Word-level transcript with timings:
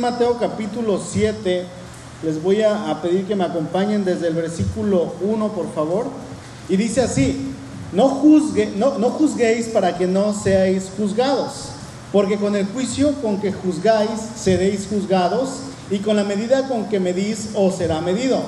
Mateo 0.00 0.38
capítulo 0.38 0.98
7, 0.98 1.64
les 2.22 2.42
voy 2.42 2.62
a, 2.62 2.90
a 2.90 3.02
pedir 3.02 3.26
que 3.26 3.36
me 3.36 3.44
acompañen 3.44 4.04
desde 4.04 4.28
el 4.28 4.34
versículo 4.34 5.14
1, 5.20 5.48
por 5.48 5.72
favor. 5.74 6.06
Y 6.68 6.76
dice 6.76 7.02
así, 7.02 7.52
no, 7.92 8.08
juzgue, 8.08 8.72
no, 8.76 8.98
no 8.98 9.10
juzguéis 9.10 9.68
para 9.68 9.96
que 9.98 10.06
no 10.06 10.32
seáis 10.32 10.90
juzgados, 10.96 11.70
porque 12.12 12.38
con 12.38 12.56
el 12.56 12.66
juicio 12.66 13.14
con 13.20 13.40
que 13.40 13.52
juzgáis 13.52 14.20
seréis 14.36 14.86
juzgados, 14.88 15.70
y 15.90 15.98
con 15.98 16.16
la 16.16 16.24
medida 16.24 16.68
con 16.68 16.84
que 16.86 17.00
medís 17.00 17.50
os 17.54 17.74
será 17.74 18.00
medido. 18.00 18.40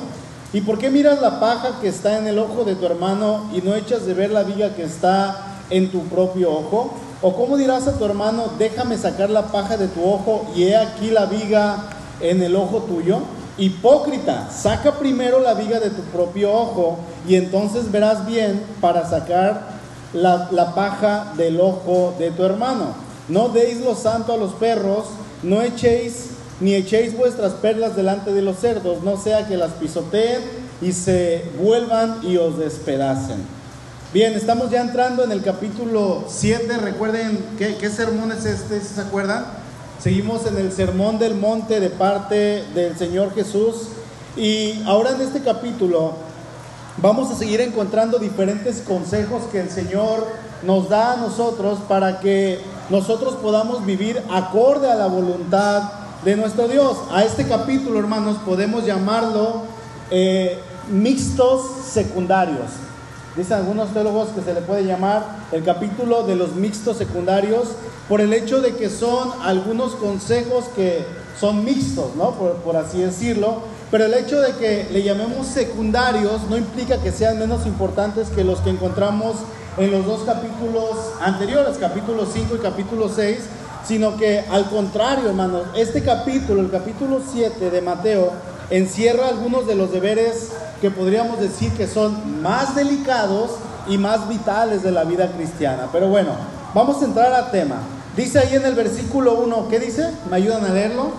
¿Y 0.53 0.61
por 0.61 0.79
qué 0.79 0.91
miras 0.91 1.21
la 1.21 1.41
paja 1.41 1.81
que 1.81 1.89
está 1.89 2.19
en 2.19 2.27
el 2.27 2.39
ojo 2.39 2.65
de 2.65 2.77
tu 2.77 2.87
hermano 2.87 3.51
y 3.53 3.61
no 3.63 3.75
echas 3.75 4.07
de 4.07 4.15
ver 4.15 4.31
la 4.31 4.45
viga 4.45 4.75
que 4.75 4.85
está 4.85 5.59
en 5.71 5.91
tu 5.91 6.05
propio 6.05 6.53
ojo? 6.53 6.95
¿O 7.25 7.37
cómo 7.37 7.57
dirás 7.57 7.87
a 7.87 7.97
tu 7.97 8.05
hermano, 8.05 8.51
déjame 8.59 8.99
sacar 8.99 9.31
la 9.31 9.47
paja 9.47 9.77
de 9.77 9.87
tu 9.87 10.05
ojo 10.05 10.45
y 10.57 10.65
he 10.65 10.77
aquí 10.77 11.13
la 11.13 11.27
viga 11.27 11.85
en 12.21 12.43
el 12.43 12.57
ojo 12.57 12.79
tuyo? 12.83 13.21
Hipócrita, 13.57 14.51
saca 14.51 14.99
primero 14.99 15.39
la 15.39 15.55
viga 15.55 15.79
de 15.79 15.91
tu 15.91 16.03
propio 16.03 16.53
ojo 16.53 16.99
y 17.29 17.37
entonces 17.37 17.93
verás 17.93 18.27
bien 18.27 18.61
para 18.81 19.09
sacar 19.09 19.69
la, 20.13 20.73
paja 20.75 21.33
del 21.37 21.61
ojo 21.61 22.13
de 22.19 22.33
tu 22.33 22.43
hermano. 22.43 22.95
No 23.29 23.51
deis 23.51 23.81
lo 23.81 23.95
santo 23.95 24.33
a 24.33 24.37
los 24.37 24.55
perros, 24.55 25.05
no 25.45 25.63
echéis 25.63 26.31
ni 26.59 26.75
echéis 26.75 27.17
vuestras 27.17 27.53
perlas 27.53 27.95
delante 27.95 28.33
de 28.33 28.43
los 28.43 28.59
cerdos, 28.59 29.05
no 29.05 29.17
sea 29.17 29.47
que 29.47 29.57
las 29.57 29.73
pisoteen 29.73 30.41
y 30.81 30.93
se 30.93 31.45
vuelvan 31.63 32.19
y 32.25 32.37
os 32.37 32.59
despedacen. 32.59 33.62
Bien, 34.13 34.35
estamos 34.35 34.71
ya 34.71 34.83
entrando 34.83 35.25
en 35.25 35.33
el 35.33 35.41
capítulo 35.41 36.25
7. 36.29 36.77
Recuerden 36.77 37.43
qué, 37.57 37.77
qué 37.77 37.89
sermón 37.89 38.31
es 38.31 38.45
este, 38.45 38.79
se 38.83 39.01
acuerdan. 39.01 39.47
Seguimos 40.03 40.45
en 40.45 40.59
el 40.59 40.71
sermón 40.71 41.19
del 41.19 41.35
monte 41.35 41.81
de 41.81 41.89
parte 41.89 42.63
del 42.75 42.95
Señor 42.99 43.35
Jesús. 43.35 43.89
Y 44.37 44.83
ahora 44.85 45.13
en 45.13 45.23
este 45.23 45.41
capítulo 45.41 46.13
vamos 46.99 47.31
a 47.31 47.37
seguir 47.37 47.63
encontrando 47.63 48.19
diferentes 48.19 48.83
consejos 48.87 49.45
que 49.51 49.61
el 49.61 49.71
Señor 49.71 50.27
nos 50.63 50.91
da 50.91 51.15
a 51.15 51.17
nosotros 51.17 51.79
para 51.89 52.21
que 52.21 52.61
nosotros 52.91 53.37
podamos 53.37 53.87
vivir 53.87 54.23
acorde 54.31 54.91
a 54.91 54.95
la 54.95 55.07
voluntad 55.07 55.91
de 56.23 56.37
nuestro 56.37 56.69
Dios. 56.69 56.99
A 57.13 57.25
este 57.25 57.49
capítulo, 57.49 57.99
hermanos, 57.99 58.37
podemos 58.45 58.85
llamarlo 58.85 59.63
eh, 60.11 60.59
mixtos 60.91 61.63
secundarios. 61.91 62.92
Dicen 63.37 63.59
algunos 63.59 63.93
teólogos 63.95 64.29
que 64.29 64.43
se 64.43 64.53
le 64.53 64.61
puede 64.61 64.85
llamar 64.85 65.25
el 65.53 65.65
capítulo 65.65 66.25
de 66.25 66.37
los 66.37 66.55
mixtos 66.55 66.99
secundarios 66.99 67.69
por 68.09 68.21
el 68.21 68.33
hecho 68.35 68.61
de 68.61 68.75
que 68.75 68.91
son 68.91 69.31
algunos 69.43 69.95
consejos 69.95 70.67
que 70.77 71.05
son 71.41 71.65
mixtos, 71.65 72.15
¿no? 72.15 72.33
Por, 72.33 72.57
por 72.57 72.77
así 72.77 73.01
decirlo. 73.01 73.63
Pero 73.91 74.05
el 74.05 74.15
hecho 74.15 74.41
de 74.41 74.53
que 74.57 74.89
le 74.93 75.03
llamemos 75.03 75.47
secundarios 75.47 76.43
no 76.51 76.57
implica 76.57 76.99
que 76.99 77.11
sean 77.11 77.39
menos 77.39 77.67
importantes 77.67 78.29
que 78.29 78.45
los 78.45 78.61
que 78.61 78.71
encontramos 78.71 79.37
en 79.79 79.91
los 79.91 80.05
dos 80.05 80.23
capítulos 80.25 80.91
anteriores, 81.21 81.79
capítulo 81.79 82.27
5 82.27 82.57
y 82.57 82.59
capítulo 82.59 83.09
6, 83.09 83.39
sino 83.87 84.17
que 84.17 84.41
al 84.51 84.69
contrario, 84.69 85.29
hermanos, 85.29 85.63
este 85.75 86.03
capítulo, 86.03 86.61
el 86.61 86.71
capítulo 86.71 87.21
7 87.33 87.71
de 87.71 87.81
Mateo, 87.81 88.31
encierra 88.73 89.29
algunos 89.29 89.67
de 89.67 89.75
los 89.75 89.93
deberes 89.93 90.49
que 90.81 90.91
podríamos 90.91 91.39
decir 91.39 91.71
que 91.73 91.87
son 91.87 92.41
más 92.43 92.75
delicados 92.75 93.53
y 93.87 93.99
más 93.99 94.29
vitales 94.29 94.83
de 94.83 94.91
la 94.91 95.05
vida 95.05 95.31
cristiana. 95.33 95.89
Pero 95.93 96.09
bueno, 96.09 96.31
vamos 96.75 97.03
a 97.03 97.05
entrar 97.05 97.33
al 97.35 97.51
tema. 97.51 97.77
Dice 98.17 98.39
ahí 98.39 98.55
en 98.55 98.65
el 98.65 98.75
versículo 98.75 99.35
1, 99.35 99.69
¿qué 99.69 99.79
dice? 99.79 100.11
¿Me 100.31 100.37
ayudan 100.37 100.65
a 100.65 100.71
leerlo? 100.71 101.11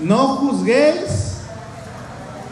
No 0.00 0.36
juzguéis 0.36 1.38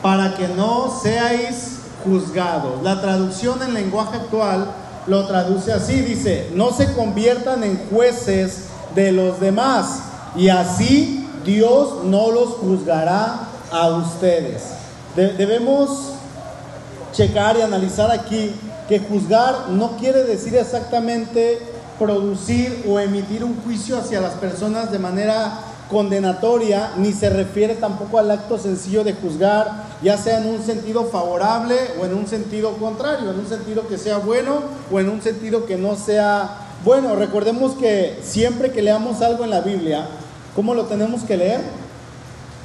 para 0.03 0.34
que 0.34 0.48
no 0.48 0.92
seáis 1.03 1.78
juzgados. 2.05 2.83
La 2.83 3.01
traducción 3.01 3.62
en 3.62 3.74
lenguaje 3.74 4.17
actual 4.17 4.73
lo 5.07 5.27
traduce 5.29 5.73
así, 5.73 6.01
dice, 6.01 6.51
no 6.55 6.73
se 6.73 6.92
conviertan 6.95 7.62
en 7.62 7.80
jueces 7.91 8.64
de 8.96 9.12
los 9.12 9.39
demás 9.39 10.01
y 10.35 10.48
así 10.48 11.26
Dios 11.46 12.05
no 12.05 12.30
los 12.33 12.48
juzgará 12.55 13.48
a 13.70 13.89
ustedes. 13.89 14.62
De- 15.14 15.33
debemos 15.34 16.12
checar 17.12 17.57
y 17.57 17.62
analizar 17.62 18.11
aquí 18.11 18.51
que 18.89 18.98
juzgar 19.01 19.70
no 19.70 19.96
quiere 19.96 20.24
decir 20.24 20.55
exactamente 20.56 21.58
producir 21.98 22.85
o 22.89 23.01
emitir 23.01 23.42
un 23.42 23.56
juicio 23.64 23.96
hacia 23.96 24.20
las 24.20 24.35
personas 24.35 24.92
de 24.92 24.98
manera 24.98 25.61
condenatoria, 25.90 26.90
ni 26.96 27.12
se 27.12 27.30
refiere 27.30 27.74
tampoco 27.77 28.18
al 28.18 28.30
acto 28.30 28.58
sencillo 28.58 29.02
de 29.05 29.14
juzgar, 29.14 29.85
ya 30.02 30.18
sea 30.18 30.39
en 30.40 30.48
un 30.48 30.62
sentido 30.62 31.05
favorable 31.05 31.77
o 32.01 32.05
en 32.05 32.14
un 32.14 32.27
sentido 32.27 32.73
contrario, 32.77 33.30
en 33.30 33.39
un 33.39 33.48
sentido 33.48 33.86
que 33.89 33.96
sea 33.96 34.18
bueno 34.18 34.56
o 34.92 35.01
en 35.01 35.08
un 35.08 35.23
sentido 35.23 35.64
que 35.64 35.77
no 35.77 35.95
sea 35.96 36.58
bueno. 36.85 37.14
Recordemos 37.17 37.73
que 37.74 38.18
siempre 38.23 38.73
que 38.73 38.83
leamos 38.83 39.23
algo 39.23 39.45
en 39.45 39.51
la 39.51 39.61
Biblia, 39.61 40.06
¿cómo 40.56 40.74
lo 40.74 40.86
tenemos 40.86 41.22
que 41.22 41.36
leer? 41.36 41.61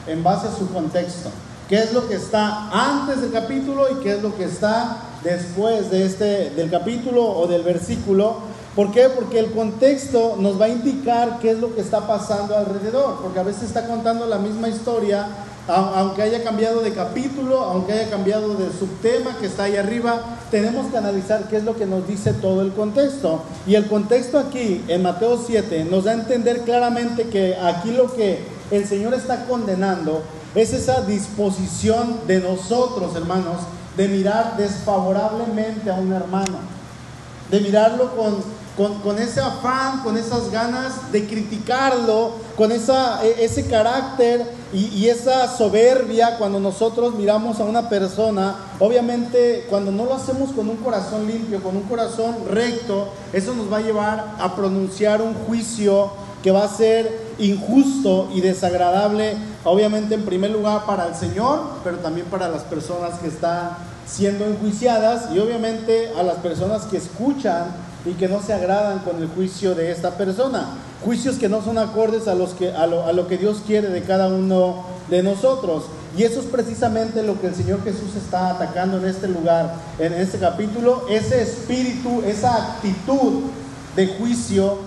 en 0.07 0.23
base 0.23 0.47
a 0.47 0.51
su 0.51 0.71
contexto. 0.71 1.29
¿Qué 1.69 1.77
es 1.77 1.93
lo 1.93 2.07
que 2.07 2.15
está 2.15 2.69
antes 2.71 3.21
del 3.21 3.31
capítulo 3.31 3.85
y 3.91 4.03
qué 4.03 4.15
es 4.15 4.21
lo 4.21 4.35
que 4.35 4.43
está 4.43 4.97
después 5.23 5.89
de 5.89 6.05
este 6.05 6.49
del 6.49 6.69
capítulo 6.69 7.23
o 7.23 7.47
del 7.47 7.63
versículo? 7.63 8.39
¿Por 8.75 8.91
qué? 8.91 9.09
Porque 9.09 9.39
el 9.39 9.51
contexto 9.51 10.35
nos 10.37 10.59
va 10.59 10.65
a 10.65 10.69
indicar 10.69 11.39
qué 11.39 11.51
es 11.51 11.59
lo 11.59 11.73
que 11.75 11.81
está 11.81 12.07
pasando 12.07 12.57
alrededor, 12.57 13.19
porque 13.21 13.39
a 13.39 13.43
veces 13.43 13.63
está 13.63 13.85
contando 13.85 14.25
la 14.25 14.37
misma 14.37 14.69
historia, 14.69 15.27
aunque 15.67 16.21
haya 16.23 16.43
cambiado 16.43 16.81
de 16.81 16.91
capítulo, 16.93 17.59
aunque 17.61 17.93
haya 17.93 18.09
cambiado 18.09 18.55
de 18.55 18.71
subtema 18.71 19.37
que 19.39 19.45
está 19.45 19.63
ahí 19.63 19.77
arriba, 19.77 20.37
tenemos 20.49 20.87
que 20.87 20.97
analizar 20.97 21.47
qué 21.49 21.57
es 21.57 21.63
lo 21.63 21.75
que 21.75 21.85
nos 21.85 22.07
dice 22.07 22.33
todo 22.33 22.61
el 22.61 22.73
contexto. 22.73 23.43
Y 23.67 23.75
el 23.75 23.87
contexto 23.87 24.39
aquí, 24.39 24.83
en 24.87 25.03
Mateo 25.03 25.41
7, 25.45 25.85
nos 25.85 26.05
da 26.05 26.11
a 26.11 26.15
entender 26.15 26.61
claramente 26.61 27.27
que 27.27 27.55
aquí 27.55 27.91
lo 27.91 28.13
que 28.13 28.43
el 28.71 28.87
Señor 28.87 29.13
está 29.13 29.45
condenando 29.45 30.23
es 30.55 30.73
esa 30.73 31.01
disposición 31.01 32.21
de 32.27 32.39
nosotros, 32.39 33.15
hermanos, 33.15 33.61
de 33.95 34.07
mirar 34.07 34.57
desfavorablemente 34.57 35.89
a 35.91 35.95
un 35.95 36.11
hermano, 36.11 36.59
de 37.49 37.59
mirarlo 37.61 38.15
con, 38.15 38.37
con, 38.81 38.95
con 39.01 39.19
ese 39.19 39.39
afán, 39.39 40.01
con 40.01 40.17
esas 40.17 40.49
ganas 40.49 41.11
de 41.11 41.27
criticarlo, 41.27 42.31
con 42.57 42.71
esa, 42.71 43.23
e- 43.23 43.45
ese 43.45 43.67
carácter 43.67 44.43
y, 44.73 44.85
y 44.87 45.07
esa 45.07 45.55
soberbia 45.55 46.39
cuando 46.39 46.59
nosotros 46.59 47.13
miramos 47.13 47.59
a 47.59 47.63
una 47.65 47.89
persona. 47.89 48.55
Obviamente, 48.79 49.67
cuando 49.69 49.91
no 49.91 50.05
lo 50.05 50.15
hacemos 50.15 50.51
con 50.53 50.67
un 50.67 50.77
corazón 50.77 51.27
limpio, 51.27 51.61
con 51.61 51.77
un 51.77 51.83
corazón 51.83 52.35
recto, 52.49 53.09
eso 53.33 53.53
nos 53.53 53.71
va 53.71 53.77
a 53.77 53.81
llevar 53.81 54.35
a 54.39 54.55
pronunciar 54.55 55.21
un 55.21 55.35
juicio 55.35 56.09
que 56.41 56.49
va 56.49 56.63
a 56.63 56.67
ser 56.67 57.35
injusto 57.37 58.29
y 58.33 58.41
desagradable, 58.41 59.37
obviamente 59.63 60.15
en 60.15 60.25
primer 60.25 60.49
lugar 60.49 60.87
para 60.87 61.05
el 61.05 61.13
Señor, 61.13 61.61
pero 61.83 61.97
también 61.97 62.25
para 62.25 62.49
las 62.49 62.63
personas 62.63 63.19
que 63.19 63.27
están 63.27 63.77
siendo 64.07 64.45
enjuiciadas 64.45 65.31
y 65.35 65.37
obviamente 65.37 66.11
a 66.17 66.23
las 66.23 66.37
personas 66.37 66.85
que 66.85 66.97
escuchan 66.97 67.90
y 68.05 68.13
que 68.13 68.27
no 68.27 68.41
se 68.41 68.53
agradan 68.53 68.99
con 68.99 69.21
el 69.21 69.27
juicio 69.27 69.75
de 69.75 69.91
esta 69.91 70.17
persona. 70.17 70.77
Juicios 71.03 71.37
que 71.37 71.49
no 71.49 71.61
son 71.61 71.77
acordes 71.77 72.27
a, 72.27 72.35
los 72.35 72.51
que, 72.51 72.71
a, 72.71 72.87
lo, 72.87 73.05
a 73.05 73.13
lo 73.13 73.27
que 73.27 73.37
Dios 73.37 73.61
quiere 73.65 73.89
de 73.89 74.03
cada 74.03 74.27
uno 74.27 74.85
de 75.09 75.21
nosotros. 75.23 75.85
Y 76.17 76.23
eso 76.23 76.39
es 76.39 76.45
precisamente 76.47 77.23
lo 77.23 77.39
que 77.39 77.47
el 77.47 77.55
Señor 77.55 77.83
Jesús 77.83 78.15
está 78.15 78.49
atacando 78.49 78.97
en 78.97 79.05
este 79.05 79.27
lugar, 79.27 79.75
en 79.99 80.13
este 80.13 80.39
capítulo, 80.39 81.05
ese 81.09 81.41
espíritu, 81.41 82.21
esa 82.25 82.73
actitud 82.73 83.43
de 83.95 84.07
juicio 84.07 84.77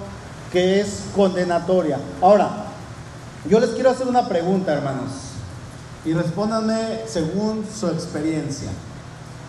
que 0.52 0.80
es 0.80 1.04
condenatoria. 1.14 1.98
Ahora, 2.20 2.66
yo 3.48 3.60
les 3.60 3.70
quiero 3.70 3.90
hacer 3.90 4.06
una 4.06 4.28
pregunta, 4.28 4.72
hermanos, 4.72 5.10
y 6.04 6.12
respóndanme 6.12 7.00
según 7.06 7.64
su 7.66 7.88
experiencia. 7.88 8.70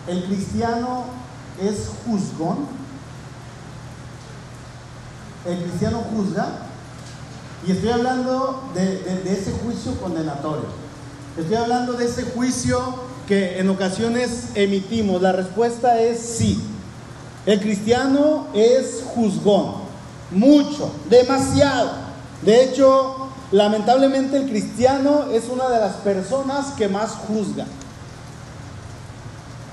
¿El 0.06 0.24
cristiano 0.24 1.04
es 1.60 1.90
juzgón? 2.04 2.75
¿El 5.48 5.58
cristiano 5.62 6.02
juzga? 6.10 6.48
Y 7.66 7.72
estoy 7.72 7.90
hablando 7.90 8.62
de, 8.74 9.32
ese 9.32 9.52
juicio 9.52 9.94
condenatorio. 10.00 10.66
Estoy 11.36 11.56
hablando 11.56 11.92
de 11.92 12.06
ese 12.06 12.24
juicio 12.24 12.80
que 13.28 13.58
en 13.58 13.68
ocasiones 13.70 14.50
emitimos. 14.54 15.22
La 15.22 15.32
respuesta 15.32 16.00
es 16.00 16.18
sí. 16.18 16.60
El 17.44 17.60
cristiano 17.60 18.48
es 18.54 19.04
juzgón. 19.14 19.86
Mucho, 20.32 20.90
demasiado. 21.08 21.92
De 22.42 22.64
hecho, 22.64 23.28
lamentablemente 23.52 24.36
el 24.36 24.48
cristiano 24.48 25.26
es 25.32 25.48
una 25.48 25.68
de 25.68 25.78
las 25.78 25.94
personas 25.96 26.72
que 26.72 26.88
más 26.88 27.10
juzga. 27.12 27.66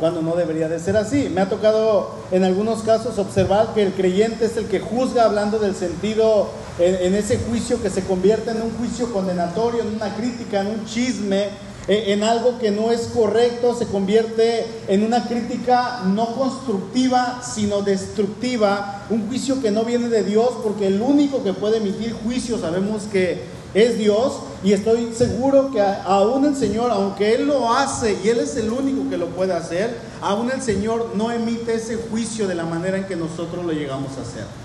Cuando 0.03 0.21
no 0.21 0.35
debería 0.35 0.67
de 0.67 0.81
ser 0.81 0.97
así. 0.97 1.29
Me 1.33 1.39
ha 1.39 1.47
tocado 1.47 2.11
en 2.29 2.43
algunos 2.43 2.83
casos 2.83 3.17
observar 3.19 3.73
que 3.73 3.83
el 3.83 3.93
creyente 3.93 4.47
es 4.47 4.57
el 4.57 4.65
que 4.65 4.81
juzga 4.81 5.23
hablando 5.23 5.59
del 5.59 5.75
sentido 5.75 6.49
en, 6.77 7.15
ese 7.15 7.37
juicio 7.37 7.81
que 7.81 7.89
se 7.89 8.03
convierte 8.03 8.51
en 8.51 8.63
un 8.63 8.71
juicio 8.71 9.13
condenatorio, 9.13 9.81
en 9.81 9.95
una 9.95 10.13
crítica, 10.13 10.59
en 10.59 10.67
un 10.67 10.85
chisme, 10.85 11.43
eh, 11.87 12.03
en 12.07 12.23
algo 12.23 12.59
que 12.59 12.69
no 12.69 12.91
es 12.91 13.03
correcto, 13.13 13.75
se 13.75 13.85
convierte 13.85 14.65
en 14.89 15.03
una 15.03 15.25
crítica 15.25 16.01
no 16.05 16.35
constructiva, 16.35 17.41
sino 17.41 17.81
destructiva, 17.81 19.05
un 19.09 19.29
juicio 19.29 19.61
que 19.61 19.71
no 19.71 19.85
viene 19.85 20.09
de 20.09 20.25
Dios, 20.25 20.49
porque 20.63 20.87
el 20.87 21.01
único 21.01 21.45
que 21.45 21.53
puede 21.53 21.77
emitir 21.77 22.11
juicio 22.11 22.59
sabemos 22.59 23.03
que 23.03 23.52
es 23.73 23.97
Dios, 23.97 24.39
y 24.63 24.73
estoy 24.73 25.13
seguro 25.13 25.71
que 25.71 25.81
aún 25.81 26.45
el 26.45 26.55
Señor, 26.55 26.91
aunque 26.91 27.35
Él 27.35 27.47
lo 27.47 27.73
hace 27.73 28.17
y 28.23 28.29
Él 28.29 28.39
es 28.39 28.55
el 28.55 28.71
único 28.71 29.09
que 29.09 29.17
lo 29.17 29.27
puede 29.27 29.53
hacer, 29.53 29.97
aún 30.21 30.51
el 30.51 30.61
Señor 30.61 31.11
no 31.15 31.31
emite 31.31 31.73
ese 31.73 31.95
juicio 31.95 32.47
de 32.47 32.55
la 32.55 32.65
manera 32.65 32.97
en 32.97 33.05
que 33.05 33.15
nosotros 33.15 33.65
lo 33.65 33.73
llegamos 33.73 34.17
a 34.17 34.21
hacer 34.21 34.62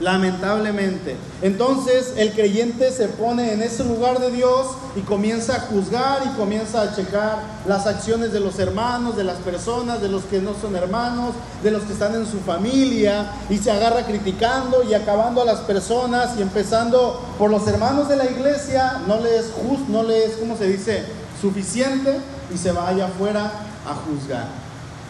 lamentablemente. 0.00 1.16
Entonces 1.40 2.12
el 2.16 2.32
creyente 2.32 2.90
se 2.92 3.08
pone 3.08 3.52
en 3.52 3.62
ese 3.62 3.84
lugar 3.84 4.18
de 4.18 4.30
Dios 4.30 4.66
y 4.94 5.00
comienza 5.00 5.56
a 5.56 5.60
juzgar 5.60 6.22
y 6.26 6.36
comienza 6.36 6.82
a 6.82 6.94
checar 6.94 7.38
las 7.66 7.86
acciones 7.86 8.32
de 8.32 8.40
los 8.40 8.58
hermanos, 8.58 9.16
de 9.16 9.24
las 9.24 9.38
personas, 9.38 10.02
de 10.02 10.08
los 10.08 10.24
que 10.24 10.40
no 10.40 10.54
son 10.60 10.76
hermanos, 10.76 11.34
de 11.62 11.70
los 11.70 11.82
que 11.84 11.94
están 11.94 12.14
en 12.14 12.26
su 12.26 12.40
familia 12.40 13.32
y 13.48 13.58
se 13.58 13.70
agarra 13.70 14.04
criticando 14.04 14.82
y 14.82 14.94
acabando 14.94 15.40
a 15.40 15.46
las 15.46 15.60
personas 15.60 16.36
y 16.38 16.42
empezando 16.42 17.22
por 17.38 17.50
los 17.50 17.66
hermanos 17.66 18.08
de 18.08 18.16
la 18.16 18.26
iglesia, 18.26 19.00
no 19.06 19.20
le 19.20 19.38
es 19.38 19.46
justo, 19.46 19.86
no 19.88 20.02
le 20.02 20.26
es, 20.26 20.32
¿cómo 20.36 20.56
se 20.56 20.66
dice?, 20.66 21.04
suficiente 21.40 22.18
y 22.54 22.58
se 22.58 22.72
vaya 22.72 23.06
afuera 23.06 23.52
a 23.86 23.94
juzgar. 23.94 24.46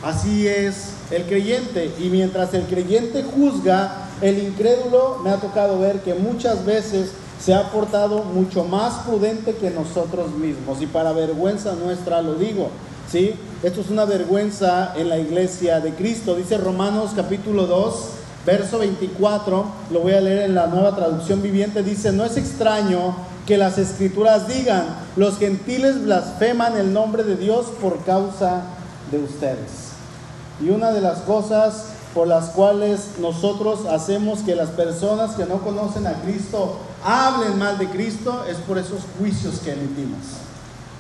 Así 0.03 0.47
es 0.47 0.91
el 1.11 1.25
creyente 1.25 1.95
y 1.99 2.09
mientras 2.09 2.53
el 2.55 2.65
creyente 2.65 3.23
juzga, 3.23 4.06
el 4.21 4.39
incrédulo 4.39 5.21
me 5.23 5.31
ha 5.31 5.37
tocado 5.37 5.79
ver 5.79 6.01
que 6.01 6.15
muchas 6.15 6.65
veces 6.65 7.11
se 7.39 7.55
ha 7.55 7.71
portado 7.71 8.25
mucho 8.25 8.65
más 8.65 9.07
prudente 9.07 9.55
que 9.55 9.71
nosotros 9.71 10.33
mismos 10.33 10.81
y 10.81 10.87
para 10.87 11.13
vergüenza 11.13 11.75
nuestra 11.75 12.23
lo 12.23 12.35
digo. 12.35 12.71
¿sí? 13.11 13.35
Esto 13.63 13.83
es 13.83 13.91
una 13.91 14.05
vergüenza 14.05 14.95
en 14.97 15.09
la 15.09 15.19
iglesia 15.19 15.81
de 15.81 15.95
Cristo. 15.95 16.35
Dice 16.35 16.57
Romanos 16.57 17.11
capítulo 17.15 17.67
2, 17.67 17.95
verso 18.47 18.79
24, 18.79 19.67
lo 19.91 20.01
voy 20.01 20.13
a 20.13 20.21
leer 20.21 20.43
en 20.43 20.55
la 20.55 20.67
nueva 20.67 20.95
traducción 20.97 21.43
viviente, 21.43 21.83
dice, 21.83 22.13
no 22.13 22.25
es 22.25 22.37
extraño 22.37 23.17
que 23.47 23.59
las 23.59 23.79
escrituras 23.79 24.49
digan, 24.49 24.85
los 25.17 25.39
gentiles 25.39 26.03
blasfeman 26.03 26.77
el 26.77 26.93
nombre 26.93 27.23
de 27.23 27.37
Dios 27.37 27.67
por 27.81 28.05
causa 28.05 28.63
de 29.11 29.19
ustedes. 29.19 29.93
Y 30.61 30.71
una 30.71 30.91
de 30.91 31.01
las 31.01 31.19
cosas 31.19 31.96
por 32.17 32.27
las 32.27 32.47
cuales 32.47 33.11
nosotros 33.21 33.85
hacemos 33.85 34.39
que 34.39 34.57
las 34.57 34.71
personas 34.71 35.35
que 35.35 35.45
no 35.45 35.59
conocen 35.59 36.07
a 36.07 36.15
Cristo 36.23 36.79
hablen 37.05 37.59
mal 37.59 37.77
de 37.77 37.91
Cristo 37.91 38.43
es 38.49 38.57
por 38.57 38.79
esos 38.79 39.01
juicios 39.19 39.59
que 39.59 39.75
emitimos. 39.75 40.21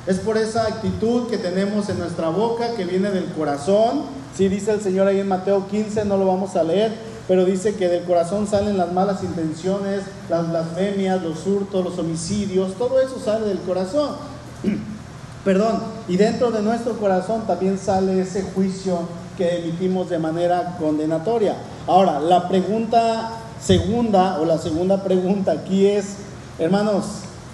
Es 0.06 0.18
por 0.18 0.36
esa 0.36 0.64
actitud 0.64 1.28
que 1.28 1.38
tenemos 1.38 1.88
en 1.88 2.00
nuestra 2.00 2.28
boca 2.28 2.74
que 2.76 2.84
viene 2.84 3.10
del 3.10 3.32
corazón. 3.32 4.02
Si 4.36 4.46
dice 4.48 4.72
el 4.72 4.82
Señor 4.82 5.08
ahí 5.08 5.18
en 5.18 5.26
Mateo 5.26 5.66
15, 5.66 6.04
no 6.04 6.18
lo 6.18 6.26
vamos 6.26 6.54
a 6.54 6.62
leer, 6.62 6.92
pero 7.26 7.46
dice 7.46 7.76
que 7.76 7.88
del 7.88 8.04
corazón 8.04 8.46
salen 8.46 8.76
las 8.76 8.92
malas 8.92 9.24
intenciones, 9.24 10.02
las 10.28 10.50
blasfemias, 10.50 11.22
los 11.22 11.46
hurtos, 11.46 11.82
los 11.82 11.98
homicidios, 11.98 12.74
todo 12.74 13.00
eso 13.00 13.18
sale 13.24 13.46
del 13.46 13.60
corazón. 13.60 14.16
Perdón, 15.46 15.80
y 16.08 16.18
dentro 16.18 16.50
de 16.50 16.60
nuestro 16.60 16.98
corazón 16.98 17.46
también 17.46 17.78
sale 17.78 18.20
ese 18.20 18.42
juicio 18.42 18.98
que 19.36 19.58
emitimos 19.58 20.08
de 20.10 20.18
manera 20.18 20.76
condenatoria. 20.78 21.56
Ahora, 21.86 22.20
la 22.20 22.48
pregunta 22.48 23.30
segunda 23.60 24.38
o 24.40 24.44
la 24.44 24.58
segunda 24.58 25.02
pregunta 25.02 25.52
aquí 25.52 25.86
es, 25.86 26.16
hermanos, 26.58 27.04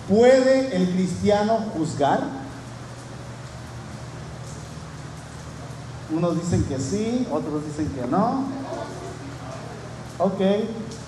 ¿puede 0.08 0.76
el 0.76 0.90
cristiano 0.90 1.58
juzgar? 1.76 2.20
Unos 6.14 6.40
dicen 6.40 6.64
que 6.64 6.78
sí, 6.78 7.26
otros 7.30 7.64
dicen 7.66 7.88
que 7.92 8.06
no. 8.06 8.44
Ok, 10.18 10.40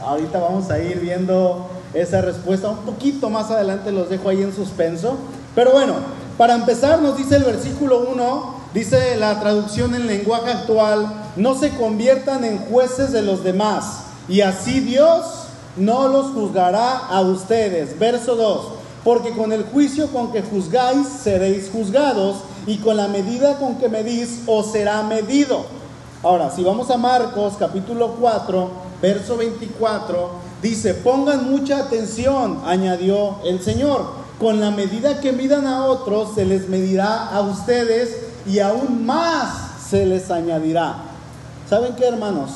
ahorita 0.03 0.41
vamos 0.41 0.71
a 0.71 0.79
ir 0.79 0.99
viendo 1.01 1.69
esa 1.93 2.23
respuesta 2.23 2.69
un 2.71 2.79
poquito 2.79 3.31
más 3.31 3.51
adelante, 3.51 3.93
los 3.93 4.09
dejo 4.09 4.29
ahí 4.29 4.43
en 4.43 4.55
suspenso. 4.55 5.17
Pero 5.55 5.73
bueno, 5.73 5.95
para 6.37 6.55
empezar 6.55 7.01
nos 7.01 7.17
dice 7.17 7.37
el 7.37 7.45
versículo 7.45 8.09
1, 8.11 8.55
Dice 8.75 9.15
la 9.15 9.39
traducción 9.39 9.95
en 9.95 10.09
lenguaje 10.09 10.51
actual, 10.51 11.07
no 11.37 11.55
se 11.55 11.71
conviertan 11.71 12.43
en 12.43 12.59
jueces 12.59 13.13
de 13.13 13.23
los 13.23 13.45
demás 13.45 14.01
y 14.29 14.41
así 14.41 14.81
Dios 14.81 15.25
no 15.77 16.09
los 16.09 16.33
juzgará 16.33 17.07
a 17.07 17.21
ustedes. 17.21 17.97
Verso 18.01 18.35
2, 18.35 18.67
porque 19.05 19.31
con 19.31 19.53
el 19.53 19.63
juicio 19.63 20.09
con 20.09 20.33
que 20.33 20.43
juzgáis 20.43 21.07
seréis 21.07 21.71
juzgados 21.71 22.39
y 22.67 22.79
con 22.79 22.97
la 22.97 23.07
medida 23.07 23.59
con 23.59 23.77
que 23.77 23.89
medís 23.89 24.41
os 24.47 24.73
será 24.73 25.05
medido. 25.05 25.67
Ahora, 26.25 26.51
si 26.51 26.65
vamos 26.65 26.91
a 26.91 26.97
Marcos 26.97 27.55
capítulo 27.57 28.17
4, 28.19 28.71
verso 29.01 29.37
24, 29.37 30.31
dice, 30.61 30.95
pongan 30.95 31.49
mucha 31.49 31.79
atención, 31.79 32.61
añadió 32.67 33.37
el 33.45 33.63
Señor, 33.63 34.25
con 34.41 34.61
la 34.61 34.73
medida 34.73 35.21
que 35.21 35.31
midan 35.31 35.65
a 35.65 35.85
otros 35.85 36.35
se 36.35 36.45
les 36.45 36.69
medirá 36.69 37.29
a 37.29 37.41
ustedes 37.43 38.24
y 38.47 38.59
aún 38.59 39.05
más 39.05 39.73
se 39.89 40.07
les 40.07 40.31
añadirá. 40.31 40.97
¿Saben 41.69 41.95
qué, 41.97 42.07
hermanos? 42.07 42.53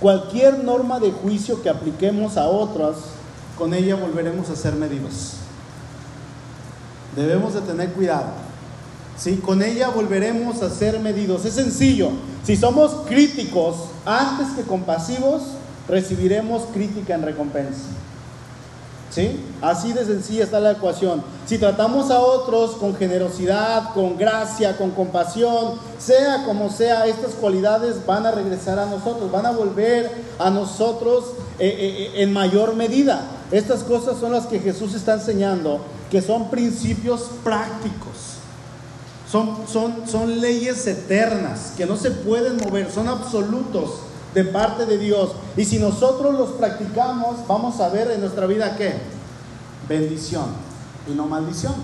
Cualquier 0.00 0.64
norma 0.64 1.00
de 1.00 1.12
juicio 1.12 1.62
que 1.62 1.68
apliquemos 1.68 2.36
a 2.36 2.48
otros, 2.48 2.96
con 3.56 3.74
ella 3.74 3.94
volveremos 3.96 4.50
a 4.50 4.56
ser 4.56 4.74
medidos. 4.74 5.34
Debemos 7.14 7.54
de 7.54 7.60
tener 7.60 7.92
cuidado. 7.92 8.26
¿sí? 9.16 9.36
Con 9.36 9.62
ella 9.62 9.88
volveremos 9.90 10.62
a 10.62 10.70
ser 10.70 10.98
medidos. 11.00 11.44
Es 11.44 11.54
sencillo. 11.54 12.10
Si 12.44 12.56
somos 12.56 13.06
críticos 13.06 13.76
antes 14.04 14.48
que 14.56 14.62
compasivos, 14.62 15.42
recibiremos 15.88 16.62
crítica 16.72 17.14
en 17.14 17.22
recompensa. 17.22 17.88
¿Sí? 19.14 19.38
Así 19.60 19.92
de 19.92 20.06
sencilla 20.06 20.44
está 20.44 20.58
la 20.58 20.72
ecuación. 20.72 21.22
Si 21.44 21.58
tratamos 21.58 22.10
a 22.10 22.18
otros 22.18 22.76
con 22.76 22.96
generosidad, 22.96 23.92
con 23.92 24.16
gracia, 24.16 24.78
con 24.78 24.92
compasión, 24.92 25.74
sea 25.98 26.46
como 26.46 26.70
sea, 26.70 27.06
estas 27.06 27.32
cualidades 27.32 28.06
van 28.06 28.24
a 28.24 28.30
regresar 28.30 28.78
a 28.78 28.86
nosotros, 28.86 29.30
van 29.30 29.44
a 29.44 29.50
volver 29.50 30.10
a 30.38 30.48
nosotros 30.48 31.26
eh, 31.58 31.66
eh, 31.66 32.10
eh, 32.14 32.22
en 32.22 32.32
mayor 32.32 32.74
medida. 32.74 33.20
Estas 33.50 33.82
cosas 33.82 34.16
son 34.18 34.32
las 34.32 34.46
que 34.46 34.60
Jesús 34.60 34.94
está 34.94 35.12
enseñando, 35.12 35.80
que 36.10 36.22
son 36.22 36.48
principios 36.48 37.26
prácticos. 37.44 38.38
Son, 39.30 39.58
son, 39.70 40.08
son 40.08 40.40
leyes 40.40 40.86
eternas 40.86 41.74
que 41.76 41.84
no 41.84 41.98
se 41.98 42.12
pueden 42.12 42.56
mover, 42.56 42.90
son 42.90 43.08
absolutos 43.08 43.90
de 44.34 44.44
parte 44.44 44.86
de 44.86 44.98
Dios. 44.98 45.32
Y 45.56 45.64
si 45.64 45.78
nosotros 45.78 46.34
los 46.34 46.50
practicamos, 46.50 47.46
vamos 47.46 47.80
a 47.80 47.88
ver 47.88 48.10
en 48.10 48.20
nuestra 48.20 48.46
vida 48.46 48.76
qué? 48.76 48.94
Bendición 49.88 50.46
y 51.06 51.12
no 51.12 51.26
maldición. 51.26 51.74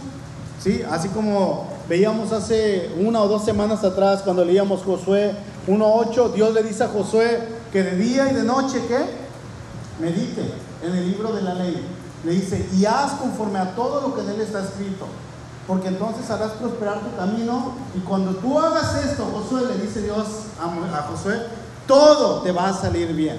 ¿Sí? 0.63 0.83
Así 0.91 1.09
como 1.09 1.69
veíamos 1.89 2.33
hace 2.33 2.91
una 2.99 3.23
o 3.23 3.29
dos 3.29 3.45
semanas 3.45 3.85
atrás 3.85 4.23
cuando 4.23 4.45
leíamos 4.45 4.83
Josué 4.83 5.35
1.8, 5.69 6.33
Dios 6.33 6.53
le 6.53 6.63
dice 6.63 6.85
a 6.85 6.89
Josué 6.89 7.41
que 7.73 7.83
de 7.83 7.97
día 7.97 8.31
y 8.31 8.35
de 8.35 8.43
noche, 8.43 8.83
¿qué? 8.89 8.99
Medite 10.01 10.53
en 10.83 10.93
el 10.95 11.11
libro 11.11 11.33
de 11.33 11.43
la 11.43 11.55
ley. 11.55 11.87
Le 12.25 12.33
dice, 12.33 12.69
y 12.77 12.85
haz 12.85 13.13
conforme 13.13 13.59
a 13.59 13.75
todo 13.77 14.01
lo 14.01 14.15
que 14.15 14.23
en 14.23 14.31
él 14.31 14.41
está 14.41 14.65
escrito, 14.65 15.07
porque 15.67 15.89
entonces 15.89 16.29
harás 16.31 16.53
prosperar 16.53 17.01
tu 17.01 17.17
camino. 17.17 17.75
Y 17.95 18.01
cuando 18.01 18.33
tú 18.37 18.59
hagas 18.59 19.05
esto, 19.05 19.25
Josué, 19.33 19.67
le 19.67 19.81
dice 19.81 20.03
Dios 20.03 20.27
a 20.61 21.03
Josué, 21.03 21.43
todo 21.89 22.43
te 22.43 22.53
va 22.53 22.69
a 22.69 22.73
salir 22.73 23.09
bien. 23.15 23.37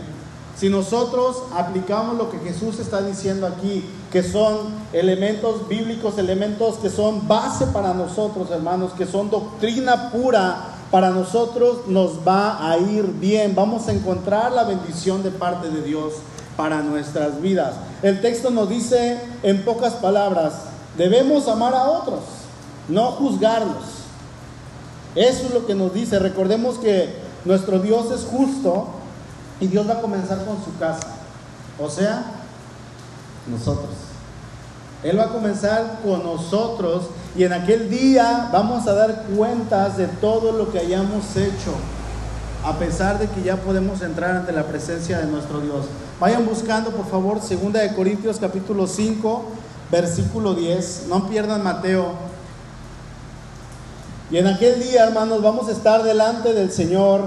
Si 0.57 0.67
nosotros 0.67 1.37
aplicamos 1.55 2.17
lo 2.17 2.29
que 2.29 2.39
Jesús 2.39 2.79
está 2.79 3.01
diciendo 3.01 3.47
aquí, 3.47 3.85
que 4.11 4.23
son 4.23 4.73
elementos 4.91 5.69
bíblicos, 5.69 6.17
elementos 6.17 6.75
que 6.79 6.89
son 6.89 7.29
base 7.29 7.67
para 7.67 7.93
nosotros, 7.93 8.51
hermanos, 8.51 8.91
que 8.97 9.05
son 9.05 9.29
doctrina 9.29 10.11
pura, 10.11 10.75
para 10.91 11.11
nosotros 11.11 11.87
nos 11.87 12.27
va 12.27 12.69
a 12.69 12.77
ir 12.77 13.05
bien. 13.05 13.55
Vamos 13.55 13.87
a 13.87 13.93
encontrar 13.93 14.51
la 14.51 14.65
bendición 14.65 15.23
de 15.23 15.31
parte 15.31 15.69
de 15.69 15.81
Dios 15.81 16.15
para 16.57 16.81
nuestras 16.81 17.41
vidas. 17.41 17.75
El 18.01 18.19
texto 18.19 18.49
nos 18.49 18.67
dice 18.67 19.21
en 19.43 19.63
pocas 19.63 19.93
palabras, 19.93 20.55
debemos 20.97 21.47
amar 21.47 21.73
a 21.73 21.83
otros, 21.83 22.19
no 22.89 23.11
juzgarlos. 23.11 23.99
Eso 25.15 25.45
es 25.45 25.53
lo 25.53 25.65
que 25.65 25.75
nos 25.75 25.93
dice. 25.93 26.19
Recordemos 26.19 26.79
que 26.79 27.28
nuestro 27.45 27.79
Dios 27.79 28.11
es 28.11 28.25
justo 28.25 28.87
y 29.59 29.67
Dios 29.67 29.87
va 29.87 29.93
a 29.93 30.01
comenzar 30.01 30.45
con 30.45 30.63
su 30.63 30.77
casa. 30.77 31.07
O 31.79 31.89
sea, 31.89 32.25
nosotros. 33.47 33.89
Él 35.03 35.17
va 35.17 35.25
a 35.25 35.29
comenzar 35.29 35.99
con 36.03 36.23
nosotros 36.23 37.05
y 37.35 37.43
en 37.43 37.53
aquel 37.53 37.89
día 37.89 38.49
vamos 38.51 38.85
a 38.87 38.93
dar 38.93 39.23
cuentas 39.35 39.95
de 39.97 40.07
todo 40.07 40.51
lo 40.51 40.71
que 40.71 40.79
hayamos 40.79 41.37
hecho, 41.37 41.73
a 42.65 42.77
pesar 42.77 43.17
de 43.17 43.27
que 43.27 43.41
ya 43.41 43.55
podemos 43.55 44.01
entrar 44.01 44.35
ante 44.35 44.51
la 44.51 44.65
presencia 44.65 45.19
de 45.19 45.27
nuestro 45.27 45.61
Dios. 45.61 45.85
Vayan 46.19 46.45
buscando, 46.45 46.91
por 46.91 47.05
favor, 47.05 47.41
segunda 47.41 47.79
de 47.79 47.93
Corintios 47.93 48.39
capítulo 48.39 48.87
5, 48.87 49.45
versículo 49.89 50.53
10. 50.53 51.05
No 51.07 51.29
pierdan 51.29 51.63
Mateo. 51.63 52.28
Y 54.31 54.37
en 54.37 54.45
aquel 54.45 54.79
día, 54.79 55.05
hermanos, 55.05 55.41
vamos 55.41 55.69
a 55.69 55.71
estar 55.71 56.03
delante 56.03 56.53
del 56.53 56.71
Señor, 56.71 57.23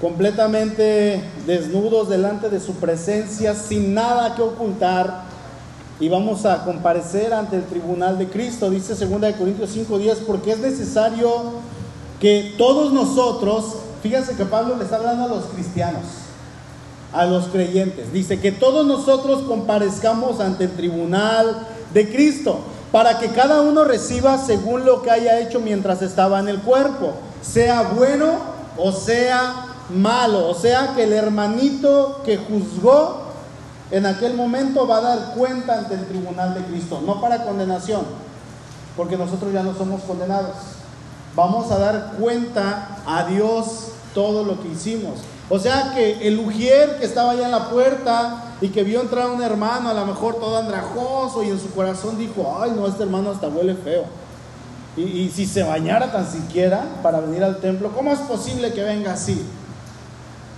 completamente 0.00 1.22
desnudos 1.46 2.08
delante 2.08 2.48
de 2.48 2.60
su 2.60 2.72
presencia, 2.74 3.54
sin 3.54 3.92
nada 3.92 4.34
que 4.34 4.40
ocultar. 4.40 5.24
Y 6.00 6.08
vamos 6.08 6.46
a 6.46 6.64
comparecer 6.64 7.34
ante 7.34 7.56
el 7.56 7.64
tribunal 7.64 8.16
de 8.16 8.26
Cristo, 8.28 8.70
dice 8.70 8.94
2 8.94 9.20
de 9.20 9.34
Corintios 9.34 9.70
5:10, 9.70 10.20
porque 10.26 10.52
es 10.52 10.60
necesario 10.60 11.28
que 12.20 12.54
todos 12.56 12.90
nosotros, 12.90 13.74
fíjense 14.02 14.34
que 14.34 14.46
Pablo 14.46 14.76
le 14.76 14.84
está 14.84 14.96
hablando 14.96 15.24
a 15.24 15.28
los 15.28 15.44
cristianos, 15.46 16.04
a 17.12 17.26
los 17.26 17.48
creyentes, 17.48 18.14
dice 18.14 18.40
que 18.40 18.50
todos 18.50 18.86
nosotros 18.86 19.42
comparezcamos 19.42 20.40
ante 20.40 20.64
el 20.64 20.70
tribunal 20.70 21.66
de 21.92 22.08
Cristo 22.10 22.60
para 22.92 23.18
que 23.18 23.28
cada 23.28 23.60
uno 23.60 23.84
reciba 23.84 24.38
según 24.38 24.84
lo 24.84 25.02
que 25.02 25.10
haya 25.10 25.40
hecho 25.40 25.60
mientras 25.60 26.02
estaba 26.02 26.38
en 26.40 26.48
el 26.48 26.60
cuerpo, 26.60 27.14
sea 27.42 27.82
bueno 27.82 28.58
o 28.76 28.92
sea 28.92 29.66
malo, 29.90 30.48
o 30.48 30.54
sea 30.54 30.94
que 30.94 31.04
el 31.04 31.12
hermanito 31.12 32.22
que 32.24 32.38
juzgó 32.38 33.28
en 33.90 34.06
aquel 34.06 34.34
momento 34.34 34.86
va 34.86 34.98
a 34.98 35.00
dar 35.00 35.34
cuenta 35.34 35.78
ante 35.78 35.94
el 35.94 36.06
tribunal 36.06 36.54
de 36.54 36.62
Cristo, 36.64 37.02
no 37.04 37.20
para 37.20 37.44
condenación, 37.44 38.02
porque 38.96 39.16
nosotros 39.16 39.52
ya 39.52 39.62
no 39.62 39.74
somos 39.74 40.02
condenados. 40.02 40.56
Vamos 41.34 41.70
a 41.70 41.78
dar 41.78 42.12
cuenta 42.18 42.98
a 43.06 43.24
Dios 43.24 43.88
todo 44.14 44.44
lo 44.44 44.60
que 44.60 44.68
hicimos. 44.68 45.20
O 45.48 45.58
sea 45.58 45.92
que 45.94 46.26
el 46.26 46.38
ujier 46.38 46.98
que 46.98 47.06
estaba 47.06 47.32
allá 47.32 47.46
en 47.46 47.52
la 47.52 47.70
puerta 47.70 48.44
y 48.60 48.68
que 48.68 48.82
vio 48.82 49.00
entrar 49.00 49.30
un 49.30 49.42
hermano, 49.42 49.88
a 49.88 49.94
lo 49.94 50.06
mejor 50.06 50.36
todo 50.36 50.58
andrajoso, 50.58 51.42
y 51.42 51.50
en 51.50 51.60
su 51.60 51.70
corazón 51.70 52.18
dijo, 52.18 52.58
ay 52.60 52.72
no, 52.74 52.86
este 52.86 53.04
hermano 53.04 53.30
hasta 53.30 53.48
huele 53.48 53.74
feo. 53.74 54.04
Y, 54.96 55.02
y 55.02 55.30
si 55.30 55.46
se 55.46 55.62
bañara 55.62 56.10
tan 56.10 56.30
siquiera 56.30 56.84
para 57.02 57.20
venir 57.20 57.44
al 57.44 57.58
templo, 57.58 57.92
¿cómo 57.92 58.12
es 58.12 58.18
posible 58.20 58.72
que 58.72 58.82
venga 58.82 59.12
así? 59.12 59.40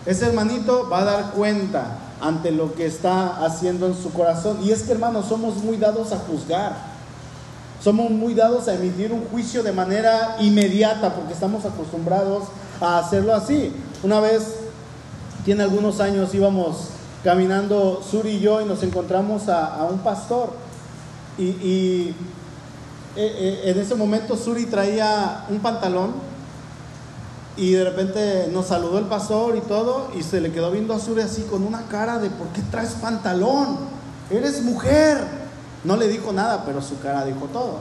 Ese 0.07 0.26
hermanito 0.26 0.88
va 0.88 1.00
a 1.00 1.04
dar 1.04 1.30
cuenta 1.33 1.99
ante 2.21 2.50
lo 2.50 2.75
que 2.75 2.87
está 2.87 3.45
haciendo 3.45 3.87
en 3.87 3.95
su 3.95 4.12
corazón. 4.12 4.59
Y 4.62 4.71
es 4.71 4.83
que 4.83 4.92
hermanos, 4.92 5.26
somos 5.26 5.57
muy 5.57 5.76
dados 5.76 6.12
a 6.12 6.19
juzgar. 6.19 6.90
Somos 7.83 8.11
muy 8.11 8.35
dados 8.35 8.69
a 8.69 8.75
emitir 8.75 9.12
un 9.12 9.25
juicio 9.26 9.62
de 9.62 9.73
manera 9.73 10.37
inmediata 10.40 11.14
porque 11.14 11.33
estamos 11.33 11.64
acostumbrados 11.64 12.45
a 12.80 12.99
hacerlo 12.99 13.35
así. 13.35 13.73
Una 14.02 14.21
vez, 14.21 14.57
tiene 15.45 15.62
algunos 15.62 16.00
años, 16.00 16.35
íbamos 16.35 16.88
caminando 17.24 18.02
Suri 18.08 18.30
y 18.30 18.40
yo 18.40 18.60
y 18.60 18.64
nos 18.64 18.82
encontramos 18.82 19.48
a, 19.48 19.86
un 19.90 19.98
pastor. 20.00 20.50
Y, 21.38 21.44
y 21.44 22.14
eh, 23.16 23.62
eh, 23.64 23.70
en 23.70 23.78
ese 23.78 23.94
momento 23.94 24.36
Suri 24.36 24.66
traía 24.66 25.44
un 25.48 25.60
pantalón 25.60 26.12
y 27.56 27.72
de 27.72 27.84
repente 27.84 28.48
nos 28.52 28.68
saludó 28.68 28.98
el 28.98 29.06
pastor 29.06 29.56
y 29.56 29.60
todo, 29.60 30.08
y 30.16 30.22
se 30.22 30.40
le 30.40 30.52
quedó 30.52 30.70
viendo 30.70 30.94
a 30.94 30.98
Suri 30.98 31.22
así 31.22 31.42
con 31.42 31.62
una 31.66 31.82
cara 31.88 32.18
de 32.18 32.30
¿por 32.30 32.46
qué 32.48 32.62
traes 32.70 32.92
pantalón? 32.92 33.78
Eres 34.30 34.62
mujer. 34.62 35.18
No 35.82 35.96
le 35.96 36.08
dijo 36.08 36.32
nada, 36.32 36.64
pero 36.64 36.80
su 36.80 37.00
cara 37.00 37.24
dijo 37.24 37.46
todo. 37.52 37.78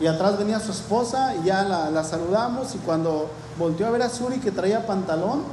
Y 0.00 0.06
atrás 0.06 0.38
venía 0.38 0.58
su 0.58 0.72
esposa 0.72 1.34
y 1.36 1.46
ya 1.46 1.62
la, 1.62 2.04
saludamos 2.04 2.74
y 2.74 2.78
cuando 2.78 3.30
volteó 3.58 3.86
a 3.86 3.90
ver 3.90 4.02
a 4.02 4.08
Suri 4.08 4.38
que 4.38 4.50
traía 4.50 4.86
pantalón, 4.86 5.44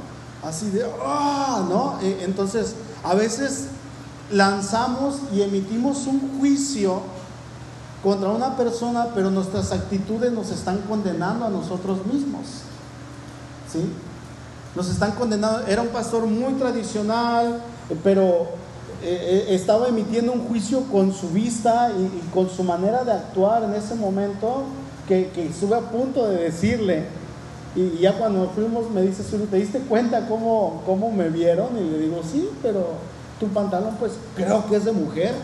así 0.44 0.70
de, 0.70 0.84
¡ah! 1.02 1.64
¿no? 1.68 1.98
E, 2.02 2.24
entonces, 2.24 2.74
a 3.02 3.14
veces 3.14 3.66
lanzamos 4.30 5.16
y 5.32 5.42
emitimos 5.42 6.06
un 6.06 6.38
juicio 6.38 7.00
contra 8.02 8.30
una 8.30 8.56
persona, 8.56 9.08
pero 9.14 9.30
nuestras 9.30 9.72
actitudes 9.72 10.32
nos 10.32 10.50
están 10.50 10.78
condenando 10.82 11.44
a 11.44 11.50
nosotros 11.50 12.06
mismos. 12.06 12.46
¿sí? 13.70 13.90
Nos 14.74 14.88
están 14.88 15.12
condenando. 15.12 15.66
Era 15.66 15.82
un 15.82 15.88
pastor 15.88 16.26
muy 16.26 16.54
tradicional, 16.54 17.60
pero 18.02 18.48
eh, 19.02 19.46
eh, 19.48 19.54
estaba 19.54 19.88
emitiendo 19.88 20.32
un 20.32 20.46
juicio 20.46 20.82
con 20.84 21.12
su 21.12 21.28
vista 21.30 21.90
y, 21.90 22.30
con 22.32 22.48
su 22.48 22.62
manera 22.62 23.04
de 23.04 23.12
actuar 23.12 23.64
en 23.64 23.74
ese 23.74 23.94
momento 23.94 24.64
que, 25.06 25.30
que 25.34 25.46
estuve 25.46 25.76
a 25.76 25.80
punto 25.80 26.28
de 26.28 26.44
decirle. 26.44 27.19
Y, 27.76 27.98
ya 27.98 28.18
cuando 28.18 28.50
fuimos 28.54 28.90
me 28.90 29.02
dice, 29.02 29.22
¿te 29.22 29.56
diste 29.56 29.78
cuenta 29.80 30.26
cómo, 30.26 30.82
cómo 30.86 31.10
me 31.10 31.28
vieron? 31.28 31.68
Y 31.78 31.90
le 31.90 31.98
digo, 31.98 32.20
sí, 32.30 32.48
pero 32.62 32.88
tu 33.38 33.48
pantalón 33.48 33.96
pues 33.98 34.12
creo 34.36 34.66
que 34.68 34.76
es 34.76 34.84
de 34.84 34.92
mujer, 34.92 35.34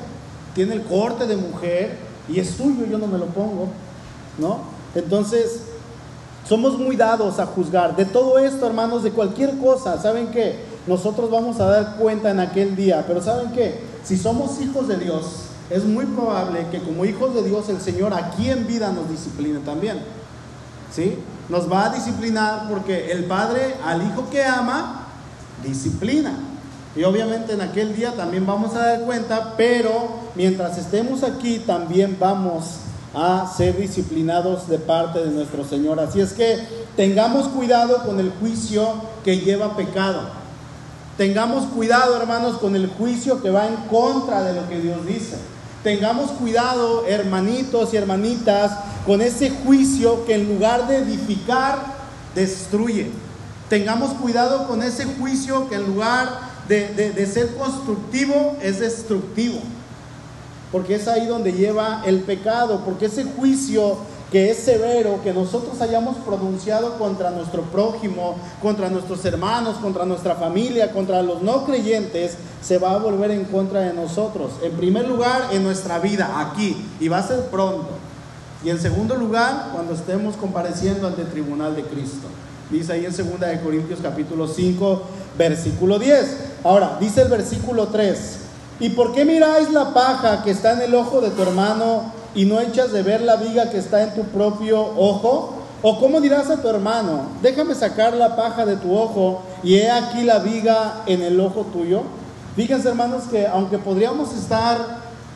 tiene 0.54 0.74
el 0.74 0.82
corte 0.82 1.26
de 1.26 1.36
mujer 1.36 1.96
y 2.28 2.40
es 2.40 2.56
tuyo, 2.56 2.84
yo 2.86 2.98
no 2.98 3.06
me 3.06 3.18
lo 3.18 3.26
pongo, 3.26 3.68
¿no? 4.38 4.58
Entonces, 4.94 5.60
somos 6.48 6.78
muy 6.78 6.96
dados 6.96 7.38
a 7.38 7.46
juzgar. 7.46 7.96
De 7.96 8.04
todo 8.04 8.38
esto, 8.38 8.66
hermanos, 8.66 9.02
de 9.02 9.10
cualquier 9.10 9.58
cosa, 9.58 10.00
¿saben 10.00 10.28
qué? 10.28 10.56
Nosotros 10.86 11.30
vamos 11.30 11.60
a 11.60 11.66
dar 11.66 11.96
cuenta 11.96 12.30
en 12.30 12.40
aquel 12.40 12.76
día. 12.76 13.04
Pero 13.06 13.20
¿saben 13.20 13.50
qué? 13.52 13.80
Si 14.04 14.16
somos 14.16 14.60
hijos 14.60 14.86
de 14.88 14.96
Dios, 14.96 15.46
es 15.70 15.84
muy 15.84 16.06
probable 16.06 16.66
que 16.70 16.80
como 16.80 17.04
hijos 17.04 17.34
de 17.34 17.42
Dios 17.42 17.68
el 17.68 17.80
Señor 17.80 18.14
aquí 18.14 18.48
en 18.48 18.66
vida 18.66 18.92
nos 18.92 19.10
discipline 19.10 19.60
también. 19.64 19.98
¿Sí? 20.92 21.18
Nos 21.48 21.70
va 21.70 21.86
a 21.86 21.90
disciplinar 21.90 22.68
porque 22.68 23.12
el 23.12 23.24
Padre 23.24 23.76
al 23.84 24.02
Hijo 24.02 24.28
que 24.30 24.44
ama, 24.44 25.06
disciplina. 25.64 26.32
Y 26.96 27.04
obviamente 27.04 27.52
en 27.52 27.60
aquel 27.60 27.94
día 27.94 28.12
también 28.16 28.46
vamos 28.46 28.74
a 28.74 28.86
dar 28.86 29.00
cuenta, 29.02 29.54
pero 29.56 30.08
mientras 30.34 30.78
estemos 30.78 31.22
aquí 31.22 31.58
también 31.58 32.16
vamos 32.18 32.78
a 33.14 33.50
ser 33.54 33.76
disciplinados 33.76 34.68
de 34.68 34.78
parte 34.78 35.20
de 35.20 35.30
nuestro 35.30 35.64
Señor. 35.64 36.00
Así 36.00 36.20
es 36.20 36.32
que 36.32 36.58
tengamos 36.96 37.48
cuidado 37.48 38.02
con 38.04 38.18
el 38.18 38.30
juicio 38.40 38.94
que 39.24 39.38
lleva 39.38 39.76
pecado. 39.76 40.20
Tengamos 41.16 41.64
cuidado, 41.66 42.16
hermanos, 42.16 42.58
con 42.58 42.76
el 42.76 42.88
juicio 42.88 43.40
que 43.42 43.50
va 43.50 43.66
en 43.66 43.76
contra 43.90 44.42
de 44.42 44.60
lo 44.60 44.68
que 44.68 44.80
Dios 44.80 45.06
dice. 45.06 45.36
Tengamos 45.86 46.32
cuidado, 46.32 47.06
hermanitos 47.06 47.94
y 47.94 47.96
hermanitas, 47.96 48.72
con 49.06 49.22
ese 49.22 49.50
juicio 49.50 50.26
que 50.26 50.34
en 50.34 50.48
lugar 50.48 50.88
de 50.88 50.96
edificar, 50.96 51.78
destruye. 52.34 53.12
Tengamos 53.68 54.10
cuidado 54.14 54.66
con 54.66 54.82
ese 54.82 55.04
juicio 55.04 55.68
que 55.68 55.76
en 55.76 55.86
lugar 55.86 56.28
de, 56.66 56.88
de 56.92 57.26
ser 57.26 57.54
constructivo, 57.54 58.56
es 58.60 58.80
destructivo 58.80 59.60
porque 60.72 60.96
es 60.96 61.06
ahí 61.06 61.26
donde 61.26 61.52
lleva 61.52 62.02
el 62.04 62.20
pecado, 62.20 62.82
porque 62.84 63.06
ese 63.06 63.22
juicio 63.22 63.98
que 64.30 64.50
es 64.50 64.58
severo, 64.58 65.20
que 65.22 65.32
nosotros 65.32 65.80
hayamos 65.80 66.16
pronunciado 66.16 66.98
contra 66.98 67.30
nuestro 67.30 67.62
prójimo, 67.62 68.36
contra 68.60 68.88
nuestros 68.90 69.24
hermanos, 69.24 69.76
contra 69.76 70.04
nuestra 70.04 70.34
familia, 70.34 70.92
contra 70.92 71.22
los 71.22 71.42
no 71.42 71.64
creyentes, 71.64 72.36
se 72.60 72.78
va 72.78 72.92
a 72.92 72.98
volver 72.98 73.30
en 73.30 73.44
contra 73.44 73.80
de 73.80 73.92
nosotros. 73.92 74.52
En 74.62 74.72
primer 74.72 75.06
lugar, 75.06 75.48
en 75.52 75.62
nuestra 75.62 76.00
vida, 76.00 76.40
aquí, 76.40 76.76
y 76.98 77.08
va 77.08 77.18
a 77.18 77.26
ser 77.26 77.46
pronto. 77.46 77.90
Y 78.64 78.70
en 78.70 78.80
segundo 78.80 79.14
lugar, 79.14 79.68
cuando 79.72 79.94
estemos 79.94 80.34
compareciendo 80.36 81.06
ante 81.06 81.22
el 81.22 81.28
tribunal 81.28 81.76
de 81.76 81.84
Cristo. 81.84 82.26
Dice 82.68 82.94
ahí 82.94 83.04
en 83.04 83.16
2 83.16 83.38
de 83.38 83.60
Corintios 83.60 84.00
capítulo 84.02 84.48
5, 84.48 85.02
versículo 85.38 86.00
10. 86.00 86.36
Ahora, 86.64 86.96
dice 86.98 87.22
el 87.22 87.28
versículo 87.28 87.86
3. 87.88 88.38
¿Y 88.80 88.88
por 88.88 89.14
qué 89.14 89.24
miráis 89.24 89.70
la 89.70 89.94
paja 89.94 90.42
que 90.42 90.50
está 90.50 90.72
en 90.72 90.82
el 90.82 90.94
ojo 90.96 91.20
de 91.20 91.30
tu 91.30 91.42
hermano 91.42 92.12
y 92.36 92.44
no 92.44 92.60
echas 92.60 92.92
de 92.92 93.02
ver 93.02 93.22
la 93.22 93.36
viga 93.36 93.70
que 93.70 93.78
está 93.78 94.02
en 94.02 94.14
tu 94.14 94.22
propio 94.24 94.78
ojo? 94.78 95.54
¿O 95.82 95.98
cómo 95.98 96.20
dirás 96.20 96.50
a 96.50 96.60
tu 96.60 96.68
hermano, 96.68 97.26
déjame 97.42 97.74
sacar 97.74 98.14
la 98.14 98.36
paja 98.36 98.64
de 98.64 98.76
tu 98.76 98.96
ojo 98.96 99.42
y 99.62 99.76
he 99.76 99.90
aquí 99.90 100.22
la 100.22 100.38
viga 100.38 101.02
en 101.06 101.22
el 101.22 101.40
ojo 101.40 101.66
tuyo? 101.72 102.02
Fíjense 102.54 102.88
hermanos 102.88 103.24
que 103.30 103.46
aunque 103.46 103.78
podríamos 103.78 104.32
estar 104.34 104.78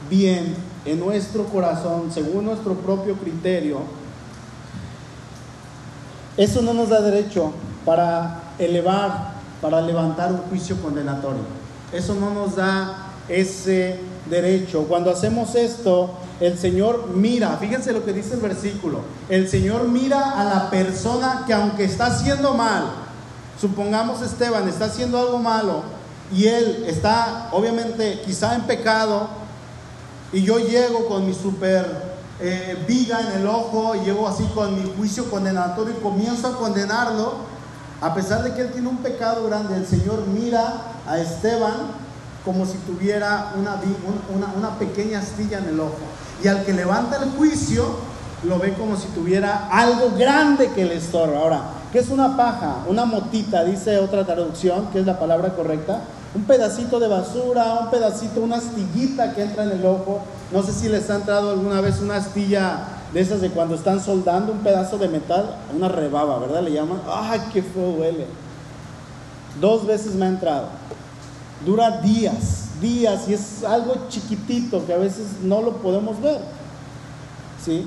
bien 0.09 0.55
en 0.85 1.01
nuestro 1.01 1.45
corazón, 1.45 2.11
según 2.13 2.45
nuestro 2.45 2.75
propio 2.75 3.15
criterio, 3.15 3.81
eso 6.37 6.63
no 6.63 6.75
nos 6.75 6.89
da 6.89 7.01
derecho 7.01 7.53
para 7.85 8.41
elevar, 8.59 9.35
para 9.63 9.81
levantar 9.81 10.33
un 10.33 10.41
juicio 10.49 10.77
condenatorio. 10.83 11.43
Eso 11.93 12.15
no 12.15 12.31
nos 12.31 12.57
da 12.57 13.10
ese 13.31 13.99
derecho. 14.29 14.85
Cuando 14.89 15.11
hacemos 15.11 15.55
esto, 15.55 16.11
el 16.41 16.59
Señor 16.59 17.09
mira, 17.15 17.57
fíjense 17.59 17.93
lo 17.93 18.05
que 18.05 18.13
dice 18.13 18.35
el 18.35 18.41
versículo, 18.41 19.01
el 19.29 19.49
Señor 19.49 19.89
mira 19.89 20.41
a 20.41 20.45
la 20.45 20.71
persona 20.71 21.45
que 21.47 21.53
aunque 21.53 21.85
está 21.85 22.07
haciendo 22.07 22.55
mal, 22.55 22.85
supongamos 23.61 24.23
Esteban 24.23 24.69
está 24.69 24.87
haciendo 24.87 25.19
algo 25.19 25.39
malo 25.39 25.83
y 26.33 26.47
él 26.47 26.85
está 26.87 27.49
obviamente 27.53 28.23
quizá 28.25 28.55
en 28.55 28.63
pecado 28.63 29.29
y 30.33 30.43
yo 30.43 30.59
llego 30.59 31.07
con 31.09 31.27
mi 31.27 31.35
super 31.35 32.11
eh, 32.41 32.83
viga 32.89 33.21
en 33.21 33.41
el 33.41 33.47
ojo 33.47 33.95
y 33.97 34.07
llego 34.07 34.27
así 34.27 34.45
con 34.55 34.75
mi 34.75 34.91
juicio 34.97 35.31
condenatorio 35.31 35.95
y 35.99 36.03
comienzo 36.03 36.49
a 36.49 36.57
condenarlo, 36.57 37.35
a 38.01 38.15
pesar 38.15 38.43
de 38.43 38.55
que 38.55 38.63
él 38.63 38.73
tiene 38.73 38.89
un 38.89 38.99
pecado 38.99 39.45
grande, 39.47 39.77
el 39.77 39.87
Señor 39.87 40.27
mira 40.27 40.85
a 41.07 41.19
Esteban 41.19 41.75
como 42.45 42.65
si 42.65 42.79
tuviera 42.79 43.53
una, 43.59 43.81
una, 44.57 44.79
pequeña 44.79 45.21
astilla 45.21 45.59
en 45.59 45.69
el 45.69 45.81
ojo. 45.81 45.99
Y 46.43 46.49
al 46.49 46.65
que 46.65 46.73
levanta 46.73 47.23
el 47.23 47.31
juicio, 47.33 47.85
lo 48.45 48.59
ve 48.59 48.73
como 48.75 48.97
si 48.97 49.09
tuviera 49.09 49.69
algo 49.71 50.13
grande 50.17 50.71
que 50.71 50.85
le 50.85 50.97
estorba. 50.97 51.39
Ahora, 51.39 51.63
¿qué 51.93 51.99
es 51.99 52.09
una 52.09 52.37
paja? 52.37 52.85
Una 52.89 53.05
motita, 53.05 53.65
dice 53.65 53.99
otra 53.99 54.25
traducción, 54.25 54.87
que 54.93 55.01
es 55.01 55.07
la 55.07 55.19
palabra 55.19 55.55
correcta. 55.55 56.01
Un 56.35 56.45
pedacito 56.45 56.99
de 56.99 57.09
basura, 57.09 57.79
un 57.83 57.91
pedacito, 57.91 58.41
una 58.41 58.57
astillita 58.57 59.35
que 59.35 59.43
entra 59.43 59.65
en 59.65 59.73
el 59.73 59.85
ojo. 59.85 60.21
No 60.53 60.63
sé 60.63 60.73
si 60.73 60.89
les 60.89 61.11
ha 61.11 61.17
entrado 61.17 61.51
alguna 61.51 61.81
vez 61.81 62.01
una 62.01 62.17
astilla 62.17 62.85
de 63.13 63.21
esas 63.21 63.41
de 63.41 63.51
cuando 63.51 63.75
están 63.75 64.01
soldando 64.01 64.53
un 64.53 64.61
pedazo 64.61 64.97
de 64.97 65.09
metal, 65.09 65.57
una 65.77 65.89
rebaba, 65.89 66.39
¿verdad? 66.39 66.63
Le 66.63 66.73
llaman. 66.73 67.01
¡Ay, 67.07 67.41
qué 67.53 67.63
feo 67.63 67.91
huele! 67.91 68.27
Dos 69.61 69.87
veces 69.87 70.15
me 70.15 70.27
ha 70.27 70.29
entrado. 70.29 70.69
Dura 71.65 72.01
días, 72.01 72.81
días, 72.81 73.29
y 73.29 73.35
es 73.35 73.65
algo 73.65 73.95
chiquitito 74.09 74.87
que 74.87 74.95
a 74.95 74.99
veces 74.99 75.27
no 75.43 75.61
lo 75.61 75.77
podemos 75.77 76.21
ver. 76.21 76.41
¿Sí? 77.63 77.87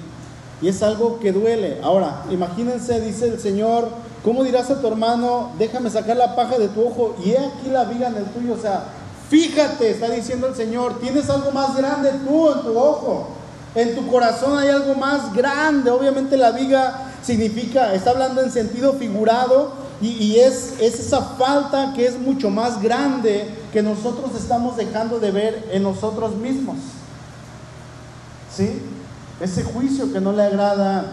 Y 0.61 0.67
es 0.67 0.83
algo 0.83 1.19
que 1.19 1.31
duele. 1.31 1.79
Ahora, 1.81 2.23
imagínense, 2.29 3.01
dice 3.01 3.27
el 3.27 3.39
Señor, 3.39 3.89
¿cómo 4.23 4.43
dirás 4.43 4.69
a 4.69 4.79
tu 4.79 4.87
hermano, 4.87 5.51
déjame 5.57 5.89
sacar 5.89 6.17
la 6.17 6.35
paja 6.35 6.57
de 6.57 6.69
tu 6.69 6.85
ojo 6.85 7.15
y 7.23 7.31
he 7.31 7.37
aquí 7.37 7.69
la 7.71 7.85
viga 7.85 8.07
en 8.07 8.17
el 8.17 8.25
tuyo? 8.25 8.53
O 8.53 8.61
sea, 8.61 8.85
fíjate, 9.29 9.89
está 9.89 10.09
diciendo 10.09 10.47
el 10.47 10.55
Señor, 10.55 10.99
tienes 10.99 11.29
algo 11.29 11.51
más 11.51 11.75
grande 11.75 12.11
tú 12.25 12.51
en 12.51 12.61
tu 12.61 12.77
ojo. 12.77 13.27
En 13.75 13.95
tu 13.95 14.05
corazón 14.07 14.57
hay 14.57 14.69
algo 14.69 14.93
más 14.93 15.33
grande. 15.33 15.89
Obviamente 15.89 16.37
la 16.37 16.51
viga 16.51 17.09
significa, 17.23 17.93
está 17.95 18.11
hablando 18.11 18.41
en 18.41 18.51
sentido 18.51 18.93
figurado 18.93 19.82
y, 20.07 20.39
es, 20.39 20.75
es 20.79 20.99
esa 20.99 21.21
falta 21.21 21.93
que 21.95 22.05
es 22.05 22.19
mucho 22.19 22.49
más 22.49 22.81
grande 22.81 23.49
que 23.71 23.81
nosotros 23.81 24.31
estamos 24.37 24.77
dejando 24.77 25.19
de 25.19 25.31
ver 25.31 25.69
en 25.71 25.83
nosotros 25.83 26.35
mismos. 26.35 26.77
¿Sí? 28.55 28.81
ese 29.39 29.63
juicio 29.63 30.11
que 30.11 30.21
no 30.21 30.31
le 30.31 30.43
agrada 30.43 31.05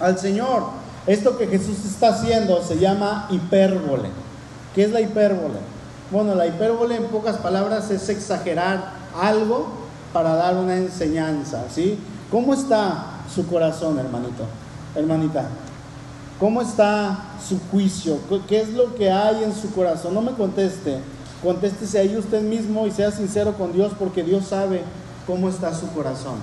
al 0.00 0.18
Señor. 0.18 0.64
Esto 1.06 1.36
que 1.38 1.46
Jesús 1.46 1.84
está 1.84 2.10
haciendo 2.10 2.62
se 2.62 2.78
llama 2.78 3.26
hipérbole. 3.30 4.10
¿Qué 4.74 4.84
es 4.84 4.92
la 4.92 5.00
hipérbole? 5.00 5.58
Bueno, 6.10 6.34
la 6.34 6.46
hipérbole 6.46 6.96
en 6.96 7.04
pocas 7.04 7.36
palabras 7.38 7.90
es 7.90 8.08
exagerar 8.08 8.92
algo 9.20 9.68
para 10.12 10.34
dar 10.34 10.56
una 10.56 10.76
enseñanza, 10.76 11.64
¿sí? 11.70 11.98
¿Cómo 12.30 12.54
está 12.54 13.22
su 13.34 13.46
corazón, 13.46 13.98
hermanito? 13.98 14.44
Hermanita. 14.94 15.48
¿Cómo 16.38 16.62
está 16.62 17.18
su 17.46 17.58
juicio? 17.70 18.18
¿Qué 18.48 18.60
es 18.60 18.70
lo 18.70 18.94
que 18.94 19.10
hay 19.10 19.42
en 19.42 19.54
su 19.54 19.72
corazón? 19.72 20.14
No 20.14 20.22
me 20.22 20.32
conteste. 20.32 20.98
Contéstese 21.42 21.98
ahí 21.98 22.16
usted 22.16 22.42
mismo 22.42 22.86
y 22.86 22.90
sea 22.90 23.10
sincero 23.10 23.54
con 23.54 23.72
Dios 23.72 23.92
porque 23.98 24.22
Dios 24.22 24.46
sabe 24.46 24.82
cómo 25.26 25.48
está 25.48 25.74
su 25.74 25.88
corazón. 25.92 26.36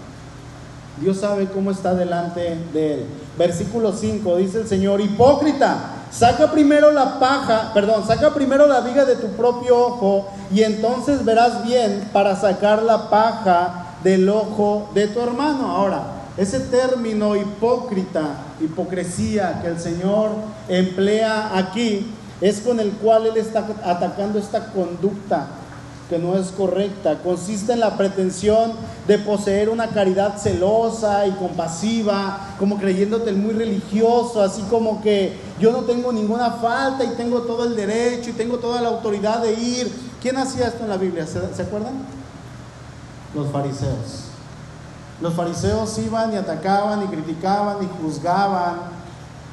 Dios 1.00 1.18
sabe 1.18 1.48
cómo 1.48 1.72
está 1.72 1.94
delante 1.94 2.58
de 2.74 2.94
él. 2.94 3.06
Versículo 3.38 3.94
5 3.94 4.38
dice 4.38 4.62
el 4.62 4.68
Señor, 4.68 5.02
hipócrita, 5.02 5.78
saca 6.12 6.52
primero 6.52 6.92
la 6.92 7.20
paja, 7.20 7.72
perdón, 7.74 8.06
saca 8.08 8.34
primero 8.34 8.68
la 8.68 8.82
viga 8.82 9.04
de 9.04 9.16
tu 9.16 9.28
propio 9.30 9.78
ojo 9.78 10.28
y 10.54 10.62
entonces 10.64 11.26
verás 11.26 11.66
bien 11.66 12.10
para 12.14 12.36
sacar 12.36 12.84
la 12.84 13.10
paja 13.10 13.98
del 14.04 14.30
ojo 14.30 14.90
de 14.94 15.08
tu 15.08 15.20
hermano. 15.20 15.70
Ahora, 15.70 16.04
ese 16.38 16.62
término 16.62 17.36
hipócrita, 17.36 18.45
hipocresía 18.62 19.62
que 19.62 19.68
el 19.68 19.80
Señor 19.80 20.32
emplea 20.68 21.58
aquí, 21.58 22.08
es 22.42 22.60
con 22.60 22.80
el 22.80 22.92
cual 22.92 23.28
Él 23.28 23.38
está 23.38 23.66
atacando 23.84 24.40
esta 24.40 24.72
conducta 24.72 25.48
que 26.10 26.20
no 26.20 26.38
es 26.38 26.48
correcta. 26.48 27.20
Consiste 27.20 27.74
en 27.74 27.80
la 27.80 27.98
pretensión 27.98 28.74
de 29.08 29.18
poseer 29.18 29.70
una 29.70 29.88
caridad 29.88 30.38
celosa 30.38 31.26
y 31.28 31.32
compasiva, 31.32 32.56
como 32.60 32.78
creyéndote 32.78 33.32
muy 33.32 33.54
religioso, 33.54 34.42
así 34.42 34.62
como 34.64 35.02
que 35.02 35.38
yo 35.60 35.72
no 35.72 35.80
tengo 35.80 36.12
ninguna 36.12 36.52
falta 36.52 37.04
y 37.04 37.16
tengo 37.16 37.42
todo 37.42 37.66
el 37.66 37.76
derecho 37.76 38.30
y 38.30 38.34
tengo 38.34 38.58
toda 38.58 38.82
la 38.82 38.90
autoridad 38.90 39.42
de 39.42 39.54
ir. 39.54 39.92
¿Quién 40.22 40.38
hacía 40.38 40.68
esto 40.68 40.84
en 40.84 40.90
la 40.90 40.98
Biblia? 40.98 41.26
¿Se, 41.26 41.40
¿se 41.54 41.62
acuerdan? 41.62 41.94
Los 43.34 43.52
fariseos. 43.52 44.25
Los 45.22 45.34
fariseos 45.34 45.98
iban 46.00 46.34
y 46.34 46.38
atacaban 46.38 47.04
y 47.04 47.08
criticaban 47.08 47.78
y 47.84 48.02
juzgaban 48.02 48.76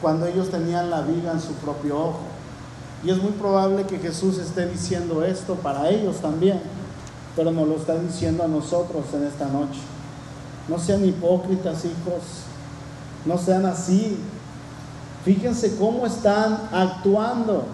cuando 0.00 0.26
ellos 0.26 0.50
tenían 0.50 0.90
la 0.90 1.02
viga 1.02 1.32
en 1.32 1.40
su 1.40 1.52
propio 1.54 1.98
ojo. 1.98 2.20
Y 3.04 3.10
es 3.10 3.22
muy 3.22 3.32
probable 3.32 3.84
que 3.84 3.98
Jesús 3.98 4.38
esté 4.38 4.66
diciendo 4.66 5.24
esto 5.24 5.54
para 5.56 5.88
ellos 5.88 6.16
también, 6.16 6.60
pero 7.36 7.50
nos 7.50 7.68
lo 7.68 7.76
está 7.76 7.96
diciendo 7.96 8.44
a 8.44 8.48
nosotros 8.48 9.04
en 9.14 9.24
esta 9.24 9.46
noche. 9.46 9.80
No 10.68 10.78
sean 10.78 11.04
hipócritas, 11.04 11.84
hijos, 11.84 12.22
no 13.24 13.38
sean 13.38 13.66
así. 13.66 14.18
Fíjense 15.24 15.76
cómo 15.76 16.06
están 16.06 16.58
actuando. 16.72 17.64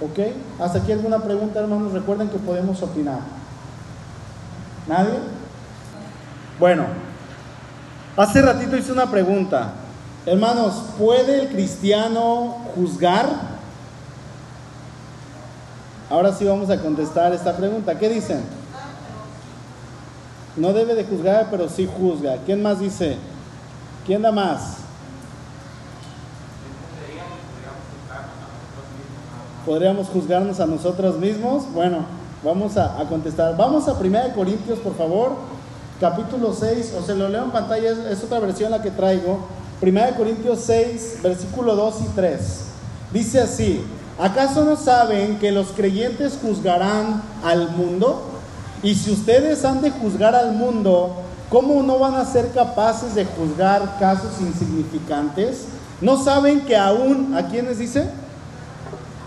¿Ok? 0.00 0.18
¿Hasta 0.60 0.78
aquí 0.78 0.92
alguna 0.92 1.18
pregunta, 1.18 1.60
hermanos? 1.60 1.92
Recuerden 1.92 2.28
que 2.28 2.38
podemos 2.38 2.82
opinar. 2.82 3.20
¿Nadie? 4.86 5.35
Bueno, 6.58 6.86
hace 8.16 8.40
ratito 8.40 8.76
hice 8.76 8.92
una 8.92 9.10
pregunta. 9.10 9.72
Hermanos, 10.24 10.84
¿puede 10.98 11.42
el 11.42 11.48
cristiano 11.48 12.56
juzgar? 12.74 13.26
Ahora 16.08 16.32
sí 16.32 16.44
vamos 16.44 16.70
a 16.70 16.80
contestar 16.80 17.34
esta 17.34 17.56
pregunta. 17.56 17.98
¿Qué 17.98 18.08
dicen? 18.08 18.42
No 20.56 20.72
debe 20.72 20.94
de 20.94 21.04
juzgar, 21.04 21.48
pero 21.50 21.68
sí 21.68 21.88
juzga. 21.98 22.38
¿Quién 22.46 22.62
más 22.62 22.80
dice? 22.80 23.16
¿Quién 24.06 24.22
da 24.22 24.32
más? 24.32 24.76
¿Podríamos 29.66 30.06
juzgarnos 30.06 30.60
a 30.60 30.66
nosotros 30.66 31.18
mismos? 31.18 31.64
Bueno, 31.74 32.06
vamos 32.42 32.76
a, 32.76 33.04
contestar. 33.08 33.56
Vamos 33.56 33.88
a 33.88 33.92
1 33.92 34.18
Corintios, 34.34 34.78
por 34.78 34.96
favor, 34.96 35.32
capítulo 36.00 36.52
6, 36.52 36.94
o 36.98 37.02
se 37.02 37.14
lo 37.14 37.28
leo 37.28 37.44
en 37.44 37.50
pantalla, 37.50 37.90
es, 38.10 38.22
otra 38.22 38.38
versión 38.38 38.70
la 38.70 38.82
que 38.82 38.90
traigo. 38.90 39.46
1 39.80 40.00
Corintios 40.16 40.60
6, 40.66 41.18
versículo 41.22 41.76
2 41.76 41.94
y 42.00 42.08
3. 42.14 42.40
Dice 43.12 43.40
así, 43.40 43.84
¿Acaso 44.18 44.64
no 44.64 44.76
saben 44.76 45.38
que 45.38 45.52
los 45.52 45.68
creyentes 45.68 46.38
juzgarán 46.40 47.22
al 47.44 47.70
mundo? 47.70 48.22
Y 48.82 48.94
si 48.94 49.12
ustedes 49.12 49.62
han 49.64 49.82
de 49.82 49.90
juzgar 49.90 50.34
al 50.34 50.52
mundo, 50.52 51.16
¿cómo 51.50 51.82
no 51.82 51.98
van 51.98 52.14
a 52.14 52.24
ser 52.24 52.50
capaces 52.52 53.14
de 53.14 53.26
juzgar 53.26 53.98
casos 53.98 54.40
insignificantes? 54.40 55.66
¿No 56.00 56.22
saben 56.22 56.62
que 56.62 56.76
aún, 56.76 57.34
¿a 57.36 57.48
quiénes 57.48 57.78
dice? 57.78 58.08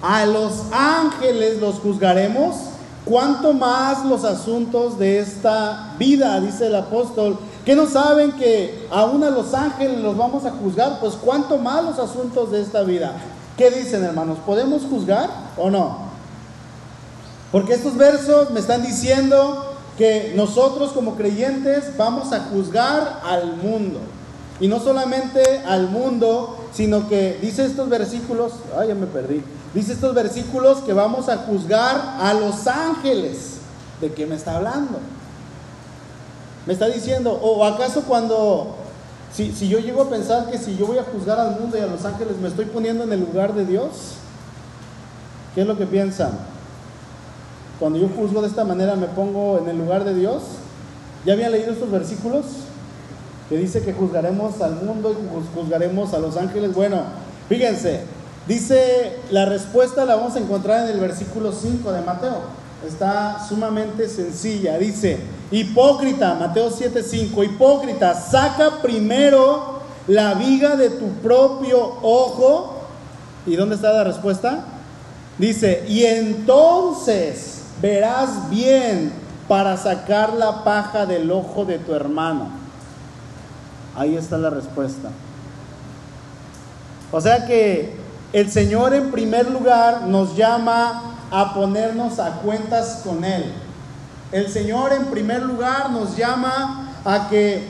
A 0.02 0.26
los 0.26 0.64
ángeles 0.72 1.60
los 1.60 1.76
juzgaremos, 1.76 2.56
cuanto 3.06 3.54
más 3.54 4.06
los 4.06 4.24
asuntos 4.24 5.00
de 5.00 5.20
esta 5.20 5.96
vida, 5.98 6.40
dice 6.40 6.68
el 6.68 6.76
apóstol. 6.76 7.38
¿Que 7.66 7.76
no 7.76 7.88
saben 7.88 8.32
que 8.32 8.88
aún 8.90 9.24
a 9.24 9.30
los 9.30 9.54
ángeles 9.54 10.00
los 10.00 10.18
vamos 10.18 10.46
a 10.46 10.52
juzgar? 10.52 11.00
Pues 11.00 11.14
cuanto 11.16 11.58
más 11.58 11.84
los 11.84 12.00
asuntos 12.00 12.52
de 12.52 12.62
esta 12.62 12.84
vida. 12.84 13.14
¿Qué 13.58 13.70
dicen, 13.70 14.04
hermanos? 14.04 14.38
¿Podemos 14.46 14.84
juzgar 14.90 15.30
o 15.58 15.70
no? 15.70 16.10
Porque 17.52 17.74
estos 17.74 17.96
versos 17.98 18.52
me 18.52 18.60
están 18.60 18.84
diciendo 18.84 19.76
que 19.98 20.34
nosotros 20.36 20.92
como 20.92 21.16
creyentes 21.16 21.98
vamos 21.98 22.32
a 22.32 22.46
juzgar 22.46 23.22
al 23.26 23.58
mundo. 23.58 24.00
Y 24.62 24.68
no 24.68 24.80
solamente 24.80 25.62
al 25.68 25.90
mundo, 25.90 26.58
sino 26.74 27.08
que 27.08 27.38
dice 27.42 27.66
estos 27.66 27.90
versículos, 27.90 28.54
ay, 28.78 28.90
ya 28.90 28.96
me 28.96 29.08
perdí. 29.08 29.44
Dice 29.74 29.94
estos 29.94 30.16
versículos 30.16 30.80
que 30.80 30.94
vamos 30.94 31.30
a 31.30 31.38
juzgar 31.38 32.18
a 32.20 32.34
los 32.34 32.68
ángeles. 32.68 33.58
¿De 34.02 34.12
qué 34.12 34.26
me 34.26 34.36
está 34.36 34.56
hablando? 34.56 35.00
Me 36.66 36.74
está 36.74 36.88
diciendo, 36.88 37.34
o 37.34 37.64
acaso 37.66 38.04
cuando 38.04 38.76
si, 39.34 39.52
yo 39.68 39.80
llego 39.80 40.04
a 40.04 40.10
pensar 40.10 40.50
que 40.50 40.58
si 40.58 40.76
yo 40.76 40.88
voy 40.88 40.98
a 40.98 41.04
juzgar 41.04 41.40
al 41.40 41.60
mundo 41.60 41.78
y 41.78 41.82
a 41.82 41.88
los 41.88 42.04
ángeles 42.04 42.38
me 42.42 42.48
estoy 42.48 42.66
poniendo 42.66 43.04
en 43.04 43.14
el 43.14 43.20
lugar 43.20 43.54
de 43.54 43.66
Dios, 43.66 43.90
¿qué 45.54 45.62
es 45.62 45.68
lo 45.68 45.78
que 45.78 45.86
piensan? 45.86 46.32
Cuando 47.80 48.00
yo 48.00 48.10
juzgo 48.10 48.42
de 48.42 48.48
esta 48.48 48.66
manera 48.66 48.96
me 48.96 49.08
pongo 49.08 49.60
en 49.60 49.70
el 49.70 49.78
lugar 49.78 50.04
de 50.04 50.16
Dios. 50.16 50.44
¿Ya 51.26 51.34
habían 51.34 51.52
leído 51.52 51.72
estos 51.72 51.92
versículos? 51.92 52.46
Que 53.50 53.58
dice 53.58 53.82
que 53.82 53.94
juzgaremos 53.94 54.62
al 54.62 54.76
mundo 54.84 55.12
y 55.12 55.56
juzgaremos 55.56 56.14
a 56.14 56.20
los 56.20 56.36
ángeles. 56.36 56.74
Bueno, 56.74 57.04
fíjense, 57.48 58.04
dice 58.50 59.14
la 59.32 59.46
respuesta 59.46 60.04
la 60.04 60.18
vamos 60.18 60.36
a 60.36 60.40
encontrar 60.40 60.90
en 60.90 60.96
el 60.96 61.00
versículo 61.00 61.54
5 61.54 61.90
de 61.94 62.02
Mateo 62.02 62.60
está 62.86 63.46
sumamente 63.48 64.08
sencilla. 64.08 64.78
Dice, 64.78 65.20
hipócrita, 65.52 66.36
Mateo 66.36 66.70
7:5, 66.72 67.44
hipócrita, 67.44 68.14
saca 68.14 68.82
primero 68.82 69.80
la 70.08 70.34
viga 70.36 70.76
de 70.76 70.90
tu 70.90 71.08
propio 71.22 71.98
ojo. 72.02 72.76
¿Y 73.46 73.56
dónde 73.56 73.76
está 73.76 73.94
la 73.94 74.04
respuesta? 74.04 74.66
Dice, 75.38 75.86
y 75.88 76.04
entonces 76.04 77.64
verás 77.82 78.50
bien 78.50 79.14
para 79.48 79.78
sacar 79.78 80.34
la 80.34 80.64
paja 80.64 81.06
del 81.06 81.32
ojo 81.32 81.66
de 81.66 81.80
tu 81.80 81.94
hermano. 81.94 82.50
Ahí 83.96 84.16
está 84.16 84.38
la 84.38 84.50
respuesta. 84.50 85.10
O 87.12 87.20
sea 87.20 87.48
que 87.48 87.96
el 88.32 88.52
Señor 88.52 88.94
en 88.94 89.10
primer 89.10 89.50
lugar 89.50 90.04
nos 90.04 90.36
llama 90.36 91.16
a 91.32 91.54
ponernos 91.54 92.20
a 92.20 92.42
cuentas 92.42 93.02
con 93.04 93.24
Él. 93.24 93.46
El 94.32 94.50
Señor 94.50 94.94
en 94.94 95.06
primer 95.06 95.42
lugar 95.42 95.90
nos 95.90 96.16
llama 96.16 96.94
a 97.06 97.28
que 97.30 97.68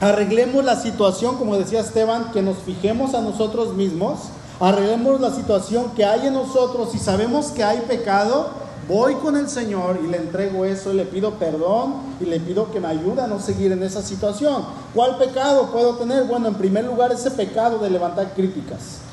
arreglemos 0.00 0.64
la 0.64 0.74
situación, 0.74 1.36
como 1.36 1.56
decía 1.56 1.80
Esteban, 1.80 2.32
que 2.32 2.42
nos 2.42 2.58
fijemos 2.58 3.14
a 3.14 3.20
nosotros 3.20 3.74
mismos, 3.74 4.18
arreglemos 4.58 5.20
la 5.20 5.30
situación 5.30 5.92
que 5.94 6.04
hay 6.04 6.26
en 6.26 6.34
nosotros 6.34 6.92
y 6.94 6.98
sabemos 6.98 7.52
que 7.52 7.62
hay 7.62 7.80
pecado, 7.82 8.50
voy 8.88 9.14
con 9.14 9.36
el 9.36 9.48
Señor 9.48 10.00
y 10.04 10.08
le 10.08 10.16
entrego 10.16 10.64
eso 10.64 10.92
y 10.92 10.96
le 10.96 11.04
pido 11.04 11.34
perdón 11.34 11.94
y 12.20 12.24
le 12.24 12.40
pido 12.40 12.72
que 12.72 12.80
me 12.80 12.88
ayude 12.88 13.22
a 13.22 13.28
no 13.28 13.38
seguir 13.38 13.70
en 13.70 13.84
esa 13.84 14.02
situación. 14.02 14.64
¿Cuál 14.92 15.18
pecado 15.18 15.70
puedo 15.70 15.94
tener? 15.94 16.24
Bueno, 16.24 16.48
en 16.48 16.54
primer 16.54 16.84
lugar 16.84 17.12
ese 17.12 17.30
pecado 17.30 17.78
de 17.78 17.90
levantar 17.90 18.32
críticas. 18.34 19.03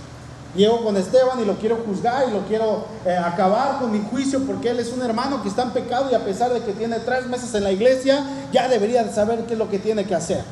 Llego 0.56 0.84
con 0.84 0.98
Esteban 0.98 1.40
y 1.40 1.46
lo 1.46 1.56
quiero 1.56 1.78
juzgar 1.78 2.28
y 2.28 2.32
lo 2.32 2.42
quiero 2.42 2.86
eh, 3.06 3.16
acabar 3.16 3.80
con 3.80 3.90
mi 3.92 4.02
juicio 4.02 4.42
porque 4.46 4.70
él 4.70 4.80
es 4.80 4.92
un 4.92 5.02
hermano 5.02 5.42
que 5.42 5.48
está 5.48 5.64
en 5.64 5.72
pecado 5.72 6.10
y 6.12 6.14
a 6.14 6.26
pesar 6.26 6.52
de 6.52 6.62
que 6.62 6.74
tiene 6.74 7.00
tres 7.00 7.26
meses 7.28 7.54
en 7.54 7.64
la 7.64 7.72
iglesia, 7.72 8.26
ya 8.52 8.68
debería 8.68 9.10
saber 9.14 9.46
qué 9.46 9.54
es 9.54 9.60
lo 9.60 9.70
que 9.70 9.80
tiene 9.80 10.04
que 10.06 10.14
hacer. 10.14 10.44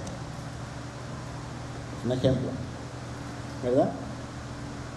Un 2.05 2.13
ejemplo, 2.13 2.49
¿verdad? 3.61 3.89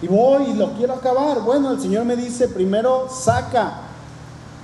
Y 0.01 0.07
voy 0.07 0.51
y 0.51 0.53
lo 0.53 0.71
quiero 0.73 0.93
acabar. 0.93 1.41
Bueno, 1.41 1.71
el 1.71 1.81
Señor 1.81 2.05
me 2.05 2.15
dice, 2.15 2.47
primero 2.47 3.09
saca 3.09 3.73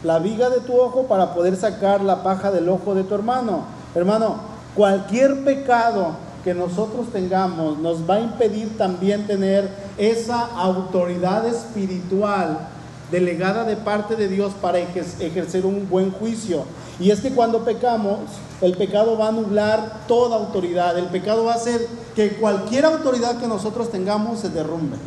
la 0.03 0.19
viga 0.19 0.49
de 0.49 0.61
tu 0.61 0.79
ojo 0.79 1.03
para 1.03 1.33
poder 1.33 1.57
sacar 1.57 1.99
la 2.01 2.23
paja 2.23 2.49
del 2.49 2.69
ojo 2.69 2.95
de 2.95 3.03
tu 3.03 3.13
hermano. 3.13 3.63
Hermano, 3.93 4.37
cualquier 4.73 5.43
pecado 5.43 6.28
que 6.43 6.53
nosotros 6.53 7.11
tengamos 7.11 7.77
nos 7.79 8.09
va 8.09 8.15
a 8.15 8.21
impedir 8.21 8.77
también 8.77 9.27
tener 9.27 9.69
esa 9.97 10.45
autoridad 10.45 11.45
espiritual 11.47 12.69
delegada 13.11 13.63
de 13.63 13.75
parte 13.75 14.15
de 14.15 14.27
Dios 14.27 14.53
para 14.61 14.79
ejercer 14.79 15.65
un 15.65 15.89
buen 15.89 16.11
juicio. 16.11 16.63
Y 16.99 17.11
es 17.11 17.21
que 17.21 17.31
cuando 17.31 17.63
pecamos, 17.63 18.19
el 18.61 18.75
pecado 18.75 19.17
va 19.17 19.29
a 19.29 19.31
nublar 19.31 20.01
toda 20.07 20.35
autoridad. 20.35 20.97
El 20.97 21.05
pecado 21.05 21.45
va 21.45 21.53
a 21.53 21.55
hacer 21.55 21.87
que 22.15 22.35
cualquier 22.35 22.85
autoridad 22.85 23.39
que 23.39 23.47
nosotros 23.47 23.89
tengamos 23.89 24.39
se 24.39 24.49
derrumbe. 24.49 24.97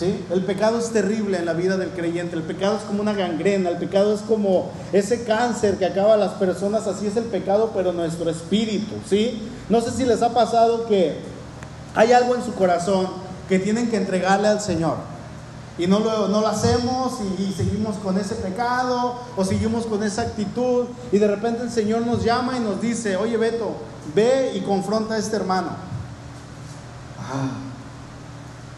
El 0.00 0.44
pecado 0.44 0.78
es 0.78 0.90
terrible 0.92 1.36
en 1.38 1.44
la 1.44 1.52
vida 1.52 1.76
del 1.76 1.90
creyente, 1.90 2.36
el 2.36 2.42
pecado 2.42 2.76
es 2.76 2.82
como 2.84 3.02
una 3.02 3.12
gangrena, 3.12 3.68
el 3.68 3.76
pecado 3.76 4.14
es 4.14 4.20
como 4.20 4.70
ese 4.92 5.24
cáncer 5.24 5.76
que 5.78 5.84
acaba 5.84 6.14
a 6.14 6.16
las 6.16 6.32
personas, 6.34 6.86
así 6.86 7.06
es 7.06 7.16
el 7.16 7.24
pecado, 7.24 7.72
pero 7.74 7.92
nuestro 7.92 8.30
espíritu, 8.30 8.94
¿sí? 9.06 9.42
No 9.68 9.80
sé 9.80 9.90
si 9.90 10.04
les 10.04 10.22
ha 10.22 10.32
pasado 10.32 10.86
que 10.86 11.18
hay 11.94 12.12
algo 12.12 12.34
en 12.34 12.42
su 12.42 12.54
corazón 12.54 13.08
que 13.48 13.58
tienen 13.58 13.90
que 13.90 13.96
entregarle 13.96 14.48
al 14.48 14.60
Señor. 14.60 14.96
Y 15.76 15.86
no 15.86 15.98
lo, 15.98 16.28
no 16.28 16.40
lo 16.40 16.46
hacemos 16.46 17.18
y, 17.38 17.42
y, 17.42 17.52
seguimos 17.52 17.96
con 17.96 18.18
ese 18.18 18.34
pecado 18.36 19.16
o 19.36 19.44
seguimos 19.44 19.86
con 19.86 20.02
esa 20.02 20.22
actitud. 20.22 20.86
Y 21.10 21.18
de 21.18 21.26
repente 21.26 21.62
el 21.62 21.70
Señor 21.70 22.06
nos 22.06 22.22
llama 22.22 22.56
y 22.56 22.60
nos 22.60 22.80
dice, 22.80 23.16
oye 23.16 23.36
Beto, 23.36 23.76
ve 24.14 24.52
y 24.54 24.60
confronta 24.60 25.14
a 25.14 25.18
este 25.18 25.36
hermano. 25.36 25.70
Ah 27.18 27.69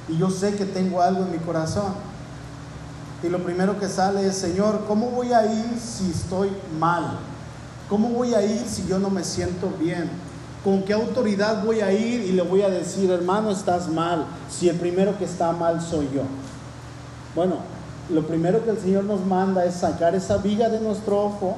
y 0.08 0.16
yo 0.16 0.30
sé 0.30 0.54
que 0.54 0.64
tengo 0.64 1.00
algo 1.00 1.22
en 1.22 1.32
mi 1.32 1.38
corazón. 1.38 1.94
Y 3.22 3.28
lo 3.28 3.42
primero 3.42 3.78
que 3.78 3.88
sale 3.88 4.26
es, 4.26 4.36
Señor, 4.36 4.84
¿cómo 4.86 5.10
voy 5.10 5.32
a 5.32 5.46
ir 5.46 5.78
si 5.78 6.10
estoy 6.10 6.50
mal? 6.78 7.18
¿Cómo 7.88 8.08
voy 8.08 8.34
a 8.34 8.42
ir 8.42 8.66
si 8.66 8.86
yo 8.86 8.98
no 8.98 9.10
me 9.10 9.22
siento 9.22 9.72
bien? 9.78 10.10
¿Con 10.64 10.82
qué 10.82 10.92
autoridad 10.92 11.64
voy 11.64 11.80
a 11.80 11.92
ir 11.92 12.22
y 12.22 12.32
le 12.32 12.42
voy 12.42 12.62
a 12.62 12.68
decir, 12.68 13.10
hermano, 13.10 13.50
estás 13.50 13.88
mal, 13.88 14.26
si 14.50 14.68
el 14.68 14.76
primero 14.76 15.18
que 15.18 15.24
está 15.24 15.52
mal 15.52 15.80
soy 15.80 16.08
yo? 16.14 16.22
Bueno, 17.34 17.56
lo 18.10 18.26
primero 18.26 18.64
que 18.64 18.70
el 18.70 18.78
Señor 18.78 19.04
nos 19.04 19.24
manda 19.24 19.64
es 19.64 19.74
sacar 19.74 20.14
esa 20.14 20.38
viga 20.38 20.68
de 20.68 20.80
nuestro 20.80 21.24
ojo 21.24 21.56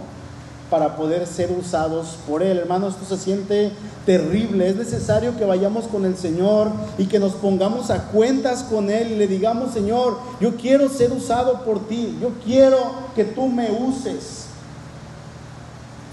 para 0.71 0.97
poder 0.97 1.27
ser 1.27 1.51
usados 1.53 2.19
por 2.27 2.43
Él. 2.43 2.59
Hermanos, 2.59 2.95
esto 2.95 3.17
se 3.17 3.23
siente 3.23 3.73
terrible. 4.07 4.69
Es 4.69 4.77
necesario 4.77 5.37
que 5.37 5.45
vayamos 5.45 5.87
con 5.87 6.05
el 6.05 6.17
Señor 6.17 6.71
y 6.99 7.07
que 7.07 7.19
nos 7.19 7.33
pongamos 7.33 7.91
a 7.91 8.05
cuentas 8.05 8.63
con 8.63 8.91
Él 8.91 9.13
y 9.13 9.17
le 9.17 9.27
digamos, 9.27 9.73
Señor, 9.73 10.19
yo 10.41 10.57
quiero 10.57 10.89
ser 10.89 11.13
usado 11.13 11.65
por 11.65 11.87
ti, 11.87 12.19
yo 12.21 12.31
quiero 12.45 12.79
que 13.15 13.25
tú 13.25 13.49
me 13.49 13.71
uses. 13.71 14.47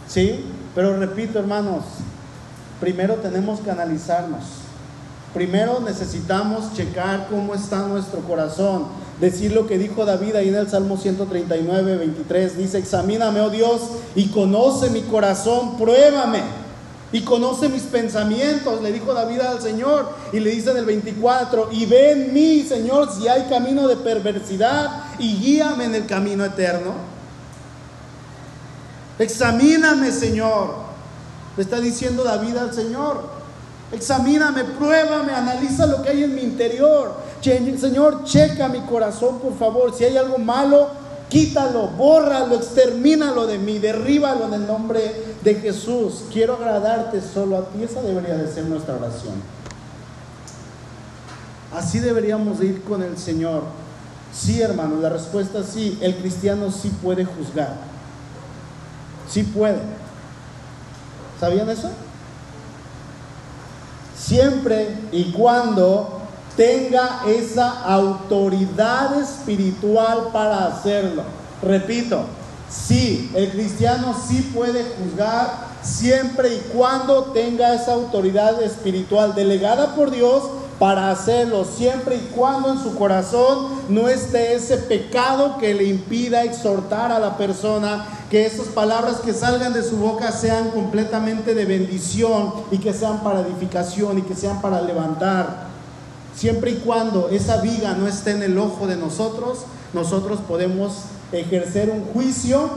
¿Sí? 0.07 0.45
Pero 0.75 0.97
repito, 0.97 1.39
hermanos, 1.39 1.83
primero 2.79 3.15
tenemos 3.15 3.61
que 3.61 3.71
analizarnos. 3.71 4.43
Primero 5.33 5.79
necesitamos 5.79 6.73
checar 6.73 7.27
cómo 7.29 7.55
está 7.55 7.87
nuestro 7.87 8.19
corazón 8.19 8.87
decir 9.21 9.53
lo 9.53 9.67
que 9.67 9.77
dijo 9.77 10.03
David 10.03 10.35
ahí 10.35 10.49
en 10.49 10.55
el 10.55 10.69
Salmo 10.69 10.97
139, 10.97 11.95
23. 11.95 12.57
Dice, 12.57 12.79
examíname, 12.79 13.39
oh 13.39 13.51
Dios, 13.51 13.81
y 14.15 14.29
conoce 14.29 14.89
mi 14.89 15.01
corazón, 15.01 15.77
pruébame. 15.77 16.41
Y 17.13 17.21
conoce 17.21 17.69
mis 17.69 17.83
pensamientos, 17.83 18.81
le 18.81 18.91
dijo 18.91 19.13
David 19.13 19.41
al 19.41 19.61
Señor. 19.61 20.09
Y 20.33 20.39
le 20.39 20.49
dice 20.49 20.71
en 20.71 20.77
el 20.77 20.85
24, 20.85 21.69
y 21.71 21.85
ve 21.85 22.11
en 22.11 22.33
mí, 22.33 22.65
Señor, 22.67 23.09
si 23.13 23.27
hay 23.27 23.43
camino 23.43 23.87
de 23.87 23.97
perversidad, 23.97 25.03
y 25.19 25.35
guíame 25.37 25.85
en 25.85 25.95
el 25.95 26.05
camino 26.07 26.43
eterno. 26.43 26.93
Examíname, 29.19 30.11
Señor. 30.11 30.73
Le 31.57 31.63
está 31.63 31.79
diciendo 31.79 32.23
David 32.23 32.57
al 32.57 32.73
Señor. 32.73 33.41
Examíname, 33.91 34.63
pruébame, 34.63 35.33
analiza 35.33 35.85
lo 35.85 36.01
que 36.01 36.09
hay 36.09 36.23
en 36.23 36.33
mi 36.33 36.41
interior. 36.41 37.13
Señor, 37.41 38.23
checa 38.23 38.67
mi 38.67 38.81
corazón, 38.81 39.39
por 39.39 39.57
favor. 39.57 39.95
Si 39.95 40.03
hay 40.03 40.17
algo 40.17 40.37
malo, 40.37 40.89
quítalo, 41.29 41.87
bórralo, 41.87 42.55
extermínalo 42.55 43.47
de 43.47 43.57
mí, 43.57 43.79
derríbalo 43.79 44.45
en 44.45 44.53
el 44.53 44.67
nombre 44.67 45.35
de 45.43 45.55
Jesús. 45.55 46.25
Quiero 46.31 46.55
agradarte 46.55 47.19
solo 47.21 47.57
a 47.57 47.65
ti. 47.69 47.83
Esa 47.83 48.01
debería 48.01 48.35
de 48.35 48.51
ser 48.51 48.65
nuestra 48.65 48.95
oración. 48.95 49.33
Así 51.73 51.99
deberíamos 51.99 52.61
ir 52.61 52.83
con 52.83 53.01
el 53.01 53.17
Señor. 53.17 53.63
Sí, 54.33 54.61
hermano, 54.61 54.97
la 55.01 55.09
respuesta 55.09 55.59
es 55.59 55.67
sí. 55.67 55.97
El 56.01 56.15
cristiano 56.17 56.71
sí 56.71 56.89
puede 57.01 57.25
juzgar. 57.25 57.75
Sí 59.29 59.43
puede. 59.43 59.79
¿Sabían 61.39 61.69
eso? 61.69 61.89
Siempre 64.15 64.95
y 65.11 65.31
cuando 65.31 66.20
tenga 66.55 67.21
esa 67.27 67.83
autoridad 67.83 69.19
espiritual 69.19 70.29
para 70.33 70.67
hacerlo. 70.67 71.23
Repito, 71.61 72.25
sí, 72.69 73.31
el 73.35 73.51
cristiano 73.51 74.15
sí 74.27 74.51
puede 74.53 74.83
juzgar 74.83 75.71
siempre 75.81 76.55
y 76.55 76.59
cuando 76.73 77.25
tenga 77.25 77.73
esa 77.73 77.93
autoridad 77.93 78.61
espiritual 78.61 79.33
delegada 79.33 79.95
por 79.95 80.11
Dios 80.11 80.43
para 80.77 81.11
hacerlo, 81.11 81.63
siempre 81.63 82.15
y 82.15 82.31
cuando 82.35 82.71
en 82.71 82.79
su 82.79 82.95
corazón 82.95 83.67
no 83.87 84.09
esté 84.09 84.55
ese 84.55 84.77
pecado 84.77 85.57
que 85.59 85.75
le 85.75 85.83
impida 85.83 86.43
exhortar 86.43 87.11
a 87.11 87.19
la 87.19 87.37
persona, 87.37 88.07
que 88.31 88.47
esas 88.47 88.67
palabras 88.67 89.17
que 89.17 89.33
salgan 89.33 89.73
de 89.73 89.83
su 89.83 89.97
boca 89.97 90.31
sean 90.31 90.71
completamente 90.71 91.53
de 91.53 91.65
bendición 91.65 92.53
y 92.71 92.79
que 92.79 92.93
sean 92.93 93.19
para 93.19 93.41
edificación 93.41 94.17
y 94.17 94.21
que 94.23 94.33
sean 94.33 94.59
para 94.59 94.81
levantar. 94.81 95.70
Siempre 96.41 96.71
y 96.71 96.75
cuando 96.77 97.29
esa 97.29 97.57
viga 97.57 97.93
no 97.93 98.07
esté 98.07 98.31
en 98.31 98.41
el 98.41 98.57
ojo 98.57 98.87
de 98.87 98.95
nosotros, 98.95 99.59
nosotros 99.93 100.39
podemos 100.47 101.03
ejercer 101.31 101.91
un 101.91 102.03
juicio 102.05 102.67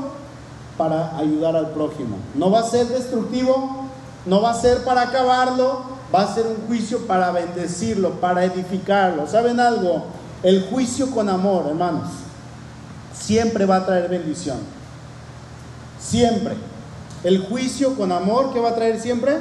para 0.77 1.17
ayudar 1.17 1.57
al 1.57 1.71
prójimo. 1.71 2.19
No 2.35 2.51
va 2.51 2.61
a 2.61 2.69
ser 2.69 2.89
destructivo, 2.89 3.87
no 4.27 4.43
va 4.43 4.51
a 4.51 4.61
ser 4.61 4.85
para 4.85 5.01
acabarlo, 5.01 5.81
va 6.15 6.25
a 6.25 6.35
ser 6.35 6.47
un 6.47 6.67
juicio 6.67 7.07
para 7.07 7.31
bendecirlo, 7.31 8.21
para 8.21 8.45
edificarlo. 8.45 9.27
¿Saben 9.27 9.59
algo? 9.59 10.05
El 10.43 10.67
juicio 10.67 11.11
con 11.11 11.31
amor, 11.31 11.65
hermanos, 11.67 12.11
siempre 13.19 13.65
va 13.65 13.77
a 13.77 13.87
traer 13.87 14.11
bendición. 14.11 14.59
Siempre. 15.99 16.55
El 17.23 17.47
juicio 17.47 17.95
con 17.97 18.13
amor, 18.13 18.53
¿qué 18.53 18.61
va 18.61 18.69
a 18.69 18.75
traer 18.75 19.01
siempre? 19.01 19.39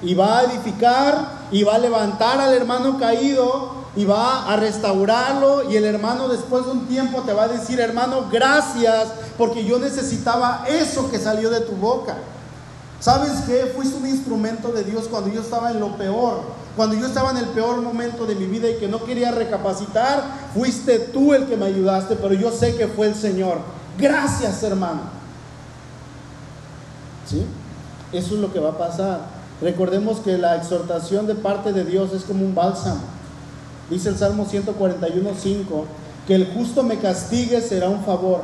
Y 0.00 0.14
va 0.14 0.38
a 0.38 0.44
edificar 0.44 1.39
y 1.50 1.62
va 1.64 1.74
a 1.74 1.78
levantar 1.78 2.40
al 2.40 2.54
hermano 2.54 2.98
caído 2.98 3.80
y 3.96 4.04
va 4.04 4.52
a 4.52 4.56
restaurarlo 4.56 5.70
y 5.70 5.76
el 5.76 5.84
hermano 5.84 6.28
después 6.28 6.64
de 6.64 6.72
un 6.72 6.86
tiempo 6.86 7.22
te 7.22 7.32
va 7.32 7.44
a 7.44 7.48
decir, 7.48 7.80
hermano, 7.80 8.26
gracias 8.30 9.08
porque 9.36 9.64
yo 9.64 9.78
necesitaba 9.78 10.64
eso 10.68 11.10
que 11.10 11.18
salió 11.18 11.50
de 11.50 11.60
tu 11.60 11.72
boca. 11.72 12.16
¿Sabes 13.00 13.32
qué? 13.46 13.72
Fuiste 13.74 13.96
un 13.96 14.06
instrumento 14.06 14.68
de 14.72 14.84
Dios 14.84 15.08
cuando 15.08 15.30
yo 15.30 15.40
estaba 15.40 15.70
en 15.70 15.80
lo 15.80 15.96
peor, 15.96 16.42
cuando 16.76 16.94
yo 16.94 17.06
estaba 17.06 17.30
en 17.30 17.38
el 17.38 17.46
peor 17.46 17.80
momento 17.80 18.26
de 18.26 18.34
mi 18.34 18.46
vida 18.46 18.68
y 18.68 18.76
que 18.76 18.88
no 18.88 19.02
quería 19.04 19.32
recapacitar, 19.32 20.22
fuiste 20.54 20.98
tú 20.98 21.34
el 21.34 21.46
que 21.46 21.56
me 21.56 21.66
ayudaste, 21.66 22.16
pero 22.16 22.34
yo 22.34 22.52
sé 22.52 22.76
que 22.76 22.86
fue 22.86 23.08
el 23.08 23.14
Señor. 23.14 23.58
gracias 23.98 24.62
hermano. 24.62 25.00
¿Sí? 27.26 27.44
Eso 28.12 28.34
es 28.34 28.40
lo 28.40 28.52
que 28.52 28.60
va 28.60 28.70
a 28.70 28.78
pasar. 28.78 29.39
Recordemos 29.60 30.20
que 30.20 30.38
la 30.38 30.56
exhortación 30.56 31.26
de 31.26 31.34
parte 31.34 31.72
de 31.72 31.84
Dios 31.84 32.12
es 32.14 32.22
como 32.22 32.44
un 32.44 32.54
bálsamo. 32.54 33.00
Dice 33.90 34.08
el 34.08 34.16
Salmo 34.16 34.46
141.5, 34.46 35.84
que 36.26 36.34
el 36.34 36.46
justo 36.54 36.82
me 36.82 36.98
castigue 36.98 37.60
será 37.60 37.88
un 37.88 38.04
favor. 38.04 38.42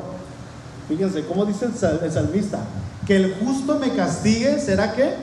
Fíjense, 0.88 1.24
¿cómo 1.24 1.46
dice 1.46 1.66
el 1.66 2.12
salmista? 2.12 2.59
Que 3.07 3.16
el 3.16 3.35
justo 3.37 3.79
me 3.79 3.90
castigue 3.90 4.61
será 4.61 4.92
qué? 4.92 5.14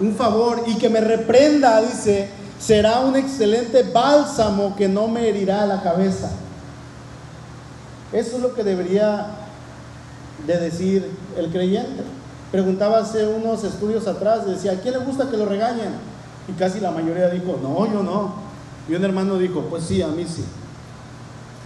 Un 0.00 0.14
favor. 0.14 0.64
Y 0.66 0.76
que 0.76 0.88
me 0.88 1.00
reprenda, 1.00 1.80
dice, 1.82 2.30
será 2.58 3.00
un 3.00 3.16
excelente 3.16 3.82
bálsamo 3.82 4.74
que 4.74 4.88
no 4.88 5.08
me 5.08 5.28
herirá 5.28 5.66
la 5.66 5.82
cabeza. 5.82 6.30
Eso 8.12 8.36
es 8.36 8.42
lo 8.42 8.54
que 8.54 8.64
debería 8.64 9.26
de 10.46 10.58
decir 10.58 11.08
el 11.36 11.50
creyente. 11.50 12.02
Preguntaba 12.52 12.98
hace 12.98 13.26
unos 13.26 13.64
estudios 13.64 14.06
atrás, 14.06 14.46
decía, 14.46 14.72
¿a 14.72 14.76
quién 14.76 14.94
le 14.94 15.00
gusta 15.00 15.28
que 15.28 15.36
lo 15.36 15.46
regañen? 15.46 15.94
Y 16.46 16.52
casi 16.52 16.78
la 16.78 16.92
mayoría 16.92 17.28
dijo, 17.30 17.58
no, 17.60 17.92
yo 17.92 18.02
no. 18.04 18.34
Y 18.88 18.94
un 18.94 19.04
hermano 19.04 19.38
dijo, 19.38 19.62
pues 19.62 19.82
sí, 19.84 20.02
a 20.02 20.08
mí 20.08 20.24
sí. 20.28 20.44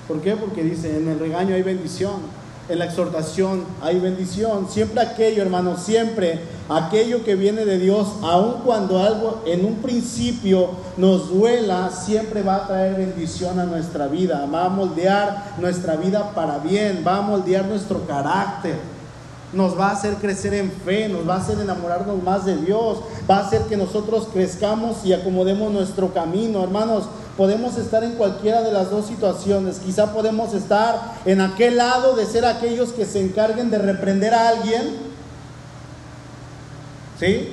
¿Por 0.08 0.20
qué? 0.20 0.36
Porque 0.36 0.62
dice, 0.62 0.96
en 0.96 1.08
el 1.08 1.18
regaño 1.18 1.54
hay 1.54 1.62
bendición 1.62 2.46
en 2.68 2.80
la 2.80 2.86
exhortación 2.86 3.64
hay 3.80 4.00
bendición. 4.00 4.68
Siempre 4.68 5.00
aquello, 5.00 5.42
hermano, 5.42 5.76
siempre 5.76 6.40
aquello 6.68 7.24
que 7.24 7.36
viene 7.36 7.64
de 7.64 7.78
Dios, 7.78 8.08
aun 8.22 8.62
cuando 8.64 9.02
algo 9.02 9.42
en 9.46 9.64
un 9.64 9.76
principio 9.76 10.70
nos 10.96 11.28
duela, 11.28 11.90
siempre 11.90 12.42
va 12.42 12.56
a 12.56 12.66
traer 12.66 12.96
bendición 12.96 13.60
a 13.60 13.64
nuestra 13.64 14.08
vida. 14.08 14.48
Va 14.52 14.66
a 14.66 14.68
moldear 14.68 15.54
nuestra 15.60 15.96
vida 15.96 16.32
para 16.34 16.58
bien, 16.58 17.04
va 17.06 17.18
a 17.18 17.22
moldear 17.22 17.66
nuestro 17.66 18.06
carácter 18.06 18.95
nos 19.52 19.78
va 19.78 19.88
a 19.88 19.92
hacer 19.92 20.14
crecer 20.16 20.54
en 20.54 20.70
fe, 20.70 21.08
nos 21.08 21.28
va 21.28 21.34
a 21.34 21.38
hacer 21.38 21.58
enamorarnos 21.60 22.22
más 22.22 22.44
de 22.44 22.56
Dios, 22.56 22.98
va 23.30 23.38
a 23.38 23.46
hacer 23.46 23.62
que 23.62 23.76
nosotros 23.76 24.28
crezcamos 24.32 25.04
y 25.04 25.12
acomodemos 25.12 25.72
nuestro 25.72 26.12
camino. 26.12 26.62
Hermanos, 26.64 27.04
podemos 27.36 27.76
estar 27.78 28.02
en 28.02 28.12
cualquiera 28.12 28.62
de 28.62 28.72
las 28.72 28.90
dos 28.90 29.06
situaciones. 29.06 29.78
Quizá 29.78 30.12
podemos 30.12 30.52
estar 30.52 31.14
en 31.24 31.40
aquel 31.40 31.76
lado 31.76 32.16
de 32.16 32.26
ser 32.26 32.44
aquellos 32.44 32.92
que 32.92 33.04
se 33.04 33.20
encarguen 33.20 33.70
de 33.70 33.78
reprender 33.78 34.34
a 34.34 34.48
alguien. 34.48 34.96
¿Sí? 37.18 37.50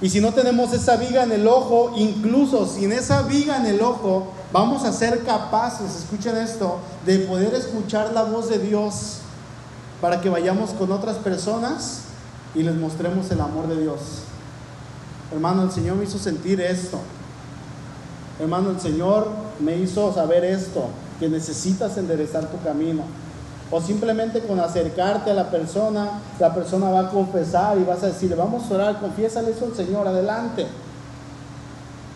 Y 0.00 0.10
si 0.10 0.20
no 0.20 0.32
tenemos 0.32 0.72
esa 0.72 0.96
viga 0.96 1.22
en 1.22 1.30
el 1.30 1.46
ojo, 1.46 1.92
incluso 1.96 2.66
sin 2.66 2.90
esa 2.90 3.22
viga 3.22 3.58
en 3.58 3.66
el 3.66 3.80
ojo, 3.80 4.32
vamos 4.52 4.84
a 4.84 4.92
ser 4.92 5.22
capaces, 5.22 5.94
escuchen 5.94 6.36
esto, 6.36 6.78
de 7.06 7.20
poder 7.20 7.54
escuchar 7.54 8.12
la 8.12 8.24
voz 8.24 8.48
de 8.48 8.58
Dios 8.58 9.21
para 10.02 10.20
que 10.20 10.28
vayamos 10.28 10.70
con 10.70 10.90
otras 10.90 11.16
personas 11.18 12.00
y 12.56 12.64
les 12.64 12.74
mostremos 12.74 13.30
el 13.30 13.40
amor 13.40 13.68
de 13.68 13.80
Dios. 13.80 14.00
Hermano, 15.32 15.62
el 15.62 15.70
Señor 15.70 15.94
me 15.94 16.04
hizo 16.04 16.18
sentir 16.18 16.60
esto. 16.60 16.98
Hermano, 18.40 18.70
el 18.70 18.80
Señor 18.80 19.28
me 19.60 19.76
hizo 19.78 20.12
saber 20.12 20.44
esto, 20.44 20.86
que 21.20 21.28
necesitas 21.28 21.96
enderezar 21.96 22.50
tu 22.50 22.60
camino. 22.64 23.04
O 23.70 23.80
simplemente 23.80 24.40
con 24.40 24.58
acercarte 24.58 25.30
a 25.30 25.34
la 25.34 25.50
persona, 25.50 26.20
la 26.40 26.52
persona 26.52 26.90
va 26.90 27.06
a 27.06 27.10
confesar 27.10 27.78
y 27.78 27.84
vas 27.84 28.02
a 28.02 28.08
decirle, 28.08 28.34
vamos 28.34 28.68
a 28.68 28.74
orar, 28.74 29.00
confiésale 29.00 29.52
eso 29.52 29.66
al 29.66 29.76
Señor, 29.76 30.08
adelante. 30.08 30.66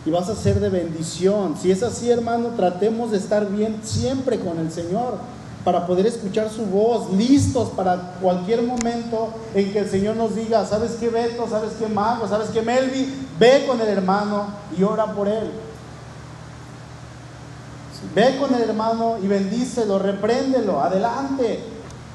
Y 0.05 0.11
vas 0.11 0.29
a 0.29 0.35
ser 0.35 0.59
de 0.59 0.70
bendición. 0.70 1.55
Si 1.57 1.70
es 1.70 1.85
así, 1.85 2.11
hermano, 2.11 2.49
tratemos 2.57 3.12
de 3.12 3.18
estar 3.18 3.49
bien 3.49 3.81
siempre 3.85 4.40
con 4.40 4.59
el 4.59 4.72
Señor 4.72 5.36
para 5.66 5.85
poder 5.85 6.07
escuchar 6.07 6.48
su 6.48 6.64
voz, 6.64 7.12
listos 7.12 7.70
para 7.70 7.96
cualquier 8.20 8.62
momento 8.62 9.31
en 9.52 9.72
que 9.72 9.81
el 9.81 9.90
Señor 9.90 10.14
nos 10.14 10.37
diga, 10.37 10.64
¿sabes 10.64 10.92
qué 10.92 11.09
Beto? 11.09 11.48
¿Sabes 11.50 11.72
qué 11.76 11.88
Mago? 11.88 12.29
¿Sabes 12.29 12.50
qué 12.50 12.62
Melvi? 12.62 13.26
Ve 13.37 13.64
con 13.66 13.81
el 13.81 13.88
hermano 13.88 14.46
y 14.79 14.85
ora 14.85 15.07
por 15.07 15.26
él. 15.26 15.50
Ve 18.14 18.38
con 18.38 18.55
el 18.55 18.62
hermano 18.62 19.16
y 19.20 19.26
bendícelo, 19.26 19.98
repréndelo, 19.98 20.81
adelante. 20.81 21.64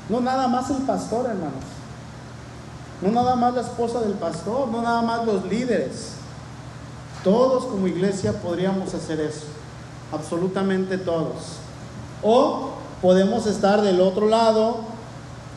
No 0.08 0.22
nada 0.22 0.48
más 0.48 0.70
el 0.70 0.84
pastor, 0.84 1.26
hermanos. 1.26 1.66
No 3.02 3.12
nada 3.12 3.36
más 3.36 3.54
la 3.54 3.62
esposa 3.64 4.00
del 4.00 4.14
pastor, 4.14 4.70
no 4.70 4.82
nada 4.82 5.02
más 5.02 5.26
los 5.26 5.44
líderes. 5.44 6.14
Todos 7.22 7.66
como 7.66 7.86
iglesia 7.88 8.32
podríamos 8.32 8.94
hacer 8.94 9.20
eso. 9.20 9.48
Absolutamente 10.14 10.98
todos. 10.98 11.58
O 12.24 12.80
podemos 13.02 13.48
estar 13.48 13.82
del 13.82 14.00
otro 14.00 14.28
lado, 14.28 14.78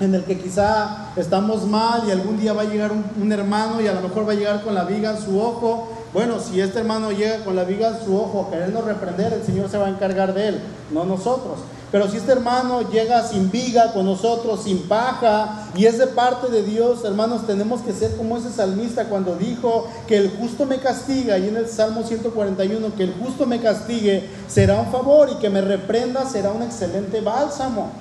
en 0.01 0.15
el 0.15 0.25
que 0.25 0.39
quizá 0.39 1.13
estamos 1.17 1.67
mal 1.67 2.03
y 2.07 2.11
algún 2.11 2.39
día 2.39 2.53
va 2.53 2.63
a 2.63 2.65
llegar 2.65 2.91
un, 2.93 3.33
hermano 3.33 3.81
y 3.81 3.87
a 3.87 3.93
lo 3.93 4.01
mejor 4.01 4.27
va 4.27 4.33
a 4.33 4.37
llegar 4.37 4.63
con 4.63 4.75
la 4.75 4.85
viga 4.85 5.13
en 5.13 5.19
su 5.19 5.41
ojo. 5.41 5.89
Bueno, 6.13 6.41
si 6.41 6.61
este 6.61 6.81
hermano 6.81 7.13
llega 7.13 7.45
con 7.45 7.55
la 7.55 7.65
viga 7.65 7.89
en 7.89 8.05
su 8.05 8.17
ojo 8.17 8.47
a 8.47 8.51
querernos 8.51 8.85
reprender, 8.85 9.33
el 9.33 9.45
Señor 9.45 9.69
se 9.69 9.79
va 9.79 9.87
a 9.87 9.91
encargar 9.91 10.35
de 10.35 10.49
él, 10.49 10.61
no 10.91 11.05
nosotros. 11.05 11.59
Pero 11.95 12.11
si 12.11 12.17
este 12.17 12.33
hermano 12.33 12.91
llega 12.91 13.23
sin 13.23 13.53
viga 13.53 13.93
con 13.93 14.07
nosotros, 14.07 14.65
sin 14.65 14.81
paja, 14.89 15.69
y 15.77 15.87
es 15.87 15.97
de 15.97 16.09
parte 16.09 16.51
de 16.51 16.65
Dios, 16.65 17.05
hermanos, 17.05 17.47
tenemos 17.47 17.83
que 17.83 17.93
ser 17.93 18.17
como 18.17 18.37
ese 18.37 18.51
salmista 18.51 19.05
cuando 19.05 19.37
dijo 19.37 19.87
que 20.09 20.17
el 20.17 20.31
justo 20.31 20.67
me 20.67 20.79
castiga, 20.79 21.39
y 21.39 21.47
en 21.47 21.57
el 21.57 21.69
Salmo 21.69 22.03
141, 22.03 22.97
que 22.97 23.05
el 23.05 23.15
justo 23.15 23.47
me 23.47 23.61
castigue 23.61 24.29
será 24.49 24.81
un 24.81 24.91
favor 24.91 25.31
y 25.31 25.37
que 25.37 25.49
me 25.51 25.61
reprenda 25.61 26.29
será 26.29 26.51
un 26.51 26.63
excelente 26.63 27.21
bálsamo. 27.21 27.93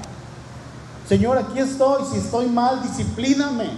Señor, 1.07 1.37
aquí 1.37 1.59
estoy, 1.59 2.01
si 2.11 2.17
estoy 2.17 2.47
mal, 2.47 2.81
disciplíname. 2.81 3.69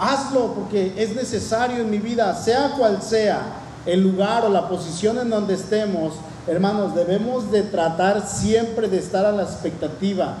Hazlo 0.00 0.54
porque 0.54 0.94
es 0.96 1.14
necesario 1.14 1.82
en 1.82 1.90
mi 1.90 1.98
vida, 1.98 2.34
sea 2.34 2.70
cual 2.70 3.02
sea 3.02 3.42
el 3.84 4.00
lugar 4.00 4.46
o 4.46 4.48
la 4.48 4.66
posición 4.66 5.18
en 5.18 5.28
donde 5.28 5.52
estemos 5.52 6.14
Hermanos, 6.48 6.94
debemos 6.94 7.50
de 7.50 7.62
tratar 7.62 8.26
siempre 8.26 8.88
de 8.88 8.98
estar 8.98 9.26
a 9.26 9.32
la 9.32 9.42
expectativa 9.42 10.34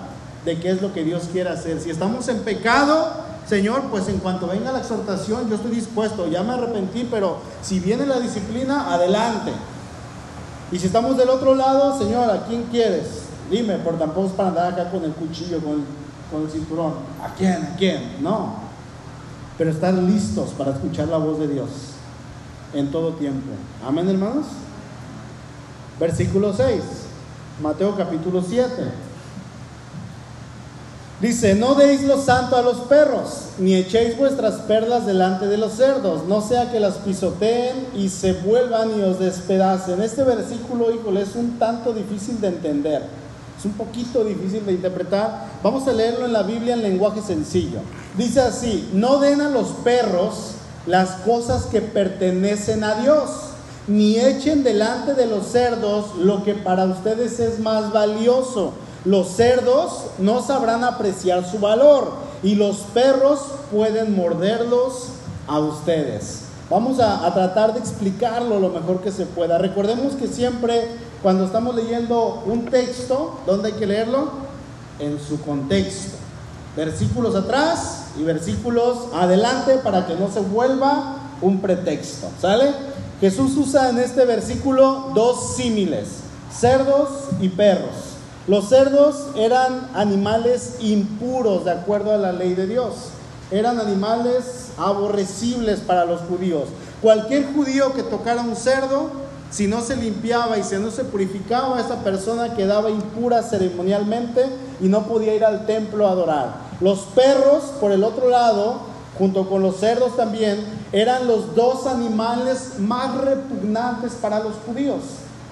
de 0.44 0.58
qué 0.58 0.70
es 0.70 0.80
lo 0.80 0.94
que 0.94 1.04
Dios 1.04 1.24
quiere 1.30 1.50
hacer. 1.50 1.80
Si 1.80 1.90
estamos 1.90 2.26
en 2.28 2.40
pecado, 2.40 3.12
Señor, 3.46 3.82
pues 3.90 4.08
en 4.08 4.18
cuanto 4.18 4.46
venga 4.46 4.72
la 4.72 4.78
exhortación, 4.78 5.48
yo 5.50 5.56
estoy 5.56 5.70
dispuesto, 5.72 6.26
ya 6.26 6.42
me 6.42 6.54
arrepentí, 6.54 7.06
pero 7.10 7.38
si 7.62 7.78
viene 7.80 8.06
la 8.06 8.20
disciplina, 8.20 8.92
adelante. 8.92 9.52
Y 10.72 10.78
si 10.78 10.86
estamos 10.86 11.18
del 11.18 11.28
otro 11.28 11.54
lado, 11.54 11.98
Señor, 11.98 12.30
¿a 12.30 12.46
quién 12.46 12.64
quieres? 12.64 13.24
Dime, 13.50 13.76
por 13.76 13.98
tampoco 13.98 14.28
es 14.28 14.32
para 14.32 14.48
andar 14.48 14.72
acá 14.72 14.90
con 14.90 15.04
el 15.04 15.12
cuchillo, 15.12 15.60
con, 15.60 16.42
el 16.42 16.50
cinturón. 16.50 16.94
¿A 17.22 17.34
quién? 17.34 17.62
¿A 17.62 17.76
quién? 17.76 18.22
No. 18.22 18.56
Pero 19.58 19.70
estar 19.70 19.92
listos 19.92 20.50
para 20.50 20.72
escuchar 20.72 21.08
la 21.08 21.18
voz 21.18 21.38
de 21.38 21.48
Dios 21.48 21.68
en 22.72 22.90
todo 22.90 23.14
tiempo. 23.14 23.50
Amén, 23.86 24.08
hermanos. 24.08 24.46
Versículo 25.98 26.54
6, 26.54 26.80
Mateo 27.60 27.96
capítulo 27.96 28.42
7. 28.46 28.72
Dice, 31.20 31.56
no 31.56 31.74
deis 31.74 32.04
lo 32.04 32.22
santo 32.22 32.54
a 32.54 32.62
los 32.62 32.76
perros, 32.82 33.46
ni 33.58 33.74
echéis 33.74 34.16
vuestras 34.16 34.60
perlas 34.60 35.04
delante 35.04 35.48
de 35.48 35.56
los 35.56 35.72
cerdos, 35.72 36.24
no 36.28 36.40
sea 36.40 36.70
que 36.70 36.78
las 36.78 36.94
pisoteen 36.98 37.88
y 37.96 38.08
se 38.08 38.34
vuelvan 38.34 38.96
y 38.96 39.02
os 39.02 39.18
despedacen. 39.18 40.00
Este 40.00 40.22
versículo, 40.22 40.94
híjole, 40.94 41.22
es 41.22 41.34
un 41.34 41.58
tanto 41.58 41.92
difícil 41.92 42.40
de 42.40 42.46
entender, 42.46 43.02
es 43.58 43.64
un 43.64 43.72
poquito 43.72 44.22
difícil 44.22 44.64
de 44.64 44.74
interpretar. 44.74 45.48
Vamos 45.64 45.88
a 45.88 45.92
leerlo 45.92 46.24
en 46.24 46.32
la 46.32 46.44
Biblia 46.44 46.74
en 46.74 46.82
lenguaje 46.82 47.20
sencillo. 47.20 47.80
Dice 48.16 48.40
así, 48.40 48.88
no 48.92 49.18
den 49.18 49.40
a 49.40 49.48
los 49.48 49.70
perros 49.82 50.52
las 50.86 51.10
cosas 51.22 51.64
que 51.64 51.80
pertenecen 51.80 52.84
a 52.84 52.94
Dios 52.94 53.47
ni 53.88 54.18
echen 54.18 54.62
delante 54.62 55.14
de 55.14 55.26
los 55.26 55.46
cerdos 55.46 56.14
lo 56.16 56.44
que 56.44 56.54
para 56.54 56.84
ustedes 56.84 57.40
es 57.40 57.58
más 57.58 57.92
valioso. 57.92 58.74
Los 59.04 59.28
cerdos 59.28 60.06
no 60.18 60.42
sabrán 60.42 60.84
apreciar 60.84 61.50
su 61.50 61.58
valor 61.58 62.12
y 62.42 62.54
los 62.54 62.78
perros 62.94 63.40
pueden 63.72 64.14
morderlos 64.14 65.08
a 65.46 65.58
ustedes. 65.58 66.42
Vamos 66.68 67.00
a, 67.00 67.32
tratar 67.32 67.72
de 67.72 67.80
explicarlo 67.80 68.60
lo 68.60 68.68
mejor 68.68 69.00
que 69.00 69.10
se 69.10 69.24
pueda. 69.24 69.56
Recordemos 69.56 70.12
que 70.14 70.26
siempre 70.28 70.88
cuando 71.22 71.46
estamos 71.46 71.74
leyendo 71.74 72.42
un 72.44 72.66
texto, 72.66 73.40
¿dónde 73.46 73.68
hay 73.68 73.74
que 73.74 73.86
leerlo? 73.86 74.28
En 74.98 75.18
su 75.18 75.40
contexto. 75.40 76.18
Versículos 76.76 77.34
atrás 77.34 78.08
y 78.20 78.22
versículos 78.22 79.08
adelante 79.14 79.78
para 79.82 80.06
que 80.06 80.14
no 80.16 80.30
se 80.30 80.40
vuelva 80.40 81.16
un 81.40 81.60
pretexto. 81.60 82.28
¿Sale? 82.38 82.74
Jesús 83.20 83.56
usa 83.56 83.90
en 83.90 83.98
este 83.98 84.24
versículo 84.24 85.10
dos 85.12 85.56
símiles, 85.56 86.20
cerdos 86.56 87.08
y 87.40 87.48
perros. 87.48 87.90
Los 88.46 88.68
cerdos 88.68 89.26
eran 89.36 89.88
animales 89.94 90.76
impuros 90.80 91.64
de 91.64 91.72
acuerdo 91.72 92.12
a 92.12 92.16
la 92.16 92.32
ley 92.32 92.54
de 92.54 92.68
Dios. 92.68 92.94
Eran 93.50 93.80
animales 93.80 94.68
aborrecibles 94.78 95.80
para 95.80 96.04
los 96.04 96.20
judíos. 96.22 96.68
Cualquier 97.02 97.52
judío 97.52 97.92
que 97.92 98.04
tocara 98.04 98.42
un 98.42 98.54
cerdo, 98.54 99.10
si 99.50 99.66
no 99.66 99.80
se 99.80 99.96
limpiaba 99.96 100.56
y 100.56 100.62
si 100.62 100.76
no 100.76 100.90
se 100.92 101.04
purificaba, 101.04 101.80
esa 101.80 102.04
persona 102.04 102.54
quedaba 102.54 102.88
impura 102.88 103.42
ceremonialmente 103.42 104.46
y 104.80 104.86
no 104.86 105.04
podía 105.06 105.34
ir 105.34 105.44
al 105.44 105.66
templo 105.66 106.06
a 106.06 106.12
adorar. 106.12 106.54
Los 106.80 107.00
perros, 107.00 107.64
por 107.80 107.90
el 107.90 108.04
otro 108.04 108.28
lado, 108.28 108.80
junto 109.16 109.48
con 109.48 109.62
los 109.62 109.76
cerdos 109.76 110.16
también, 110.16 110.64
eran 110.92 111.26
los 111.26 111.54
dos 111.54 111.86
animales 111.86 112.78
más 112.78 113.16
repugnantes 113.16 114.12
para 114.12 114.40
los 114.40 114.54
judíos. 114.66 115.02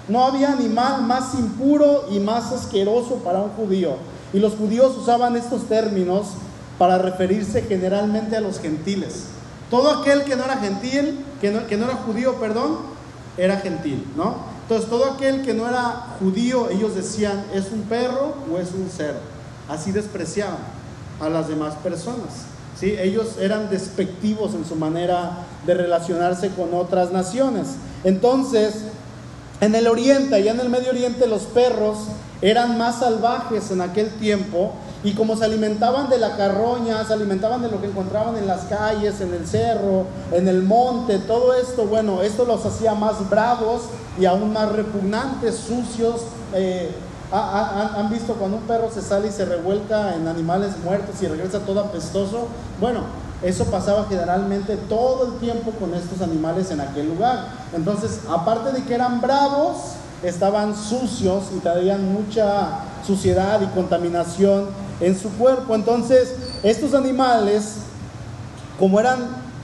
No 0.07 0.23
había 0.23 0.53
animal 0.53 1.03
más 1.03 1.33
impuro 1.33 2.05
y 2.09 2.19
más 2.19 2.51
asqueroso 2.51 3.15
para 3.23 3.41
un 3.41 3.49
judío. 3.51 3.95
Y 4.33 4.39
los 4.39 4.55
judíos 4.55 4.95
usaban 4.97 5.35
estos 5.35 5.63
términos 5.67 6.27
para 6.77 6.97
referirse 6.97 7.63
generalmente 7.63 8.37
a 8.37 8.41
los 8.41 8.59
gentiles. 8.59 9.25
Todo 9.69 9.99
aquel 9.99 10.23
que 10.23 10.35
no 10.35 10.45
era 10.45 10.57
gentil, 10.57 11.25
que 11.41 11.51
no, 11.51 11.85
era 11.85 11.95
judío, 12.05 12.35
perdón, 12.35 12.77
era 13.37 13.57
gentil, 13.57 14.05
¿no? 14.15 14.35
Entonces 14.63 14.89
todo 14.89 15.11
aquel 15.11 15.43
que 15.43 15.53
no 15.53 15.67
era 15.67 16.15
judío, 16.19 16.69
ellos 16.69 16.95
decían, 16.95 17.45
es 17.53 17.71
un 17.71 17.83
perro 17.83 18.33
o 18.51 18.57
es 18.57 18.71
un 18.71 18.89
cerdo. 18.89 19.19
Así 19.69 19.91
despreciaban 19.91 20.57
a 21.19 21.29
las 21.29 21.47
demás 21.47 21.75
personas. 21.75 22.45
¿Sí? 22.79 22.95
Ellos 22.99 23.37
eran 23.39 23.69
despectivos 23.69 24.53
en 24.53 24.65
su 24.65 24.75
manera 24.75 25.45
de 25.65 25.73
relacionarse 25.73 26.49
con 26.49 26.73
otras 26.73 27.11
naciones. 27.11 27.67
Entonces, 28.03 28.75
en 29.61 29.75
el 29.75 29.87
oriente, 29.87 30.35
allá 30.35 30.51
en 30.51 30.59
el 30.59 30.69
Medio 30.69 30.91
Oriente, 30.91 31.27
los 31.27 31.43
perros 31.43 31.97
eran 32.41 32.77
más 32.77 32.99
salvajes 32.99 33.71
en 33.71 33.81
aquel 33.81 34.09
tiempo 34.19 34.73
y 35.03 35.13
como 35.13 35.35
se 35.35 35.45
alimentaban 35.45 36.09
de 36.09 36.19
la 36.19 36.37
carroña, 36.37 37.03
se 37.05 37.13
alimentaban 37.13 37.61
de 37.61 37.69
lo 37.69 37.81
que 37.81 37.87
encontraban 37.87 38.37
en 38.37 38.45
las 38.45 38.65
calles, 38.65 39.21
en 39.21 39.33
el 39.33 39.47
cerro, 39.47 40.05
en 40.31 40.47
el 40.47 40.61
monte, 40.61 41.17
todo 41.19 41.53
esto, 41.53 41.85
bueno, 41.85 42.21
esto 42.21 42.45
los 42.45 42.65
hacía 42.65 42.93
más 42.93 43.27
bravos 43.29 43.83
y 44.19 44.25
aún 44.25 44.53
más 44.53 44.71
repugnantes, 44.71 45.55
sucios. 45.55 46.21
Eh, 46.53 46.91
¿Han 47.31 48.09
visto 48.09 48.33
cuando 48.35 48.57
un 48.57 48.63
perro 48.63 48.89
se 48.93 49.01
sale 49.01 49.27
y 49.27 49.31
se 49.31 49.45
revuelca 49.45 50.15
en 50.15 50.27
animales 50.27 50.77
muertos 50.83 51.21
y 51.21 51.27
regresa 51.27 51.59
todo 51.59 51.81
apestoso? 51.81 52.47
Bueno, 52.79 53.01
eso 53.43 53.65
pasaba 53.65 54.05
generalmente 54.09 54.77
todo 54.77 55.27
el 55.27 55.39
tiempo 55.39 55.71
con 55.71 55.93
estos 55.93 56.21
animales 56.21 56.71
en 56.71 56.81
aquel 56.81 57.09
lugar. 57.09 57.49
Entonces, 57.75 58.21
aparte 58.29 58.71
de 58.71 58.83
que 58.83 58.95
eran 58.95 59.21
bravos, 59.21 59.77
estaban 60.23 60.75
sucios 60.75 61.45
y 61.55 61.59
traían 61.59 62.11
mucha 62.11 62.79
suciedad 63.05 63.61
y 63.61 63.67
contaminación 63.67 64.67
en 64.99 65.19
su 65.19 65.29
cuerpo. 65.31 65.75
Entonces, 65.75 66.33
estos 66.63 66.93
animales, 66.93 67.75
como 68.79 68.99
eran 68.99 69.19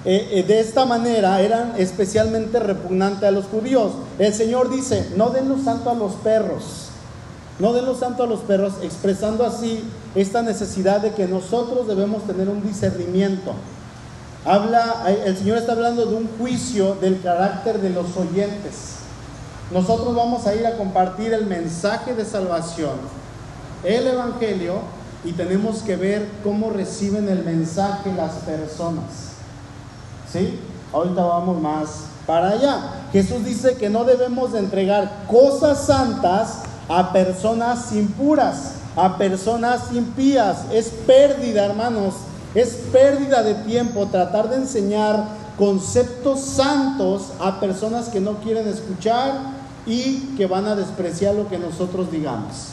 eh, 0.06 0.30
eh, 0.34 0.44
de 0.44 0.60
esta 0.60 0.86
manera, 0.86 1.42
eran 1.42 1.74
especialmente 1.78 2.60
repugnantes 2.60 3.24
a 3.24 3.32
los 3.32 3.46
judíos. 3.46 3.94
El 4.20 4.34
Señor 4.34 4.70
dice, 4.70 5.12
no 5.16 5.30
den 5.30 5.50
lo 5.50 5.58
santo 5.58 5.90
a 5.90 5.94
los 5.94 6.14
perros, 6.16 6.83
no 7.60 7.74
den 7.74 7.86
lo 7.86 7.96
santo 7.96 8.24
a 8.24 8.28
los 8.28 8.40
perros, 8.42 8.74
expresando 8.82 9.46
así 9.46 9.84
esta 10.16 10.42
necesidad 10.42 11.02
de 11.02 11.12
que 11.12 11.28
nosotros 11.28 11.88
debemos 11.88 12.26
tener 12.26 12.50
un 12.50 12.64
discernimiento. 12.66 13.54
Habla, 14.46 15.06
el 15.26 15.38
Señor 15.38 15.58
está 15.58 15.74
hablando 15.74 16.06
de 16.06 16.16
un 16.16 16.28
juicio 16.38 16.96
del 16.96 17.22
carácter 17.22 17.80
de 17.80 17.92
los 17.92 18.18
oyentes. 18.18 18.96
Nosotros 19.72 20.16
vamos 20.16 20.46
a 20.48 20.56
ir 20.56 20.66
a 20.66 20.78
compartir 20.78 21.34
el 21.34 21.46
mensaje 21.46 22.14
de 22.14 22.26
salvación, 22.26 22.96
el 23.84 24.08
Evangelio, 24.08 24.82
y 25.24 25.32
tenemos 25.32 25.82
que 25.84 25.96
ver 25.96 26.28
cómo 26.44 26.70
reciben 26.70 27.30
el 27.30 27.46
mensaje 27.46 28.12
las 28.14 28.34
personas. 28.40 29.06
¿Sí? 30.32 30.60
Ahorita 30.92 31.24
vamos 31.24 31.62
más 31.62 31.88
para 32.28 32.50
allá. 32.50 32.80
Jesús 33.12 33.46
dice 33.46 33.76
que 33.76 33.90
no 33.90 34.04
debemos 34.04 34.52
de 34.52 34.60
entregar 34.60 35.24
cosas 35.30 35.86
santas 35.86 36.64
a 36.90 37.14
personas 37.14 37.92
impuras, 37.94 38.74
a 38.96 39.18
personas 39.18 39.92
impías. 39.94 40.66
Es 40.72 40.90
pérdida, 40.90 41.66
hermanos. 41.66 42.16
Es 42.54 42.76
pérdida 42.92 43.42
de 43.42 43.56
tiempo 43.56 44.08
tratar 44.08 44.50
de 44.50 44.58
enseñar 44.58 45.26
conceptos 45.58 46.42
santos 46.42 47.30
a 47.40 47.60
personas 47.60 48.10
que 48.10 48.20
no 48.20 48.38
quieren 48.38 48.68
escuchar 48.68 49.34
y 49.86 50.36
que 50.38 50.46
van 50.46 50.66
a 50.68 50.76
despreciar 50.76 51.36
lo 51.36 51.48
que 51.48 51.58
nosotros 51.58 52.12
digamos. 52.12 52.70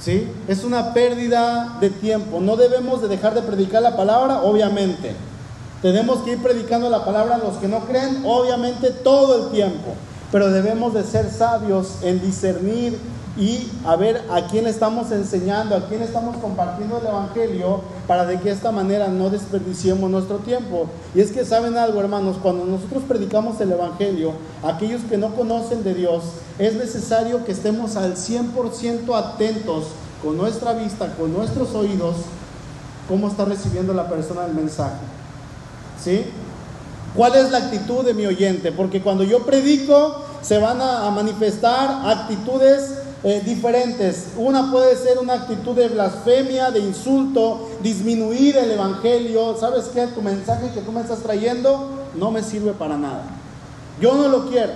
¿Sí? 0.00 0.28
Es 0.46 0.62
una 0.62 0.92
pérdida 0.94 1.78
de 1.80 1.90
tiempo. 1.90 2.40
No 2.40 2.56
debemos 2.56 3.02
de 3.02 3.08
dejar 3.08 3.34
de 3.34 3.42
predicar 3.42 3.82
la 3.82 3.96
palabra, 3.96 4.42
obviamente. 4.42 5.16
Tenemos 5.82 6.18
que 6.20 6.32
ir 6.32 6.42
predicando 6.42 6.88
la 6.88 7.04
palabra 7.04 7.36
a 7.36 7.38
los 7.38 7.56
que 7.56 7.68
no 7.68 7.80
creen, 7.80 8.22
obviamente 8.24 8.90
todo 8.90 9.46
el 9.46 9.52
tiempo. 9.52 9.94
Pero 10.32 10.50
debemos 10.50 10.94
de 10.94 11.04
ser 11.04 11.30
sabios 11.30 11.98
en 12.02 12.20
discernir 12.20 12.98
y 13.36 13.70
a 13.84 13.96
ver 13.96 14.22
a 14.30 14.46
quién 14.46 14.66
estamos 14.66 15.12
enseñando, 15.12 15.76
a 15.76 15.86
quién 15.88 16.00
estamos 16.02 16.38
compartiendo 16.38 16.98
el 16.98 17.06
Evangelio 17.06 17.82
para 18.06 18.24
de 18.24 18.40
que 18.40 18.50
esta 18.50 18.72
manera 18.72 19.08
no 19.08 19.28
desperdiciemos 19.28 20.10
nuestro 20.10 20.38
tiempo. 20.38 20.86
Y 21.14 21.20
es 21.20 21.32
que 21.32 21.44
saben 21.44 21.76
algo, 21.76 22.00
hermanos, 22.00 22.36
cuando 22.42 22.64
nosotros 22.64 23.02
predicamos 23.06 23.60
el 23.60 23.72
Evangelio, 23.72 24.32
aquellos 24.62 25.02
que 25.02 25.18
no 25.18 25.34
conocen 25.34 25.84
de 25.84 25.94
Dios, 25.94 26.22
es 26.58 26.74
necesario 26.74 27.44
que 27.44 27.52
estemos 27.52 27.96
al 27.96 28.16
100% 28.16 29.14
atentos 29.14 29.88
con 30.22 30.38
nuestra 30.38 30.72
vista, 30.72 31.14
con 31.14 31.32
nuestros 31.34 31.74
oídos, 31.74 32.16
cómo 33.06 33.28
está 33.28 33.44
recibiendo 33.44 33.92
la 33.92 34.08
persona 34.08 34.46
el 34.46 34.54
mensaje. 34.54 34.96
¿Sí? 36.02 36.24
¿Cuál 37.16 37.34
es 37.36 37.50
la 37.50 37.58
actitud 37.58 38.04
de 38.04 38.14
mi 38.14 38.26
oyente? 38.26 38.72
Porque 38.72 39.00
cuando 39.00 39.24
yo 39.24 39.44
predico, 39.46 40.22
se 40.42 40.58
van 40.58 40.80
a 40.80 41.10
manifestar 41.10 42.06
actitudes 42.06 43.06
eh, 43.24 43.42
diferentes. 43.44 44.28
Una 44.36 44.70
puede 44.70 44.94
ser 44.94 45.18
una 45.18 45.32
actitud 45.32 45.74
de 45.74 45.88
blasfemia, 45.88 46.70
de 46.70 46.78
insulto, 46.78 47.70
disminuir 47.82 48.56
el 48.56 48.70
Evangelio. 48.70 49.56
¿Sabes 49.58 49.86
qué? 49.86 50.06
Tu 50.06 50.22
mensaje 50.22 50.70
que 50.72 50.80
tú 50.80 50.92
me 50.92 51.00
estás 51.00 51.20
trayendo 51.20 51.90
no 52.14 52.30
me 52.30 52.42
sirve 52.42 52.72
para 52.72 52.96
nada. 52.96 53.24
Yo 54.00 54.14
no 54.14 54.28
lo 54.28 54.46
quiero. 54.48 54.72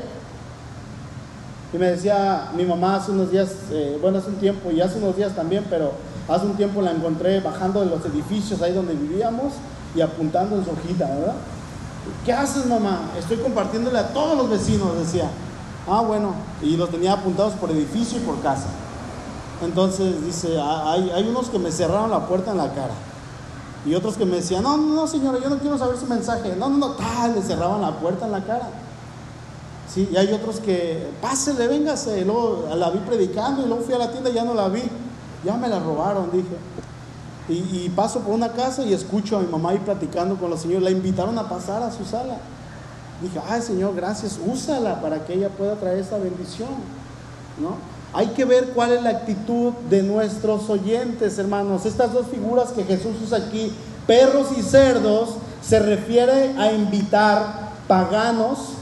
Y 1.73 1.79
me 1.79 1.93
decía 1.93 2.49
mi 2.57 2.65
mamá 2.65 2.97
hace 2.97 3.13
unos 3.13 3.31
días, 3.31 3.51
eh, 3.71 3.99
bueno, 4.01 4.19
hace 4.19 4.31
un 4.31 4.37
tiempo, 4.37 4.73
y 4.73 4.81
hace 4.81 4.99
unos 4.99 5.17
días 5.17 5.37
también, 5.37 5.65
pero 5.71 5.93
hace 6.27 6.47
un 6.47 6.57
tiempo 6.57 6.83
la 6.83 6.91
encontré 6.91 7.39
bajando 7.39 7.81
de 7.81 7.87
los 7.87 8.05
edificios 8.05 8.61
ahí 8.63 8.73
donde 8.73 8.95
vivíamos 8.95 9.53
y 9.95 10.01
apuntando 10.01 10.57
en 10.57 10.65
su 10.65 10.71
hojita, 10.71 11.07
¿verdad? 11.07 11.35
¿Qué 12.25 12.33
haces, 12.33 12.67
mamá? 12.67 13.11
Estoy 13.19 13.39
compartiéndole 13.39 13.99
a 13.99 14.13
todos 14.13 14.37
los 14.37 14.51
vecinos, 14.51 14.97
decía. 14.99 15.31
Ah, 15.89 16.03
bueno, 16.03 16.35
y 16.63 16.77
los 16.77 16.91
tenía 16.91 17.15
apuntados 17.15 17.55
por 17.55 17.71
edificio 17.71 18.19
y 18.19 18.23
por 18.23 18.41
casa. 18.41 18.69
Entonces 19.63 20.25
dice, 20.25 20.59
ah, 20.61 20.93
hay, 20.93 21.29
unos 21.29 21.49
que 21.49 21.59
me 21.59 21.71
cerraron 21.73 22.11
la 22.11 22.27
puerta 22.27 22.53
en 22.53 22.59
la 22.59 22.73
cara. 22.73 22.95
Y 23.85 23.95
otros 23.95 24.17
que 24.17 24.25
me 24.25 24.37
decían, 24.37 24.63
no, 24.63 24.77
no, 24.77 25.07
señora, 25.07 25.39
yo 25.43 25.49
no 25.49 25.59
quiero 25.59 25.79
saber 25.79 25.97
su 25.97 26.07
mensaje. 26.07 26.55
No, 26.57 26.69
no, 26.69 26.79
no, 26.79 26.91
tal, 26.93 27.35
le 27.35 27.43
cerraban 27.43 27.81
la 27.81 27.99
puerta 27.99 28.27
en 28.27 28.33
la 28.33 28.45
cara. 28.45 28.69
Sí, 29.93 30.09
y 30.13 30.17
hay 30.17 30.33
otros 30.33 30.61
que, 30.61 31.11
pásele, 31.21 31.67
véngase. 31.67 32.21
Y 32.21 32.25
luego 32.25 32.69
la 32.75 32.91
vi 32.91 32.99
predicando 33.01 33.63
y 33.63 33.67
luego 33.67 33.83
fui 33.83 33.95
a 33.95 33.99
la 33.99 34.11
tienda 34.11 34.31
y 34.31 34.35
ya 34.35 34.45
no 34.45 34.55
la 34.55 34.69
vi. 34.69 34.83
Ya 35.45 35.57
me 35.57 35.69
la 35.69 35.81
robaron, 35.81 36.31
dije. 36.31 36.57
Y, 37.51 37.91
paso 37.97 38.21
por 38.21 38.35
una 38.35 38.53
casa 38.53 38.85
y 38.85 38.93
escucho 38.93 39.37
a 39.37 39.41
mi 39.41 39.49
mamá 39.49 39.71
ahí 39.71 39.79
platicando 39.79 40.37
con 40.37 40.51
los 40.51 40.61
señores. 40.61 40.85
La 40.85 40.91
invitaron 40.91 41.39
a 41.39 41.49
pasar 41.49 41.83
a 41.83 41.91
su 41.91 42.05
sala. 42.05 42.37
Dije, 43.21 43.41
ay 43.49 43.61
Señor, 43.61 43.95
gracias, 43.95 44.39
úsala 44.47 45.01
para 45.01 45.25
que 45.25 45.35
ella 45.35 45.49
pueda 45.51 45.75
traer 45.75 45.99
esa 45.99 46.17
bendición. 46.17 46.71
¿No? 47.61 47.77
Hay 48.13 48.29
que 48.29 48.45
ver 48.45 48.71
cuál 48.71 48.93
es 48.93 49.03
la 49.03 49.11
actitud 49.11 49.73
de 49.89 50.03
nuestros 50.03 50.69
oyentes, 50.71 51.39
hermanos. 51.39 51.87
Estas 51.87 52.13
dos 52.13 52.27
figuras 52.27 52.71
que 52.71 52.85
Jesús 52.85 53.17
usa 53.23 53.39
aquí, 53.39 53.73
perros 54.07 54.49
y 54.57 54.63
cerdos, 54.63 55.37
se 55.63 55.79
refiere 55.79 56.57
a 56.59 56.73
invitar 56.73 57.71
paganos 57.87 58.75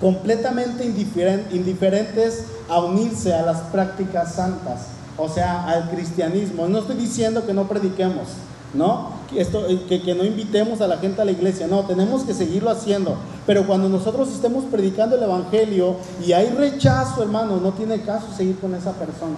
completamente 0.00 0.84
indiferentes 0.84 2.44
a 2.68 2.80
unirse 2.80 3.32
a 3.32 3.42
las 3.42 3.60
prácticas 3.72 4.34
santas, 4.34 4.80
o 5.18 5.28
sea, 5.28 5.66
al 5.66 5.90
cristianismo. 5.90 6.68
No 6.68 6.78
estoy 6.78 6.96
diciendo 6.96 7.46
que 7.46 7.54
no 7.54 7.68
prediquemos, 7.68 8.28
¿no? 8.74 9.16
Eh, 9.32 9.84
que, 9.88 10.02
que, 10.02 10.14
no 10.14 10.24
invitemos 10.24 10.80
a 10.80 10.86
la 10.86 10.98
gente 10.98 11.20
a 11.20 11.24
la 11.24 11.32
iglesia, 11.32 11.66
no, 11.66 11.80
tenemos 11.84 12.22
que 12.22 12.34
seguirlo 12.34 12.70
haciendo. 12.70 13.16
Pero 13.46 13.66
cuando 13.66 13.88
nosotros 13.88 14.30
estemos 14.30 14.64
predicando 14.64 15.16
el 15.16 15.22
Evangelio 15.22 15.96
y 16.24 16.32
hay 16.32 16.50
rechazo, 16.50 17.22
hermano, 17.22 17.56
no 17.56 17.72
tiene 17.72 18.00
caso 18.02 18.26
seguir 18.36 18.58
con 18.58 18.74
esa 18.74 18.92
persona. 18.92 19.36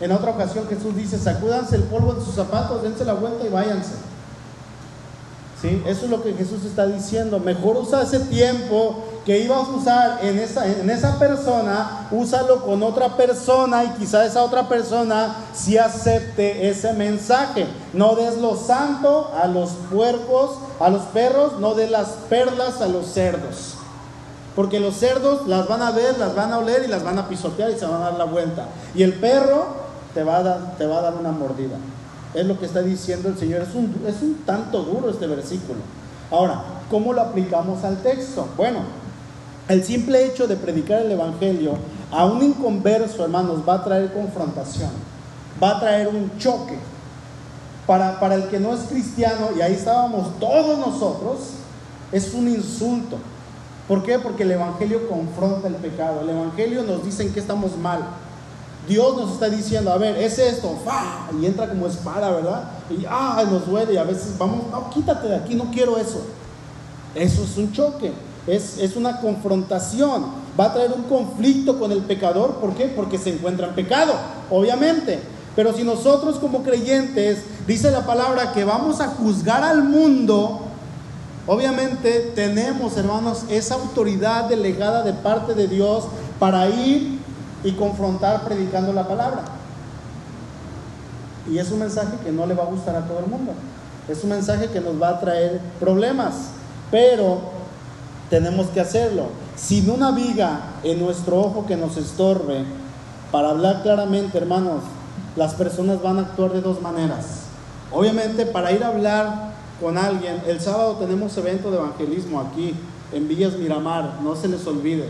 En 0.00 0.12
otra 0.12 0.32
ocasión 0.32 0.66
Jesús 0.68 0.96
dice, 0.96 1.18
sacúdanse 1.18 1.76
el 1.76 1.84
polvo 1.84 2.14
de 2.14 2.24
sus 2.24 2.34
zapatos, 2.34 2.82
dense 2.82 3.04
la 3.04 3.14
vuelta 3.14 3.46
y 3.46 3.48
váyanse. 3.48 3.94
Eso 5.64 6.04
es 6.04 6.10
lo 6.10 6.22
que 6.22 6.34
Jesús 6.34 6.64
está 6.64 6.86
diciendo. 6.86 7.38
Mejor 7.38 7.78
usa 7.78 8.02
ese 8.02 8.20
tiempo 8.20 9.02
que 9.24 9.38
ibas 9.38 9.66
a 9.66 9.70
usar 9.70 10.18
en 10.22 10.38
esa, 10.38 10.66
en 10.66 10.90
esa 10.90 11.18
persona, 11.18 12.08
úsalo 12.10 12.62
con 12.64 12.82
otra 12.82 13.16
persona 13.16 13.84
y 13.84 13.88
quizá 13.98 14.26
esa 14.26 14.42
otra 14.42 14.68
persona 14.68 15.36
sí 15.54 15.78
acepte 15.78 16.68
ese 16.68 16.92
mensaje. 16.92 17.66
No 17.94 18.14
des 18.14 18.36
lo 18.36 18.56
santo 18.56 19.32
a 19.34 19.46
los 19.46 19.70
puercos, 19.90 20.58
a 20.78 20.90
los 20.90 21.02
perros, 21.04 21.58
no 21.58 21.74
des 21.74 21.90
las 21.90 22.08
perlas 22.28 22.82
a 22.82 22.86
los 22.86 23.06
cerdos. 23.06 23.76
Porque 24.54 24.78
los 24.78 24.96
cerdos 24.96 25.46
las 25.46 25.66
van 25.66 25.82
a 25.82 25.90
ver, 25.90 26.18
las 26.18 26.34
van 26.34 26.52
a 26.52 26.58
oler 26.58 26.84
y 26.84 26.88
las 26.88 27.02
van 27.02 27.18
a 27.18 27.28
pisotear 27.28 27.70
y 27.70 27.78
se 27.78 27.86
van 27.86 28.02
a 28.02 28.10
dar 28.10 28.18
la 28.18 28.24
vuelta. 28.24 28.66
Y 28.94 29.02
el 29.02 29.14
perro 29.14 29.66
te 30.12 30.22
va 30.22 30.38
a 30.38 30.76
te 30.76 30.86
va 30.86 30.98
a 30.98 31.02
dar 31.02 31.14
una 31.14 31.32
mordida. 31.32 31.76
Es 32.34 32.44
lo 32.44 32.58
que 32.58 32.66
está 32.66 32.82
diciendo 32.82 33.28
el 33.28 33.38
Señor. 33.38 33.62
Es 33.62 33.74
un, 33.74 33.94
es 34.06 34.20
un 34.22 34.34
tanto 34.44 34.82
duro 34.82 35.10
este 35.10 35.26
versículo. 35.26 35.78
Ahora, 36.30 36.62
¿cómo 36.90 37.12
lo 37.12 37.20
aplicamos 37.22 37.84
al 37.84 38.02
texto? 38.02 38.48
Bueno, 38.56 38.80
el 39.68 39.84
simple 39.84 40.26
hecho 40.26 40.46
de 40.46 40.56
predicar 40.56 41.02
el 41.02 41.12
Evangelio 41.12 41.78
a 42.10 42.26
un 42.26 42.42
inconverso, 42.42 43.24
hermanos, 43.24 43.60
va 43.66 43.74
a 43.74 43.84
traer 43.84 44.12
confrontación, 44.12 44.90
va 45.62 45.76
a 45.76 45.80
traer 45.80 46.08
un 46.08 46.36
choque. 46.38 46.78
Para, 47.86 48.18
para 48.18 48.34
el 48.36 48.48
que 48.48 48.58
no 48.58 48.72
es 48.72 48.80
cristiano, 48.80 49.50
y 49.56 49.60
ahí 49.60 49.74
estábamos 49.74 50.38
todos 50.40 50.78
nosotros, 50.78 51.38
es 52.12 52.32
un 52.32 52.48
insulto. 52.48 53.18
¿Por 53.86 54.02
qué? 54.02 54.18
Porque 54.18 54.44
el 54.44 54.52
Evangelio 54.52 55.06
confronta 55.08 55.68
el 55.68 55.74
pecado. 55.74 56.22
El 56.22 56.30
Evangelio 56.30 56.82
nos 56.82 57.04
dice 57.04 57.30
que 57.30 57.40
estamos 57.40 57.76
mal. 57.76 58.00
Dios 58.88 59.16
nos 59.16 59.32
está 59.32 59.48
diciendo, 59.48 59.90
a 59.90 59.98
ver, 59.98 60.16
es 60.16 60.38
esto, 60.38 60.76
¡fa! 60.84 61.28
y 61.40 61.46
entra 61.46 61.68
como 61.68 61.86
espada, 61.86 62.30
¿verdad? 62.30 62.64
Y 62.90 63.04
ah, 63.08 63.42
nos 63.50 63.66
duele 63.66 63.94
y 63.94 63.96
a 63.96 64.04
veces 64.04 64.36
vamos, 64.38 64.70
no, 64.70 64.90
quítate 64.90 65.28
de 65.28 65.36
aquí, 65.36 65.54
no 65.54 65.70
quiero 65.70 65.96
eso. 65.96 66.20
Eso 67.14 67.44
es 67.44 67.56
un 67.56 67.72
choque, 67.72 68.12
es, 68.46 68.78
es 68.78 68.96
una 68.96 69.20
confrontación, 69.20 70.26
va 70.58 70.66
a 70.66 70.74
traer 70.74 70.92
un 70.92 71.04
conflicto 71.04 71.78
con 71.78 71.92
el 71.92 72.00
pecador, 72.00 72.56
¿por 72.56 72.74
qué? 72.74 72.86
Porque 72.86 73.18
se 73.18 73.30
encuentra 73.30 73.68
en 73.68 73.74
pecado, 73.74 74.12
obviamente. 74.50 75.20
Pero 75.56 75.72
si 75.72 75.84
nosotros 75.84 76.38
como 76.38 76.62
creyentes, 76.62 77.44
dice 77.66 77.90
la 77.90 78.04
palabra 78.04 78.52
que 78.52 78.64
vamos 78.64 79.00
a 79.00 79.08
juzgar 79.08 79.62
al 79.62 79.84
mundo, 79.84 80.60
obviamente 81.46 82.32
tenemos, 82.34 82.96
hermanos, 82.96 83.44
esa 83.48 83.76
autoridad 83.76 84.48
delegada 84.48 85.02
de 85.02 85.12
parte 85.12 85.54
de 85.54 85.68
Dios 85.68 86.04
para 86.40 86.68
ir 86.68 87.20
y 87.64 87.72
confrontar 87.72 88.44
predicando 88.44 88.92
la 88.92 89.08
palabra. 89.08 89.42
Y 91.50 91.58
es 91.58 91.70
un 91.70 91.80
mensaje 91.80 92.16
que 92.22 92.30
no 92.30 92.46
le 92.46 92.54
va 92.54 92.62
a 92.62 92.66
gustar 92.66 92.94
a 92.94 93.06
todo 93.06 93.18
el 93.18 93.26
mundo. 93.26 93.52
Es 94.08 94.22
un 94.22 94.30
mensaje 94.30 94.68
que 94.68 94.80
nos 94.80 95.00
va 95.00 95.08
a 95.08 95.20
traer 95.20 95.60
problemas. 95.80 96.34
Pero 96.90 97.40
tenemos 98.30 98.68
que 98.68 98.80
hacerlo. 98.80 99.28
Sin 99.56 99.90
una 99.90 100.10
viga 100.10 100.60
en 100.82 101.00
nuestro 101.00 101.40
ojo 101.40 101.66
que 101.66 101.76
nos 101.76 101.96
estorbe, 101.96 102.64
para 103.30 103.50
hablar 103.50 103.82
claramente, 103.82 104.38
hermanos, 104.38 104.82
las 105.36 105.54
personas 105.54 106.02
van 106.02 106.18
a 106.18 106.22
actuar 106.22 106.52
de 106.52 106.60
dos 106.60 106.80
maneras. 106.80 107.44
Obviamente, 107.90 108.46
para 108.46 108.72
ir 108.72 108.84
a 108.84 108.88
hablar 108.88 109.54
con 109.80 109.98
alguien, 109.98 110.42
el 110.46 110.60
sábado 110.60 110.96
tenemos 110.96 111.36
evento 111.36 111.70
de 111.70 111.78
evangelismo 111.78 112.40
aquí 112.40 112.74
en 113.12 113.28
Villas 113.28 113.54
Miramar, 113.54 114.18
no 114.22 114.36
se 114.36 114.48
les 114.48 114.66
olvide. 114.66 115.08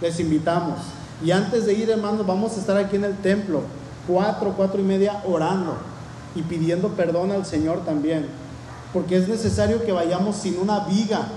Les 0.00 0.18
invitamos. 0.20 0.78
Y 1.22 1.30
antes 1.30 1.66
de 1.66 1.74
ir, 1.74 1.90
hermanos, 1.90 2.26
vamos 2.26 2.56
a 2.56 2.60
estar 2.60 2.76
aquí 2.76 2.96
en 2.96 3.04
el 3.04 3.16
templo, 3.18 3.62
cuatro, 4.06 4.54
cuatro 4.56 4.80
y 4.80 4.84
media, 4.84 5.22
orando 5.26 5.76
y 6.34 6.42
pidiendo 6.42 6.88
perdón 6.90 7.32
al 7.32 7.44
Señor 7.44 7.84
también. 7.84 8.26
Porque 8.92 9.16
es 9.16 9.28
necesario 9.28 9.84
que 9.84 9.92
vayamos 9.92 10.36
sin 10.36 10.58
una 10.58 10.80
viga 10.80 11.28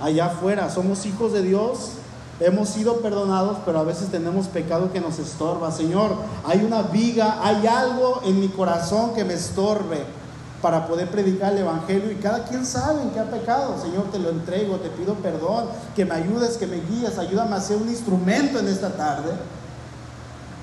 allá 0.00 0.26
afuera. 0.26 0.70
Somos 0.70 1.04
hijos 1.06 1.32
de 1.32 1.42
Dios, 1.42 1.92
hemos 2.40 2.68
sido 2.68 3.00
perdonados, 3.00 3.58
pero 3.64 3.78
a 3.78 3.84
veces 3.84 4.08
tenemos 4.10 4.46
pecado 4.46 4.92
que 4.92 5.00
nos 5.00 5.18
estorba. 5.18 5.70
Señor, 5.70 6.12
hay 6.44 6.64
una 6.64 6.82
viga, 6.82 7.38
hay 7.42 7.66
algo 7.66 8.22
en 8.24 8.40
mi 8.40 8.48
corazón 8.48 9.14
que 9.14 9.24
me 9.24 9.34
estorbe 9.34 10.17
para 10.62 10.86
poder 10.86 11.08
predicar 11.08 11.52
el 11.52 11.58
Evangelio 11.58 12.10
y 12.10 12.16
cada 12.16 12.44
quien 12.44 12.66
sabe 12.66 13.02
en 13.02 13.10
qué 13.10 13.20
ha 13.20 13.30
pecado. 13.30 13.80
Señor, 13.80 14.10
te 14.10 14.18
lo 14.18 14.30
entrego, 14.30 14.76
te 14.76 14.88
pido 14.88 15.14
perdón, 15.14 15.66
que 15.94 16.04
me 16.04 16.14
ayudes, 16.14 16.56
que 16.56 16.66
me 16.66 16.80
guíes, 16.80 17.18
ayúdame 17.18 17.56
a 17.56 17.60
ser 17.60 17.76
un 17.76 17.88
instrumento 17.88 18.58
en 18.58 18.68
esta 18.68 18.90
tarde. 18.90 19.30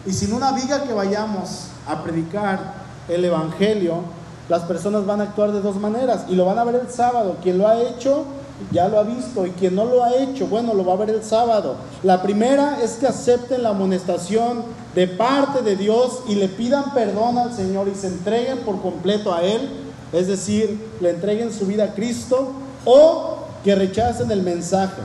Y 0.05 0.11
sin 0.11 0.33
una 0.33 0.51
viga 0.51 0.83
que 0.83 0.93
vayamos 0.93 1.67
a 1.87 2.03
predicar 2.03 2.73
el 3.07 3.23
Evangelio, 3.23 4.01
las 4.49 4.63
personas 4.63 5.05
van 5.05 5.21
a 5.21 5.23
actuar 5.25 5.51
de 5.51 5.61
dos 5.61 5.77
maneras 5.77 6.25
y 6.27 6.35
lo 6.35 6.45
van 6.45 6.59
a 6.59 6.63
ver 6.63 6.75
el 6.75 6.89
sábado. 6.89 7.37
Quien 7.41 7.57
lo 7.57 7.67
ha 7.67 7.79
hecho 7.81 8.25
ya 8.71 8.87
lo 8.87 8.99
ha 8.99 9.03
visto 9.03 9.45
y 9.45 9.51
quien 9.51 9.75
no 9.75 9.85
lo 9.85 10.03
ha 10.03 10.15
hecho, 10.15 10.47
bueno, 10.47 10.73
lo 10.73 10.85
va 10.85 10.93
a 10.93 10.97
ver 10.97 11.09
el 11.09 11.23
sábado. 11.23 11.75
La 12.03 12.21
primera 12.21 12.81
es 12.81 12.93
que 12.93 13.07
acepten 13.07 13.63
la 13.63 13.69
amonestación 13.69 14.63
de 14.93 15.07
parte 15.07 15.61
de 15.61 15.75
Dios 15.75 16.21
y 16.27 16.35
le 16.35 16.47
pidan 16.47 16.93
perdón 16.93 17.37
al 17.37 17.53
Señor 17.53 17.87
y 17.87 17.95
se 17.95 18.07
entreguen 18.07 18.59
por 18.59 18.81
completo 18.81 19.33
a 19.33 19.41
Él 19.41 19.84
es 20.15 20.27
decir, 20.27 20.79
le 21.01 21.09
entreguen 21.09 21.51
su 21.51 21.65
vida 21.65 21.83
a 21.83 21.93
Cristo 21.93 22.53
o 22.85 23.39
que 23.63 23.75
rechacen 23.75 24.31
el 24.31 24.43
mensaje 24.43 25.01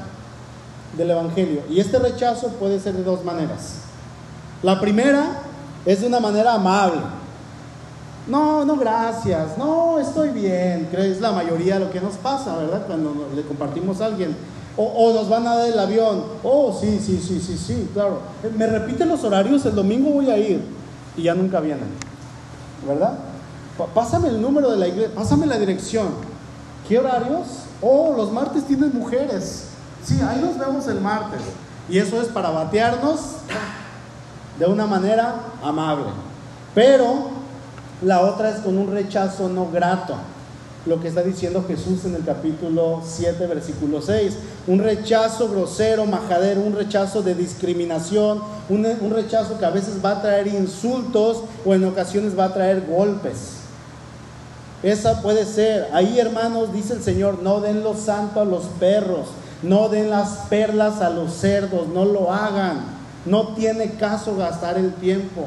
del 0.97 1.11
Evangelio. 1.11 1.63
Y 1.69 1.81
este 1.81 1.99
rechazo 1.99 2.49
puede 2.49 2.79
ser 2.79 2.95
de 2.95 3.03
dos 3.03 3.25
maneras. 3.25 3.81
La 4.63 4.81
primera 4.81 5.43
es 5.85 6.01
de 6.01 6.07
una 6.07 6.21
manera 6.21 6.55
amable. 6.55 7.01
No, 8.29 8.65
no, 8.65 8.77
gracias. 8.77 9.59
No, 9.59 9.99
estoy 9.99 10.29
bien. 10.29 10.89
Es 10.93 11.21
la 11.21 11.33
mayoría 11.33 11.75
de 11.75 11.87
lo 11.87 11.91
que 11.91 12.01
nos 12.01 12.15
pasa, 12.15 12.57
¿verdad? 12.57 12.87
Cuando 12.87 13.31
le 13.35 13.43
compartimos 13.43 14.01
a 14.01 14.07
alguien. 14.07 14.37
O, 14.77 14.85
o, 14.85 15.13
nos 15.13 15.29
van 15.29 15.47
a 15.49 15.57
dar 15.57 15.69
el 15.69 15.79
avión. 15.79 16.23
Oh, 16.45 16.77
sí, 16.79 17.01
sí, 17.05 17.21
sí, 17.21 17.41
sí, 17.41 17.59
sí, 17.59 17.91
claro. 17.93 18.21
Me 18.57 18.67
repiten 18.69 19.09
los 19.09 19.25
horarios, 19.25 19.67
el 19.67 19.75
domingo 19.75 20.11
voy 20.11 20.31
a 20.31 20.39
ir. 20.39 20.63
Y 21.17 21.25
ya 21.25 21.35
nunca 21.35 21.59
vienen. 21.59 21.89
¿Verdad? 22.87 23.30
Pásame 23.87 24.29
el 24.29 24.41
número 24.41 24.71
de 24.71 24.77
la 24.77 24.89
iglesia, 24.89 25.15
pásame 25.15 25.47
la 25.47 25.59
dirección. 25.59 26.09
¿Qué 26.89 26.99
horarios? 26.99 27.47
Oh, 27.81 28.15
los 28.17 28.33
martes 28.33 28.67
tienen 28.67 28.93
mujeres. 28.93 29.67
Sí, 30.05 30.21
ahí 30.21 30.41
nos 30.41 30.59
vemos 30.59 30.87
el 30.89 31.01
martes. 31.01 31.41
Y 31.89 31.99
eso 31.99 32.21
es 32.21 32.29
para 32.29 32.51
batearnos 32.51 33.21
de 34.59 34.67
una 34.67 34.87
manera 34.87 35.37
amable. 35.63 36.07
Pero 36.75 37.31
la 38.03 38.21
otra 38.21 38.51
es 38.51 38.61
con 38.61 38.79
un 38.79 38.93
rechazo 38.93 39.49
no 39.49 39.71
grato. 39.71 40.15
Lo 40.87 41.01
que 41.01 41.09
está 41.09 41.23
diciendo 41.23 41.65
Jesús 41.69 42.07
en 42.07 42.15
el 42.15 42.25
capítulo 42.25 43.03
7, 43.05 43.47
versículo 43.47 44.01
6. 44.01 44.37
Un 44.67 44.79
rechazo 44.79 45.49
grosero, 45.51 46.07
majadero, 46.07 46.63
un 46.63 46.75
rechazo 46.75 47.23
de 47.23 47.35
discriminación, 47.35 48.41
un, 48.69 48.87
un 48.87 49.11
rechazo 49.11 49.59
que 49.59 49.67
a 49.67 49.71
veces 49.71 50.03
va 50.03 50.13
a 50.13 50.23
traer 50.23 50.47
insultos 50.47 51.43
o 51.67 51.75
en 51.75 51.85
ocasiones 51.85 52.39
va 52.39 52.47
a 52.47 52.55
traer 52.55 52.87
golpes. 52.87 53.60
Esa 54.83 55.21
puede 55.21 55.45
ser. 55.45 55.89
Ahí, 55.93 56.19
hermanos, 56.19 56.73
dice 56.73 56.95
el 56.95 57.03
Señor, 57.03 57.43
no 57.43 57.61
den 57.61 57.83
lo 57.83 57.95
santo 57.95 58.41
a 58.41 58.45
los 58.45 58.65
perros, 58.79 59.29
no 59.63 59.89
den 59.89 60.11
las 60.11 60.47
perlas 60.49 61.01
a 61.03 61.11
los 61.11 61.35
cerdos, 61.35 61.89
no 61.89 62.05
lo 62.05 62.33
hagan. 62.33 63.01
No 63.27 63.49
tiene 63.49 63.93
caso 63.93 64.37
gastar 64.37 64.79
el 64.79 64.95
tiempo. 64.95 65.47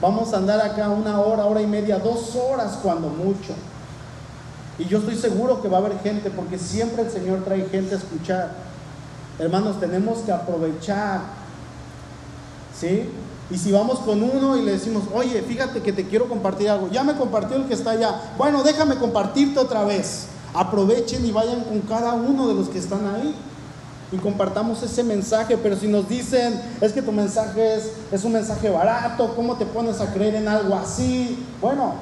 Vamos 0.00 0.34
a 0.34 0.38
andar 0.38 0.60
acá 0.60 0.90
una 0.90 1.20
hora, 1.20 1.46
hora 1.46 1.62
y 1.62 1.66
media, 1.66 1.98
dos 1.98 2.34
horas 2.34 2.78
cuando 2.82 3.08
mucho. 3.08 3.54
Y 4.78 4.86
yo 4.86 4.98
estoy 4.98 5.14
seguro 5.14 5.62
que 5.62 5.68
va 5.68 5.78
a 5.78 5.80
haber 5.80 6.00
gente, 6.00 6.30
porque 6.30 6.58
siempre 6.58 7.02
el 7.02 7.10
Señor 7.10 7.44
trae 7.44 7.68
gente 7.68 7.94
a 7.94 7.98
escuchar. 7.98 8.50
Hermanos, 9.38 9.78
tenemos 9.78 10.18
que 10.18 10.32
aprovechar. 10.32 11.20
¿Sí? 12.76 13.08
Y 13.50 13.58
si 13.58 13.70
vamos 13.70 13.98
con 14.00 14.22
uno 14.22 14.56
y 14.56 14.62
le 14.62 14.72
decimos, 14.72 15.04
oye, 15.12 15.42
fíjate 15.42 15.82
que 15.82 15.92
te 15.92 16.06
quiero 16.06 16.28
compartir 16.28 16.70
algo, 16.70 16.88
ya 16.88 17.02
me 17.02 17.14
compartió 17.14 17.56
el 17.56 17.66
que 17.66 17.74
está 17.74 17.90
allá, 17.90 18.34
bueno, 18.38 18.62
déjame 18.62 18.96
compartirte 18.96 19.58
otra 19.58 19.84
vez. 19.84 20.26
Aprovechen 20.54 21.24
y 21.24 21.32
vayan 21.32 21.64
con 21.64 21.80
cada 21.80 22.14
uno 22.14 22.48
de 22.48 22.54
los 22.54 22.68
que 22.68 22.78
están 22.78 23.06
ahí 23.06 23.34
y 24.12 24.16
compartamos 24.18 24.82
ese 24.82 25.02
mensaje. 25.02 25.56
Pero 25.56 25.76
si 25.76 25.88
nos 25.88 26.08
dicen, 26.08 26.60
es 26.80 26.92
que 26.92 27.02
tu 27.02 27.12
mensaje 27.12 27.76
es, 27.76 27.92
es 28.10 28.24
un 28.24 28.32
mensaje 28.32 28.68
barato, 28.70 29.34
¿cómo 29.34 29.56
te 29.56 29.66
pones 29.66 30.00
a 30.00 30.12
creer 30.12 30.36
en 30.36 30.48
algo 30.48 30.74
así? 30.74 31.44
Bueno, 31.60 31.94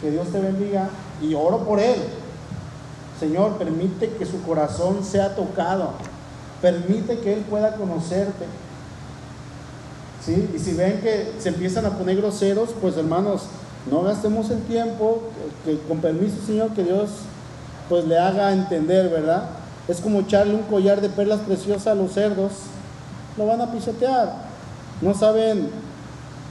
que 0.00 0.10
Dios 0.10 0.28
te 0.28 0.38
bendiga 0.40 0.88
y 1.22 1.34
oro 1.34 1.60
por 1.60 1.80
él. 1.80 1.96
Señor, 3.18 3.56
permite 3.56 4.10
que 4.10 4.26
su 4.26 4.42
corazón 4.42 5.04
sea 5.04 5.34
tocado. 5.34 5.92
Permite 6.60 7.18
que 7.20 7.34
Él 7.34 7.40
pueda 7.48 7.74
conocerte. 7.76 8.46
Y 10.26 10.58
si 10.58 10.72
ven 10.72 11.00
que 11.00 11.32
se 11.38 11.50
empiezan 11.50 11.84
a 11.84 11.98
poner 11.98 12.16
groseros, 12.16 12.70
pues 12.80 12.96
hermanos, 12.96 13.42
no 13.90 14.02
gastemos 14.02 14.48
el 14.50 14.62
tiempo, 14.62 15.22
que, 15.64 15.78
con 15.86 15.98
permiso 15.98 16.36
Señor, 16.46 16.70
que 16.70 16.82
Dios 16.82 17.10
pues 17.88 18.06
le 18.06 18.18
haga 18.18 18.52
entender, 18.52 19.10
¿verdad? 19.10 19.50
Es 19.86 20.00
como 20.00 20.20
echarle 20.20 20.54
un 20.54 20.62
collar 20.62 21.02
de 21.02 21.10
perlas 21.10 21.40
preciosas 21.40 21.88
a 21.88 21.94
los 21.94 22.12
cerdos, 22.12 22.52
lo 23.36 23.46
van 23.46 23.60
a 23.60 23.70
pisotear, 23.70 24.32
no 25.02 25.12
saben 25.12 25.68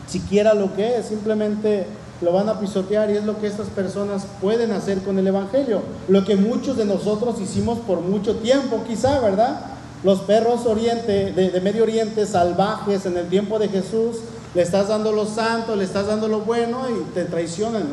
siquiera 0.08 0.54
lo 0.54 0.76
que 0.76 0.98
es, 0.98 1.08
simplemente 1.08 1.88
lo 2.22 2.32
van 2.32 2.50
a 2.50 2.60
pisotear 2.60 3.10
y 3.10 3.18
es 3.18 3.26
lo 3.26 3.40
que 3.40 3.48
estas 3.48 3.68
personas 3.68 4.28
pueden 4.40 4.72
hacer 4.72 5.00
con 5.00 5.18
el 5.18 5.26
Evangelio, 5.26 5.82
lo 6.08 6.24
que 6.24 6.36
muchos 6.36 6.78
de 6.78 6.86
nosotros 6.86 7.42
hicimos 7.42 7.80
por 7.80 8.02
mucho 8.02 8.36
tiempo 8.36 8.84
quizá, 8.88 9.20
¿verdad? 9.20 9.73
Los 10.04 10.20
perros 10.20 10.66
oriente, 10.66 11.32
de, 11.32 11.62
Medio 11.62 11.84
Oriente 11.84 12.26
salvajes 12.26 13.06
en 13.06 13.18
el 13.18 13.30
tiempo 13.30 13.58
de 13.58 13.70
Jesús, 13.70 14.18
le 14.54 14.62
estás 14.62 14.90
dando 14.90 15.12
lo 15.12 15.26
santo, 15.26 15.76
le 15.76 15.86
estás 15.86 16.08
dando 16.08 16.28
lo 16.28 16.42
bueno 16.42 16.90
y 16.90 17.04
te 17.14 17.26
traicionan, 17.26 17.88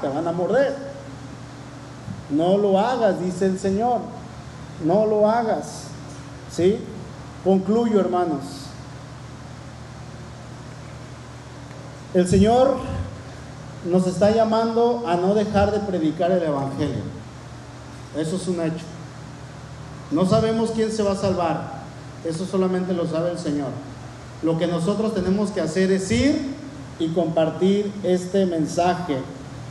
te 0.00 0.08
van 0.08 0.26
a 0.26 0.32
morder. 0.32 0.76
No 2.30 2.58
lo 2.58 2.78
hagas, 2.78 3.20
dice 3.20 3.46
el 3.46 3.58
Señor. 3.58 4.00
No 4.84 5.06
lo 5.06 5.30
hagas. 5.30 5.84
¿Sí? 6.50 6.78
Concluyo, 7.44 8.00
hermanos. 8.00 8.40
El 12.14 12.28
Señor 12.28 12.76
nos 13.90 14.06
está 14.06 14.30
llamando 14.30 15.04
a 15.06 15.16
no 15.16 15.34
dejar 15.34 15.72
de 15.72 15.80
predicar 15.80 16.30
el 16.30 16.42
Evangelio. 16.42 17.02
Eso 18.16 18.36
es 18.36 18.48
un 18.48 18.60
hecho. 18.60 18.84
No 20.12 20.26
sabemos 20.26 20.70
quién 20.70 20.92
se 20.92 21.02
va 21.02 21.12
a 21.12 21.16
salvar. 21.16 21.82
Eso 22.24 22.46
solamente 22.46 22.92
lo 22.92 23.06
sabe 23.06 23.32
el 23.32 23.38
Señor. 23.38 23.70
Lo 24.42 24.58
que 24.58 24.66
nosotros 24.66 25.14
tenemos 25.14 25.50
que 25.50 25.60
hacer 25.60 25.90
es 25.90 26.10
ir 26.10 26.54
y 26.98 27.08
compartir 27.08 27.90
este 28.02 28.46
mensaje. 28.46 29.18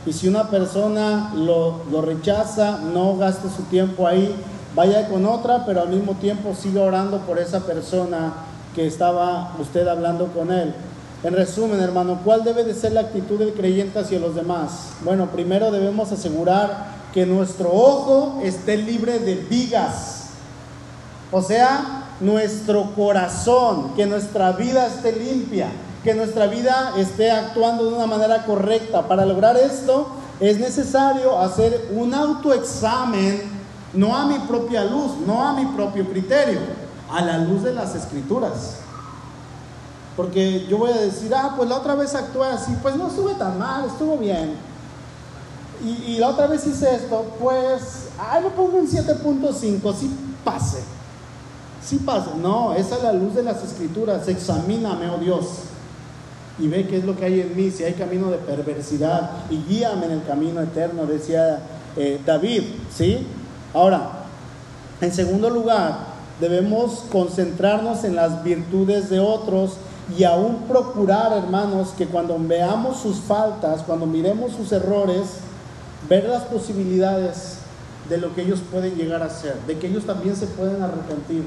Y 0.04 0.12
si 0.12 0.28
una 0.28 0.50
persona 0.50 1.32
lo, 1.34 1.82
rechaza, 2.02 2.78
no 2.92 3.16
gaste 3.16 3.48
su 3.48 3.62
tiempo 3.64 4.06
ahí, 4.06 4.34
vaya 4.74 5.08
con 5.08 5.26
otra, 5.26 5.64
pero 5.64 5.82
al 5.82 5.88
mismo 5.88 6.14
tiempo 6.14 6.54
siga 6.60 6.82
orando 6.82 7.18
por 7.20 7.38
esa 7.38 7.60
persona 7.60 8.32
que 8.74 8.86
estaba 8.86 9.54
usted 9.60 9.86
hablando 9.86 10.26
con 10.28 10.50
él. 10.50 10.74
En 11.22 11.34
resumen, 11.34 11.78
hermano, 11.78 12.20
¿cuál 12.24 12.42
debe 12.42 12.64
de 12.64 12.74
ser 12.74 12.92
la 12.92 13.02
actitud 13.02 13.38
del 13.38 13.52
creyente 13.52 14.00
hacia 14.00 14.18
los 14.18 14.34
demás? 14.34 14.88
Bueno, 15.04 15.26
primero 15.26 15.70
debemos 15.70 16.10
asegurar 16.10 16.86
que 17.14 17.26
nuestro 17.26 17.72
ojo 17.72 18.40
esté 18.42 18.76
libre 18.76 19.20
de 19.20 19.36
vigas. 19.36 20.21
O 21.32 21.40
sea, 21.40 22.10
nuestro 22.20 22.94
corazón, 22.94 23.94
que 23.96 24.04
nuestra 24.04 24.52
vida 24.52 24.86
esté 24.86 25.12
limpia, 25.12 25.68
que 26.04 26.14
nuestra 26.14 26.46
vida 26.46 26.92
esté 26.98 27.30
actuando 27.30 27.88
de 27.88 27.94
una 27.94 28.06
manera 28.06 28.44
correcta. 28.44 29.08
Para 29.08 29.24
lograr 29.24 29.56
esto 29.56 30.08
es 30.40 30.58
necesario 30.58 31.38
hacer 31.38 31.88
un 31.94 32.12
autoexamen, 32.12 33.42
no 33.94 34.14
a 34.14 34.26
mi 34.26 34.38
propia 34.40 34.84
luz, 34.84 35.12
no 35.26 35.42
a 35.42 35.54
mi 35.54 35.64
propio 35.66 36.06
criterio, 36.08 36.60
a 37.10 37.22
la 37.22 37.38
luz 37.38 37.62
de 37.62 37.72
las 37.72 37.94
escrituras. 37.94 38.76
Porque 40.16 40.66
yo 40.66 40.76
voy 40.78 40.92
a 40.92 40.98
decir, 40.98 41.34
ah, 41.34 41.54
pues 41.56 41.68
la 41.68 41.76
otra 41.76 41.94
vez 41.94 42.14
actué 42.14 42.46
así, 42.46 42.76
pues 42.82 42.94
no 42.96 43.08
estuve 43.08 43.34
tan 43.34 43.58
mal, 43.58 43.86
estuvo 43.86 44.18
bien. 44.18 44.54
Y, 45.84 46.18
la 46.18 46.28
otra 46.28 46.46
vez 46.46 46.64
hice 46.64 46.94
esto, 46.94 47.24
pues, 47.40 48.10
ay, 48.16 48.42
lo 48.44 48.50
pongo 48.50 48.78
en 48.78 48.86
7.5, 48.86 49.94
sí 49.94 50.16
pase. 50.44 50.78
Sí 51.84 51.96
pase. 51.96 52.30
No, 52.40 52.74
esa 52.74 52.96
es 52.96 53.02
la 53.02 53.12
luz 53.12 53.34
de 53.34 53.42
las 53.42 53.62
escrituras. 53.62 54.28
Examíname, 54.28 55.10
oh 55.10 55.18
Dios. 55.18 55.46
Y 56.58 56.68
ve 56.68 56.86
qué 56.86 56.98
es 56.98 57.04
lo 57.04 57.16
que 57.16 57.24
hay 57.24 57.40
en 57.40 57.56
mí, 57.56 57.70
si 57.70 57.84
hay 57.84 57.94
camino 57.94 58.30
de 58.30 58.38
perversidad. 58.38 59.30
Y 59.50 59.56
guíame 59.64 60.06
en 60.06 60.12
el 60.12 60.24
camino 60.24 60.60
eterno, 60.60 61.06
decía 61.06 61.60
eh, 61.96 62.20
David. 62.24 62.62
¿Sí? 62.94 63.26
Ahora, 63.74 64.22
en 65.00 65.12
segundo 65.12 65.50
lugar, 65.50 66.12
debemos 66.40 67.04
concentrarnos 67.10 68.04
en 68.04 68.16
las 68.16 68.44
virtudes 68.44 69.10
de 69.10 69.20
otros 69.20 69.72
y 70.16 70.24
aún 70.24 70.64
procurar, 70.68 71.32
hermanos, 71.32 71.94
que 71.96 72.06
cuando 72.06 72.36
veamos 72.38 73.00
sus 73.00 73.16
faltas, 73.16 73.82
cuando 73.82 74.06
miremos 74.06 74.52
sus 74.52 74.72
errores, 74.72 75.38
ver 76.08 76.24
las 76.24 76.42
posibilidades 76.42 77.58
de 78.08 78.18
lo 78.18 78.34
que 78.34 78.42
ellos 78.42 78.60
pueden 78.70 78.94
llegar 78.94 79.22
a 79.22 79.30
ser, 79.30 79.54
de 79.66 79.78
que 79.78 79.86
ellos 79.86 80.04
también 80.04 80.36
se 80.36 80.46
pueden 80.46 80.82
arrepentir, 80.82 81.44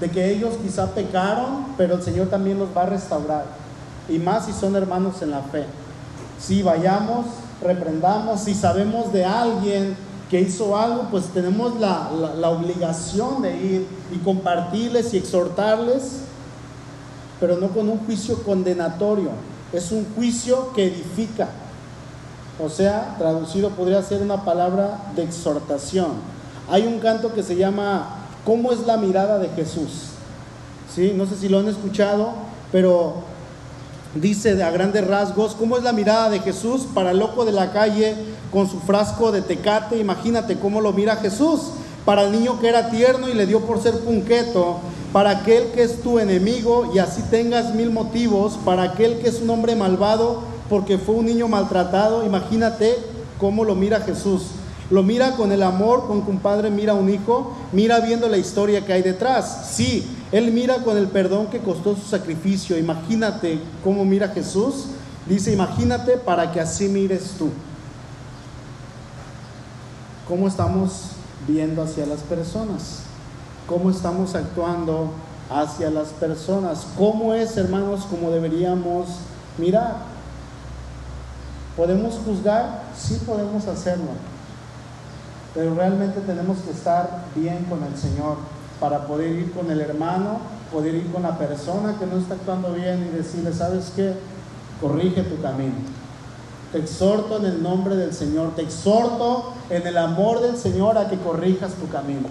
de 0.00 0.10
que 0.10 0.30
ellos 0.30 0.54
quizá 0.62 0.94
pecaron, 0.94 1.74
pero 1.76 1.96
el 1.96 2.02
Señor 2.02 2.28
también 2.28 2.58
los 2.58 2.68
va 2.76 2.82
a 2.82 2.86
restaurar. 2.86 3.44
Y 4.08 4.18
más 4.18 4.46
si 4.46 4.52
son 4.52 4.76
hermanos 4.76 5.20
en 5.22 5.30
la 5.30 5.42
fe. 5.42 5.64
Si 6.38 6.62
vayamos, 6.62 7.26
reprendamos, 7.62 8.40
si 8.40 8.54
sabemos 8.54 9.12
de 9.12 9.24
alguien 9.24 9.96
que 10.30 10.40
hizo 10.40 10.76
algo, 10.76 11.08
pues 11.10 11.26
tenemos 11.26 11.78
la, 11.80 12.10
la 12.36 12.50
obligación 12.50 13.42
de 13.42 13.56
ir 13.56 13.86
y 14.12 14.18
compartirles 14.18 15.12
y 15.14 15.18
exhortarles 15.18 16.28
pero 17.40 17.56
no 17.56 17.68
con 17.68 17.88
un 17.88 17.98
juicio 18.04 18.42
condenatorio, 18.42 19.30
es 19.72 19.92
un 19.92 20.06
juicio 20.14 20.72
que 20.74 20.86
edifica. 20.86 21.48
O 22.60 22.68
sea, 22.68 23.14
traducido 23.18 23.70
podría 23.70 24.02
ser 24.02 24.22
una 24.22 24.44
palabra 24.44 24.98
de 25.14 25.22
exhortación. 25.22 26.12
Hay 26.68 26.86
un 26.86 26.98
canto 26.98 27.32
que 27.32 27.42
se 27.42 27.54
llama 27.54 28.17
¿Cómo 28.48 28.72
es 28.72 28.86
la 28.86 28.96
mirada 28.96 29.38
de 29.38 29.50
Jesús? 29.50 30.06
¿Sí? 30.94 31.12
No 31.14 31.26
sé 31.26 31.36
si 31.36 31.50
lo 31.50 31.58
han 31.58 31.68
escuchado, 31.68 32.30
pero 32.72 33.16
dice 34.14 34.62
a 34.62 34.70
grandes 34.70 35.06
rasgos, 35.06 35.54
¿cómo 35.54 35.76
es 35.76 35.82
la 35.82 35.92
mirada 35.92 36.30
de 36.30 36.38
Jesús 36.38 36.86
para 36.94 37.10
el 37.10 37.18
loco 37.18 37.44
de 37.44 37.52
la 37.52 37.72
calle 37.72 38.16
con 38.50 38.66
su 38.66 38.80
frasco 38.80 39.32
de 39.32 39.42
tecate? 39.42 39.98
Imagínate 39.98 40.58
cómo 40.58 40.80
lo 40.80 40.94
mira 40.94 41.16
Jesús. 41.16 41.72
Para 42.06 42.22
el 42.22 42.32
niño 42.32 42.58
que 42.58 42.70
era 42.70 42.88
tierno 42.88 43.28
y 43.28 43.34
le 43.34 43.44
dio 43.44 43.60
por 43.66 43.82
ser 43.82 43.98
punqueto, 43.98 44.78
para 45.12 45.28
aquel 45.28 45.66
que 45.72 45.82
es 45.82 46.00
tu 46.00 46.18
enemigo 46.18 46.90
y 46.94 47.00
así 47.00 47.20
tengas 47.30 47.74
mil 47.74 47.90
motivos, 47.90 48.54
para 48.64 48.84
aquel 48.84 49.18
que 49.18 49.28
es 49.28 49.42
un 49.42 49.50
hombre 49.50 49.76
malvado 49.76 50.40
porque 50.70 50.96
fue 50.96 51.16
un 51.16 51.26
niño 51.26 51.48
maltratado, 51.48 52.24
imagínate 52.24 52.96
cómo 53.38 53.64
lo 53.64 53.74
mira 53.74 54.00
Jesús. 54.00 54.44
Lo 54.90 55.02
mira 55.02 55.32
con 55.36 55.52
el 55.52 55.62
amor 55.62 56.06
con 56.06 56.22
que 56.22 56.30
un 56.30 56.38
padre 56.38 56.70
mira 56.70 56.92
a 56.92 56.96
un 56.96 57.10
hijo, 57.10 57.54
mira 57.72 58.00
viendo 58.00 58.28
la 58.28 58.38
historia 58.38 58.84
que 58.86 58.92
hay 58.92 59.02
detrás. 59.02 59.70
Sí, 59.70 60.06
él 60.32 60.50
mira 60.52 60.82
con 60.82 60.96
el 60.96 61.08
perdón 61.08 61.48
que 61.48 61.58
costó 61.58 61.94
su 61.94 62.06
sacrificio. 62.06 62.78
Imagínate 62.78 63.60
cómo 63.84 64.04
mira 64.04 64.28
Jesús. 64.28 64.86
Dice, 65.26 65.52
imagínate 65.52 66.16
para 66.16 66.52
que 66.52 66.60
así 66.60 66.88
mires 66.88 67.32
tú. 67.38 67.50
¿Cómo 70.26 70.48
estamos 70.48 71.10
viendo 71.46 71.82
hacia 71.82 72.06
las 72.06 72.20
personas? 72.20 73.08
cómo 73.68 73.90
estamos 73.90 74.34
actuando 74.34 75.10
hacia 75.50 75.90
las 75.90 76.08
personas, 76.08 76.86
cómo 76.96 77.34
es, 77.34 77.56
hermanos, 77.56 78.06
como 78.10 78.30
deberíamos 78.30 79.06
mirar. 79.58 79.96
¿Podemos 81.76 82.18
juzgar? 82.24 82.82
Sí 82.98 83.20
podemos 83.24 83.66
hacerlo, 83.66 84.08
pero 85.54 85.74
realmente 85.74 86.20
tenemos 86.20 86.58
que 86.58 86.70
estar 86.70 87.24
bien 87.34 87.64
con 87.64 87.82
el 87.82 87.96
Señor 87.96 88.36
para 88.80 89.06
poder 89.06 89.32
ir 89.32 89.52
con 89.52 89.70
el 89.70 89.80
hermano, 89.80 90.38
poder 90.72 90.94
ir 90.94 91.10
con 91.10 91.22
la 91.22 91.36
persona 91.36 91.96
que 91.98 92.06
no 92.06 92.18
está 92.18 92.34
actuando 92.34 92.72
bien 92.72 93.08
y 93.10 93.16
decirle, 93.16 93.52
¿sabes 93.52 93.92
qué? 93.96 94.14
Corrige 94.80 95.22
tu 95.22 95.40
camino. 95.42 95.74
Te 96.72 96.78
exhorto 96.78 97.38
en 97.38 97.46
el 97.46 97.62
nombre 97.62 97.96
del 97.96 98.12
Señor, 98.12 98.54
te 98.54 98.62
exhorto 98.62 99.54
en 99.70 99.86
el 99.86 99.96
amor 99.96 100.40
del 100.40 100.56
Señor 100.56 100.98
a 100.98 101.08
que 101.08 101.16
corrijas 101.18 101.72
tu 101.72 101.88
camino. 101.88 102.28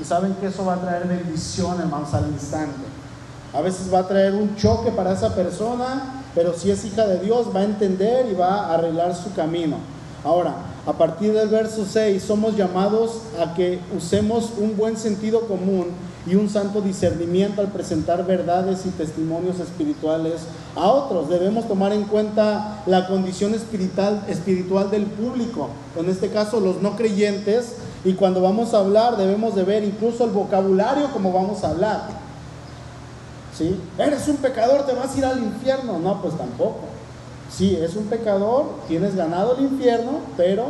Y 0.00 0.04
saben 0.04 0.34
que 0.34 0.46
eso 0.46 0.64
va 0.64 0.74
a 0.74 0.80
traer 0.80 1.06
bendición, 1.06 1.80
hermanos, 1.80 2.12
al 2.14 2.28
instante. 2.28 2.84
A 3.54 3.60
veces 3.60 3.92
va 3.92 4.00
a 4.00 4.08
traer 4.08 4.34
un 4.34 4.56
choque 4.56 4.90
para 4.90 5.12
esa 5.12 5.34
persona, 5.34 6.22
pero 6.34 6.54
si 6.54 6.70
es 6.70 6.84
hija 6.84 7.06
de 7.06 7.20
Dios 7.20 7.46
va 7.54 7.60
a 7.60 7.64
entender 7.64 8.26
y 8.30 8.34
va 8.34 8.66
a 8.66 8.74
arreglar 8.74 9.14
su 9.14 9.32
camino. 9.32 9.76
Ahora, 10.24 10.54
a 10.88 10.94
partir 10.94 11.34
del 11.34 11.50
verso 11.50 11.84
6, 11.84 12.22
somos 12.22 12.56
llamados 12.56 13.20
a 13.38 13.52
que 13.52 13.78
usemos 13.94 14.52
un 14.56 14.74
buen 14.74 14.96
sentido 14.96 15.42
común 15.42 15.88
y 16.26 16.34
un 16.34 16.48
santo 16.48 16.80
discernimiento 16.80 17.60
al 17.60 17.66
presentar 17.66 18.24
verdades 18.24 18.86
y 18.86 18.88
testimonios 18.88 19.60
espirituales 19.60 20.40
a 20.74 20.86
otros. 20.86 21.28
Debemos 21.28 21.68
tomar 21.68 21.92
en 21.92 22.04
cuenta 22.04 22.82
la 22.86 23.06
condición 23.06 23.52
espiritual, 23.52 24.24
espiritual 24.28 24.90
del 24.90 25.04
público, 25.04 25.68
en 25.94 26.08
este 26.08 26.30
caso 26.30 26.58
los 26.58 26.80
no 26.80 26.96
creyentes, 26.96 27.74
y 28.02 28.14
cuando 28.14 28.40
vamos 28.40 28.72
a 28.72 28.78
hablar 28.78 29.18
debemos 29.18 29.54
de 29.56 29.64
ver 29.64 29.84
incluso 29.84 30.24
el 30.24 30.30
vocabulario 30.30 31.12
como 31.12 31.34
vamos 31.34 31.64
a 31.64 31.68
hablar. 31.68 32.08
¿Sí? 33.54 33.78
Eres 33.98 34.26
un 34.26 34.38
pecador, 34.38 34.86
te 34.86 34.94
vas 34.94 35.14
a 35.14 35.18
ir 35.18 35.24
al 35.26 35.42
infierno. 35.42 35.98
No, 35.98 36.22
pues 36.22 36.34
tampoco. 36.38 36.87
Sí, 37.50 37.76
es 37.76 37.96
un 37.96 38.04
pecador, 38.04 38.66
tienes 38.88 39.16
ganado 39.16 39.56
el 39.56 39.64
infierno, 39.64 40.20
pero 40.36 40.66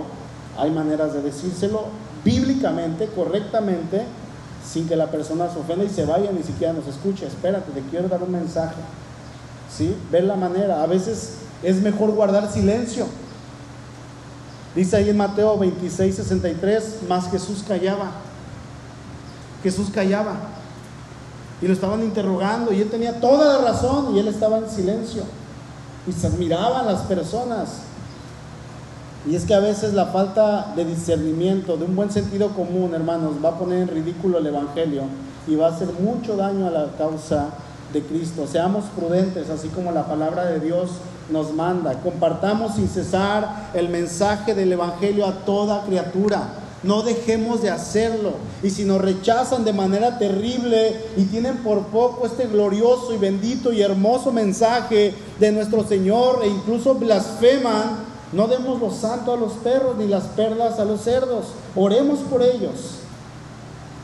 hay 0.57 0.70
maneras 0.70 1.12
de 1.12 1.22
decírselo 1.22 1.87
bíblicamente, 2.24 3.07
correctamente, 3.07 4.03
sin 4.64 4.89
que 4.89 4.97
la 4.97 5.11
persona 5.11 5.51
se 5.51 5.59
ofenda 5.59 5.85
y 5.85 5.89
se 5.89 6.05
vaya, 6.05 6.31
ni 6.33 6.43
siquiera 6.43 6.72
nos 6.72 6.87
escuche. 6.87 7.26
Espérate, 7.26 7.72
te 7.72 7.81
quiero 7.91 8.09
dar 8.09 8.22
un 8.22 8.33
mensaje. 8.33 8.81
¿Sí? 9.76 9.95
Ver 10.11 10.24
la 10.24 10.37
manera. 10.37 10.83
A 10.83 10.87
veces 10.87 11.35
es 11.62 11.81
mejor 11.83 12.12
guardar 12.12 12.51
silencio 12.51 13.07
Dice 14.74 14.97
ahí 14.97 15.11
en 15.11 15.16
Mateo 15.16 15.59
26, 15.59 16.14
63, 16.14 16.99
más 17.09 17.31
Jesús 17.31 17.64
callaba. 17.66 18.12
Jesús 19.62 19.89
callaba. 19.93 20.37
Y 21.61 21.66
lo 21.66 21.72
estaban 21.72 22.03
interrogando 22.03 22.72
y 22.72 22.81
él 22.83 22.89
tenía 22.89 23.18
toda 23.18 23.59
la 23.59 23.72
razón 23.72 24.14
y 24.14 24.20
él 24.20 24.29
estaba 24.29 24.59
en 24.59 24.70
silencio. 24.70 25.24
Se 26.12 26.26
admiraban 26.26 26.86
las 26.86 27.02
personas. 27.02 27.80
Y 29.28 29.34
es 29.34 29.44
que 29.44 29.54
a 29.54 29.61
veces 29.61 29.92
la 29.94 30.06
falta 30.06 30.72
de 30.74 30.84
discernimiento, 30.84 31.76
de 31.76 31.84
un 31.84 31.96
buen 31.96 32.11
sentido 32.11 32.50
común, 32.50 32.94
hermanos, 32.94 33.34
va 33.44 33.50
a 33.50 33.59
poner 33.59 33.82
en 33.82 33.88
ridículo 33.88 34.38
el 34.38 34.46
Evangelio 34.46 35.02
y 35.46 35.56
va 35.56 35.66
a 35.66 35.70
hacer 35.70 35.88
mucho 36.00 36.36
daño 36.36 36.66
a 36.66 36.70
la 36.70 36.86
causa 36.96 37.48
de 37.92 38.02
Cristo. 38.02 38.46
Seamos 38.46 38.84
prudentes, 38.96 39.50
así 39.50 39.68
como 39.68 39.92
la 39.92 40.06
palabra 40.06 40.44
de 40.46 40.61
Dios 40.61 40.90
nos 41.30 41.52
manda. 41.52 41.94
Compartamos 42.00 42.76
sin 42.76 42.88
cesar 42.88 43.70
el 43.74 43.88
mensaje 43.88 44.54
del 44.54 44.72
Evangelio 44.72 45.26
a 45.26 45.32
toda 45.44 45.82
criatura. 45.82 46.48
No 46.83 47.03
dejemos 47.03 47.62
de 47.62 47.70
hacerlo. 47.70 48.33
Y 48.62 48.70
si 48.70 48.85
nos 48.85 49.01
rechazan 49.01 49.64
de 49.64 49.72
manera 49.72 50.18
terrible 50.18 50.97
y 51.16 51.24
tienen 51.24 51.59
por 51.59 51.87
poco 51.87 52.26
este 52.26 52.47
glorioso 52.47 53.12
y 53.12 53.18
bendito 53.18 53.72
y 53.72 53.83
hermoso 53.83 54.33
mensaje 54.33 55.14
de 55.39 55.53
nuestro 55.53 55.87
Señor 55.87 56.41
e 56.43 56.49
incluso 56.49 56.95
blasfeman, 56.95 58.07
no 58.33 58.47
demos 58.47 58.81
los 58.81 58.97
santos 58.97 59.37
a 59.37 59.41
los 59.41 59.53
perros 59.55 59.97
ni 59.97 60.07
las 60.07 60.24
perlas 60.24 60.79
a 60.79 60.85
los 60.85 61.01
cerdos. 61.01 61.47
Oremos 61.74 62.20
por 62.20 62.43
ellos. 62.43 62.99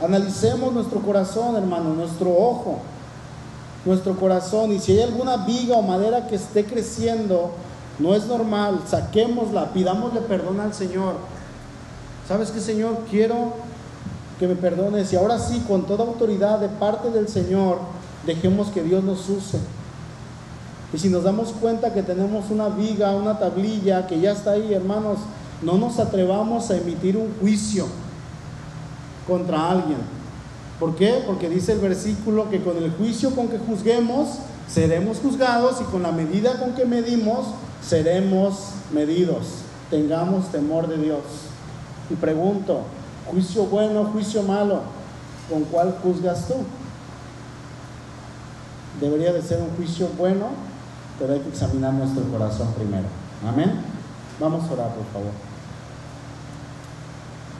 Analicemos 0.01 0.73
nuestro 0.73 0.99
corazón, 0.99 1.55
hermano, 1.55 1.93
nuestro 1.93 2.29
ojo, 2.29 2.79
nuestro 3.85 4.15
corazón. 4.17 4.73
Y 4.73 4.79
si 4.79 4.93
hay 4.93 5.03
alguna 5.03 5.37
viga 5.45 5.77
o 5.77 5.81
madera 5.81 6.27
que 6.27 6.35
esté 6.35 6.65
creciendo, 6.65 7.51
no 7.99 8.13
es 8.13 8.25
normal, 8.25 8.81
saquémosla, 8.89 9.71
pidámosle 9.71 10.21
perdón 10.21 10.59
al 10.59 10.73
Señor. 10.73 11.15
¿Sabes 12.27 12.49
qué, 12.51 12.59
Señor? 12.59 12.97
Quiero 13.09 13.53
que 14.39 14.47
me 14.47 14.55
perdones. 14.55 15.13
Y 15.13 15.15
ahora 15.15 15.39
sí, 15.39 15.63
con 15.67 15.85
toda 15.85 16.05
autoridad 16.05 16.59
de 16.59 16.69
parte 16.69 17.11
del 17.11 17.27
Señor, 17.27 17.79
dejemos 18.25 18.69
que 18.69 18.83
Dios 18.83 19.03
nos 19.03 19.29
use. 19.29 19.59
Y 20.93 20.97
si 20.97 21.09
nos 21.09 21.23
damos 21.23 21.51
cuenta 21.51 21.93
que 21.93 22.03
tenemos 22.03 22.49
una 22.49 22.69
viga, 22.69 23.15
una 23.15 23.37
tablilla 23.37 24.07
que 24.07 24.19
ya 24.19 24.31
está 24.31 24.51
ahí, 24.51 24.73
hermanos, 24.73 25.19
no 25.61 25.77
nos 25.77 25.99
atrevamos 25.99 26.69
a 26.71 26.77
emitir 26.77 27.17
un 27.17 27.33
juicio 27.39 27.85
contra 29.27 29.71
alguien. 29.71 29.97
¿Por 30.79 30.95
qué? 30.95 31.23
Porque 31.25 31.49
dice 31.49 31.73
el 31.73 31.79
versículo 31.79 32.49
que 32.49 32.61
con 32.61 32.77
el 32.77 32.91
juicio 32.91 33.31
con 33.31 33.47
que 33.47 33.57
juzguemos, 33.57 34.39
seremos 34.67 35.19
juzgados 35.19 35.79
y 35.81 35.83
con 35.85 36.03
la 36.03 36.11
medida 36.11 36.59
con 36.59 36.73
que 36.73 36.85
medimos, 36.85 37.47
seremos 37.81 38.69
medidos. 38.93 39.45
Tengamos 39.89 40.51
temor 40.51 40.87
de 40.87 40.97
Dios. 40.97 41.19
Y 42.09 42.15
pregunto, 42.15 42.81
juicio 43.25 43.65
bueno, 43.65 44.05
juicio 44.05 44.43
malo, 44.43 44.81
¿con 45.49 45.63
cuál 45.65 45.97
juzgas 46.03 46.47
tú? 46.47 46.55
Debería 48.99 49.33
de 49.33 49.41
ser 49.41 49.61
un 49.61 49.75
juicio 49.75 50.07
bueno, 50.17 50.47
pero 51.19 51.33
hay 51.33 51.39
que 51.39 51.49
examinar 51.49 51.93
nuestro 51.93 52.23
corazón 52.25 52.73
primero. 52.73 53.07
Amén. 53.47 53.81
Vamos 54.39 54.69
a 54.69 54.73
orar, 54.73 54.93
por 54.93 55.05
favor. 55.07 55.31